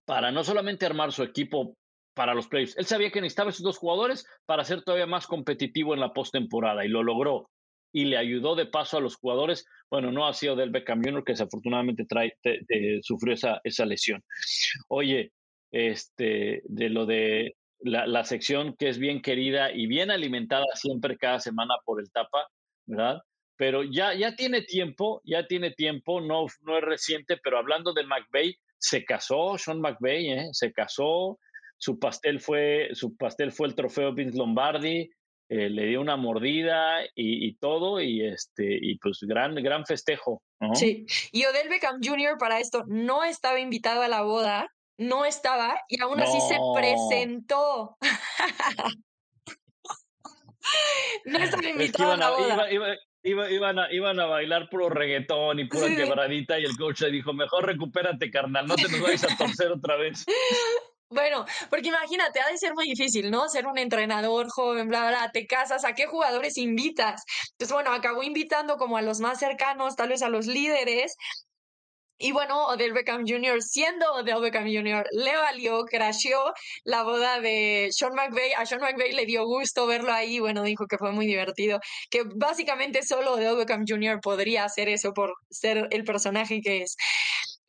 para 0.05 0.32
no 0.32 0.43
solamente 0.43 0.86
armar 0.86 1.12
su 1.12 1.24
equipo 1.24 1.76
para 2.20 2.34
los 2.34 2.49
playoffs. 2.49 2.76
Él 2.78 2.86
sabía 2.86 3.11
que 3.11 3.22
necesitaba 3.22 3.49
esos 3.49 3.63
dos 3.63 3.78
jugadores 3.78 4.26
para 4.45 4.65
ser 4.65 4.84
todavía 4.84 5.05
más 5.05 5.26
competitivo 5.26 5.93
en 5.93 6.01
la 6.01 6.11
postemporada 6.11 6.84
y 6.84 6.89
lo 6.89 7.01
logró. 7.01 7.49
Y 7.93 8.03
le 8.03 8.17
ayudó 8.17 8.55
de 8.55 8.65
paso 8.65 8.97
a 8.97 8.99
los 8.99 9.15
jugadores. 9.15 9.65
Bueno, 9.89 10.11
no 10.11 10.28
ha 10.28 10.34
sido 10.34 10.57
del 10.57 10.70
Beckham 10.70 11.01
Jr., 11.01 11.24
que 11.24 11.32
desafortunadamente 11.32 12.03
trae, 12.03 12.34
sufrió 13.03 13.36
esa, 13.36 13.61
esa 13.63 13.86
lesión. 13.86 14.22
Oye, 14.89 15.32
este, 15.72 16.61
de 16.65 16.89
lo 16.89 17.05
de 17.05 17.55
la, 17.80 18.26
sección 18.26 18.76
que 18.78 18.89
es 18.89 18.99
bien 18.99 19.22
querida 19.22 19.72
y 19.72 19.88
bien 19.88 20.11
alimentada 20.11 20.65
siempre 20.76 21.17
cada 21.17 21.39
semana 21.39 21.76
por 21.86 22.01
el 22.01 22.11
Tapa, 22.11 22.49
¿verdad? 22.86 23.22
Pero 23.55 23.84
ya, 23.84 24.13
ya 24.13 24.36
tiene 24.36 24.63
tiempo, 24.63 25.22
ya 25.24 25.47
tiene 25.47 25.72
tiempo, 25.72 26.20
no, 26.20 26.47
no 26.63 26.78
es 26.78 26.84
reciente, 26.84 27.38
pero 27.41 27.59
hablando 27.59 27.93
de 27.93 28.03
McVeigh, 28.03 28.59
se 28.78 29.05
casó 29.05 29.57
Sean 29.57 29.80
McVeigh, 29.80 30.32
¿eh? 30.32 30.49
se 30.51 30.74
casó, 30.74 31.39
su 31.80 31.97
pastel 31.97 32.39
fue, 32.41 32.89
su 32.93 33.15
pastel 33.15 33.51
fue 33.51 33.67
el 33.67 33.75
trofeo 33.75 34.13
Vince 34.13 34.38
Lombardi, 34.38 35.09
eh, 35.51 35.69
le 35.69 35.86
dio 35.88 36.01
una 36.01 36.17
mordida 36.17 36.99
y, 37.15 37.55
todo, 37.55 37.99
y 38.01 38.23
este, 38.23 38.77
y 38.80 38.99
pues 38.99 39.19
gran, 39.21 39.55
gran 39.55 39.86
festejo. 39.86 40.43
Sí, 40.73 41.05
y 41.32 41.45
Odell 41.45 41.69
Beckham 41.69 42.01
Jr. 42.03 42.38
para 42.38 42.59
esto 42.59 42.84
no 42.88 43.23
estaba 43.23 43.59
invitado 43.59 44.01
a 44.03 44.09
la 44.09 44.21
boda, 44.21 44.71
no 44.97 45.25
estaba, 45.25 45.82
y 45.88 46.01
aún 46.01 46.19
así 46.19 46.38
se 46.41 46.57
presentó. 46.75 47.97
no 51.25 51.39
estaba 51.39 51.67
invitado 51.67 52.11
a 52.11 52.17
la 52.17 52.30
boda. 52.30 52.67
iban, 53.23 53.80
a, 53.80 53.91
iban 53.91 54.19
a 54.19 54.25
bailar 54.25 54.69
puro 54.69 54.89
reggaetón 54.89 55.59
y 55.59 55.65
pura 55.65 55.88
quebradita 55.88 56.59
y 56.59 56.65
el 56.65 56.77
coach 56.77 57.01
le 57.01 57.11
dijo, 57.11 57.34
mejor 57.34 57.65
recupérate, 57.65 58.30
carnal, 58.30 58.67
no 58.67 58.75
te 58.75 58.89
nos 58.89 59.01
vayas 59.01 59.23
a 59.23 59.38
torcer 59.38 59.71
otra 59.71 59.95
vez. 59.95 60.25
Bueno, 61.12 61.45
porque 61.72 61.88
imagínate, 61.88 62.39
ha 62.39 62.47
de 62.51 62.57
ser 62.60 62.76
muy 62.76 62.86
difícil, 62.86 63.32
¿no? 63.32 63.49
Ser 63.49 63.66
un 63.66 63.80
entrenador 63.80 64.47
joven, 64.49 64.88
bla, 64.89 65.07
bla, 65.07 65.32
te 65.32 65.47
casas, 65.47 65.84
¿a 65.84 65.93
qué 65.93 66.05
jugadores 66.05 66.55
invitas? 66.57 67.24
Entonces, 67.51 67.74
bueno, 67.74 67.91
acabó 67.91 68.22
invitando 68.22 68.78
como 68.78 68.95
a 68.95 69.01
los 69.01 69.20
más 69.20 69.39
cercanos, 69.39 69.95
tal 69.95 70.10
vez 70.10 70.22
a 70.22 70.30
los 70.30 70.45
líderes, 70.45 71.16
y 72.22 72.34
bueno, 72.34 72.68
Odell 72.68 72.91
Beckham 72.91 73.24
Jr., 73.26 73.62
siendo 73.64 74.05
Odell 74.14 74.41
Beckham 74.41 74.66
Jr., 74.66 75.05
le 75.12 75.38
valió, 75.38 75.86
crasheó 75.86 76.53
la 76.84 77.03
boda 77.03 77.39
de 77.39 77.88
Sean 77.91 78.14
McVay. 78.14 78.51
A 78.57 78.66
Sean 78.66 78.82
McVay 78.82 79.14
le 79.14 79.26
dio 79.26 79.45
gusto 79.45 79.88
verlo 79.88 80.12
ahí. 80.12 80.39
Bueno, 80.39 80.64
dijo 80.64 80.86
que 80.86 80.97
fue 80.97 81.14
muy 81.14 81.28
divertido. 81.28 81.80
Que 82.10 82.24
básicamente 82.36 83.03
solo 83.03 83.36
Odell 83.36 83.55
Beckham 83.55 83.86
Jr. 83.88 84.20
podría 84.22 84.66
hacer 84.66 84.89
eso 84.89 85.14
por 85.14 85.34
ser 85.49 85.88
el 85.91 86.03
personaje 86.03 86.60
que 86.62 86.82
es. 86.82 86.97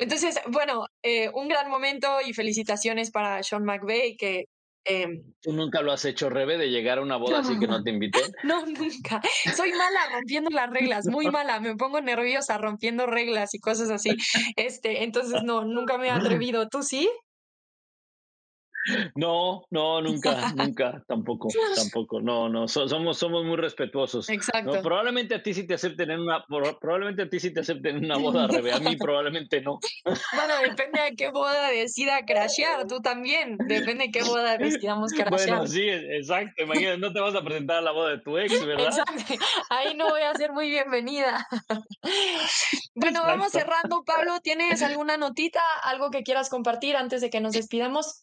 Entonces, 0.01 0.41
bueno, 0.49 0.87
eh, 1.03 1.31
un 1.35 1.49
gran 1.49 1.71
momento 1.71 2.09
y 2.27 2.33
felicitaciones 2.33 3.11
para 3.11 3.43
Sean 3.43 3.65
McVeigh, 3.65 4.17
que... 4.17 4.47
Em, 4.83 5.23
¿Tú 5.43 5.53
nunca 5.53 5.83
lo 5.83 5.93
has 5.93 6.07
hecho, 6.07 6.31
Rebe, 6.31 6.57
de 6.57 6.71
llegar 6.71 6.97
a 6.99 7.03
una 7.03 7.19
boda 7.19 7.41
así 7.41 7.59
que 7.59 7.67
no 7.67 7.83
te 7.83 7.91
invité? 7.91 8.19
No, 8.45 8.65
nunca. 8.65 9.21
Soy 9.55 9.73
mala 9.73 10.01
rompiendo 10.11 10.49
las 10.49 10.71
reglas, 10.71 11.07
muy 11.07 11.31
mala. 11.31 11.61
Me 11.61 11.77
pongo 11.77 12.01
nerviosa 12.01 12.57
rompiendo 12.57 13.07
reglas 13.07 13.55
y 13.55 13.59
cosas 13.59 13.91
así. 13.91 14.17
Este, 14.57 15.05
entonces 15.05 15.43
no, 15.43 15.67
nunca 15.67 15.99
me 15.99 16.07
he 16.07 16.11
atrevido. 16.11 16.67
¿Tú 16.69 16.83
sí? 16.83 17.11
No, 19.15 19.67
no, 19.71 20.01
nunca, 20.01 20.53
nunca, 20.55 21.05
tampoco, 21.07 21.49
tampoco, 21.77 22.21
no, 22.21 22.49
no, 22.49 22.67
somos, 22.67 23.19
somos 23.19 23.45
muy 23.45 23.57
respetuosos. 23.57 24.29
Exacto. 24.31 24.81
Probablemente 24.83 25.35
a 25.35 25.43
ti 25.43 25.53
sí 25.53 25.67
te 25.67 25.75
acepten 25.75 26.11
en 26.11 26.21
una, 26.21 26.45
probablemente 26.47 27.23
a 27.23 27.29
ti 27.29 27.41
sí 27.41 27.53
te 27.53 27.61
acepten 27.61 27.99
en 27.99 28.05
una 28.07 28.17
boda, 28.17 28.47
Rebe, 28.47 28.73
a 28.73 28.81
mí 28.81 28.97
probablemente 28.97 29.61
no. 29.61 29.81
Bueno, 30.05 30.55
depende 30.63 31.03
de 31.03 31.15
qué 31.15 31.31
boda 31.31 31.69
decida 31.69 32.25
crashear, 32.25 32.87
tú 32.87 33.01
también, 33.01 33.59
depende 33.59 34.07
de 34.07 34.11
qué 34.11 34.23
boda 34.23 34.57
decidamos 34.57 35.13
crashear. 35.17 35.59
Bueno, 35.59 35.67
sí, 35.67 35.87
exacto, 35.87 36.63
imagínate, 36.63 36.99
no 36.99 37.13
te 37.13 37.21
vas 37.21 37.35
a 37.35 37.43
presentar 37.43 37.79
a 37.79 37.83
la 37.83 37.93
boda 37.93 38.11
de 38.13 38.19
tu 38.19 38.39
ex, 38.39 38.65
¿verdad? 38.65 38.87
Exacto, 38.87 39.45
ahí 39.69 39.95
no 39.95 40.09
voy 40.09 40.23
a 40.23 40.35
ser 40.35 40.53
muy 40.53 40.71
bienvenida. 40.71 41.47
Bueno, 42.95 43.23
vamos 43.25 43.53
cerrando, 43.53 44.05
Pablo, 44.05 44.41
¿tienes 44.43 44.83
alguna 44.83 45.19
notita, 45.19 45.61
algo 45.83 46.11
que 46.11 46.23
quieras 46.23 46.49
compartir 46.49 46.97
antes 46.97 47.21
de 47.21 47.29
que 47.29 47.41
nos 47.41 47.53
despidamos? 47.53 48.21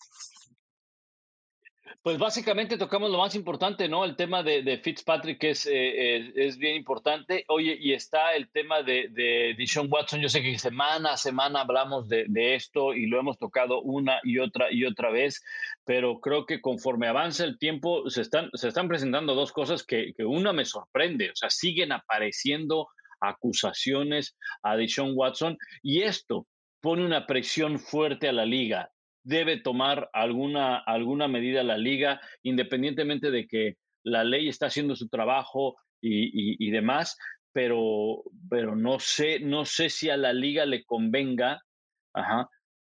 Pues 2.08 2.20
básicamente 2.20 2.78
tocamos 2.78 3.12
lo 3.12 3.18
más 3.18 3.36
importante, 3.36 3.90
¿no? 3.90 4.06
El 4.06 4.16
tema 4.16 4.42
de, 4.42 4.80
Fitzpatrick 4.82 5.44
es, 5.44 5.66
eh, 5.70 6.32
es, 6.38 6.58
bien 6.58 6.78
importante. 6.78 7.44
Oye, 7.50 7.78
y 7.78 7.92
está 7.92 8.34
el 8.34 8.50
tema 8.50 8.82
de, 8.82 9.10
de 9.10 9.56
Dishon 9.58 9.90
Watson. 9.92 10.22
Yo 10.22 10.30
sé 10.30 10.42
que 10.42 10.58
semana 10.58 11.12
a 11.12 11.18
semana 11.18 11.60
hablamos 11.60 12.08
de, 12.08 12.24
de, 12.30 12.56
esto 12.56 12.94
y 12.94 13.08
lo 13.08 13.20
hemos 13.20 13.38
tocado 13.38 13.82
una 13.82 14.22
y 14.24 14.40
otra 14.40 14.72
y 14.72 14.86
otra 14.86 15.12
vez, 15.12 15.44
pero 15.84 16.22
creo 16.22 16.46
que 16.46 16.62
conforme 16.62 17.10
avanza 17.10 17.44
el 17.44 17.60
tiempo 17.60 18.10
se 18.10 18.22
están, 18.22 18.52
se 18.54 18.70
están 18.70 18.88
presentando 18.88 19.36
dos 19.36 19.52
cosas 19.52 19.84
que, 19.84 20.14
que 20.16 20.24
una 20.24 20.54
me 20.54 20.64
sorprende. 20.64 21.32
O 21.32 21.36
sea, 21.36 21.50
siguen 21.50 21.92
apareciendo 21.92 22.88
acusaciones 23.20 24.38
a 24.64 24.78
Dishon 24.78 25.12
Watson 25.14 25.58
y 25.84 26.04
esto 26.04 26.48
pone 26.80 27.06
una 27.06 27.28
presión 27.28 27.80
fuerte 27.80 28.30
a 28.30 28.32
la 28.32 28.46
liga 28.46 28.92
debe 29.28 29.58
tomar 29.58 30.10
alguna, 30.14 30.78
alguna 30.78 31.28
medida 31.28 31.62
la 31.62 31.78
liga, 31.78 32.22
independientemente 32.44 33.30
de 33.30 33.46
que 33.46 33.76
la 34.04 34.24
ley 34.24 34.48
está 34.48 34.68
haciendo 34.68 34.96
su 34.96 35.10
trabajo 35.10 35.76
y, 36.02 36.72
demás, 36.72 37.18
pero, 37.52 38.24
pero 38.50 38.76
no, 38.76 39.00
sé, 39.00 39.40
no 39.42 39.66
sé 39.66 39.90
si 39.90 40.10
a 40.10 40.16
la 40.16 40.32
liga 40.32 40.66
le 40.66 40.86
convenga 40.86 41.62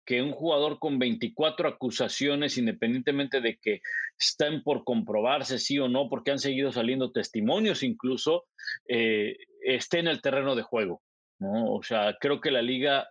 que 0.06 0.22
un 0.22 0.32
jugador 0.32 0.80
con 0.80 1.00
24 1.00 1.68
acusaciones, 1.68 2.58
independientemente 2.58 3.42
de 3.42 3.58
que 3.62 3.82
estén 4.18 4.64
por 4.64 4.86
comprobarse 4.86 5.60
sí 5.60 5.78
o 5.80 5.90
no, 5.90 6.08
porque 6.08 6.32
han 6.32 6.40
seguido 6.40 6.72
saliendo 6.72 7.12
testimonios 7.12 7.84
incluso, 7.84 8.46
eh, 8.88 9.36
esté 9.62 10.00
en 10.00 10.08
el 10.08 10.22
terreno 10.22 10.56
de 10.56 10.64
juego. 10.64 11.02
¿no? 11.40 11.74
O 11.74 11.84
sea, 11.84 12.16
creo 12.22 12.40
que 12.40 12.52
la 12.52 12.62
liga 12.62 13.10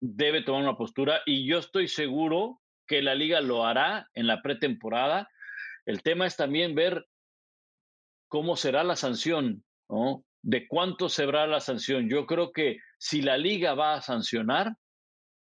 debe 0.00 0.42
tomar 0.42 0.62
una 0.62 0.78
postura 0.78 1.20
y 1.26 1.46
yo 1.46 1.58
estoy 1.58 1.88
seguro 1.88 2.60
que 2.90 3.02
la 3.02 3.14
liga 3.14 3.40
lo 3.40 3.64
hará 3.64 4.10
en 4.14 4.26
la 4.26 4.42
pretemporada. 4.42 5.30
El 5.86 6.02
tema 6.02 6.26
es 6.26 6.34
también 6.34 6.74
ver 6.74 7.06
cómo 8.26 8.56
será 8.56 8.82
la 8.82 8.96
sanción. 8.96 9.64
De 10.42 10.66
cuánto 10.66 11.08
será 11.08 11.46
la 11.46 11.60
sanción. 11.60 12.10
Yo 12.10 12.26
creo 12.26 12.50
que 12.50 12.78
si 12.98 13.22
la 13.22 13.38
liga 13.38 13.74
va 13.74 13.94
a 13.94 14.02
sancionar, 14.02 14.72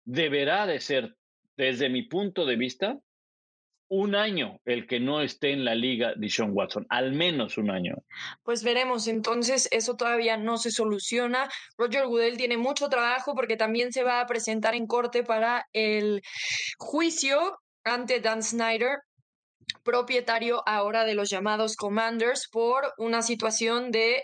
deberá 0.05 0.67
de 0.67 0.81
ser, 0.81 1.15
desde 1.57 1.89
mi 1.89 2.03
punto 2.03 2.47
de 2.47 2.57
vista, 2.57 2.99
un 3.91 4.15
año 4.15 4.61
el 4.65 4.87
que 4.87 5.01
no 5.01 5.21
esté 5.21 5.53
en 5.53 5.65
la 5.65 5.75
liga 5.75 6.15
de 6.17 6.31
Sean 6.31 6.53
Watson, 6.53 6.87
al 6.89 7.13
menos 7.13 7.59
un 7.59 7.71
año. 7.71 7.97
Pues 8.45 8.63
veremos, 8.63 9.09
entonces 9.09 9.69
eso 9.73 9.97
todavía 9.97 10.37
no 10.37 10.59
se 10.59 10.71
soluciona. 10.71 11.51
Roger 11.77 12.07
Goodell 12.07 12.37
tiene 12.37 12.57
mucho 12.57 12.89
trabajo 12.89 13.35
porque 13.35 13.57
también 13.57 13.93
se 13.93 14.05
va 14.05 14.21
a 14.21 14.27
presentar 14.27 14.75
en 14.75 14.87
corte 14.87 15.25
para 15.25 15.67
el 15.73 16.23
juicio 16.79 17.59
ante 17.83 18.21
Dan 18.21 18.43
Snyder 18.43 19.01
propietario 19.83 20.63
ahora 20.67 21.05
de 21.05 21.15
los 21.15 21.31
llamados 21.31 21.77
commanders 21.77 22.49
por 22.49 22.93
una 22.99 23.23
situación 23.23 23.91
de 23.91 24.23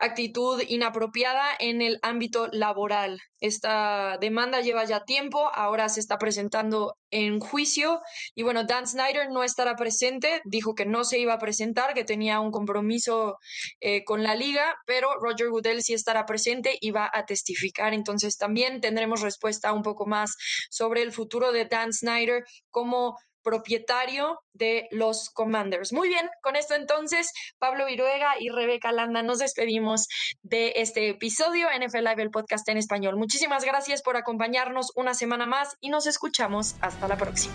actitud 0.00 0.62
inapropiada 0.66 1.44
en 1.58 1.82
el 1.82 1.98
ámbito 2.02 2.48
laboral. 2.52 3.20
Esta 3.40 4.16
demanda 4.18 4.60
lleva 4.60 4.84
ya 4.84 5.04
tiempo, 5.04 5.50
ahora 5.54 5.88
se 5.88 6.00
está 6.00 6.16
presentando 6.18 6.96
en 7.10 7.38
juicio 7.38 8.00
y 8.34 8.42
bueno, 8.42 8.64
Dan 8.64 8.86
Snyder 8.86 9.30
no 9.30 9.42
estará 9.42 9.76
presente, 9.76 10.40
dijo 10.44 10.74
que 10.74 10.86
no 10.86 11.04
se 11.04 11.18
iba 11.18 11.34
a 11.34 11.38
presentar, 11.38 11.94
que 11.94 12.04
tenía 12.04 12.40
un 12.40 12.50
compromiso 12.50 13.36
eh, 13.80 14.04
con 14.04 14.22
la 14.22 14.34
liga, 14.34 14.76
pero 14.86 15.08
Roger 15.20 15.50
Goodell 15.50 15.82
sí 15.82 15.92
estará 15.92 16.24
presente 16.24 16.76
y 16.80 16.90
va 16.90 17.10
a 17.12 17.26
testificar, 17.26 17.92
entonces 17.92 18.36
también 18.38 18.80
tendremos 18.80 19.20
respuesta 19.20 19.72
un 19.72 19.82
poco 19.82 20.06
más 20.06 20.34
sobre 20.70 21.02
el 21.02 21.12
futuro 21.12 21.52
de 21.52 21.66
Dan 21.66 21.92
Snyder 21.92 22.44
como 22.70 23.16
propietario 23.46 24.40
de 24.54 24.88
los 24.90 25.30
Commanders. 25.30 25.92
Muy 25.92 26.08
bien, 26.08 26.28
con 26.42 26.56
esto 26.56 26.74
entonces, 26.74 27.30
Pablo 27.60 27.86
Viruega 27.86 28.32
y 28.40 28.48
Rebeca 28.48 28.90
Landa 28.90 29.22
nos 29.22 29.38
despedimos 29.38 30.08
de 30.42 30.72
este 30.76 31.10
episodio 31.10 31.68
NFL 31.68 31.98
Live, 31.98 32.22
el 32.22 32.30
podcast 32.30 32.68
en 32.68 32.76
español. 32.76 33.16
Muchísimas 33.16 33.64
gracias 33.64 34.02
por 34.02 34.16
acompañarnos 34.16 34.90
una 34.96 35.14
semana 35.14 35.46
más 35.46 35.76
y 35.80 35.90
nos 35.90 36.08
escuchamos 36.08 36.74
hasta 36.80 37.06
la 37.06 37.16
próxima. 37.16 37.54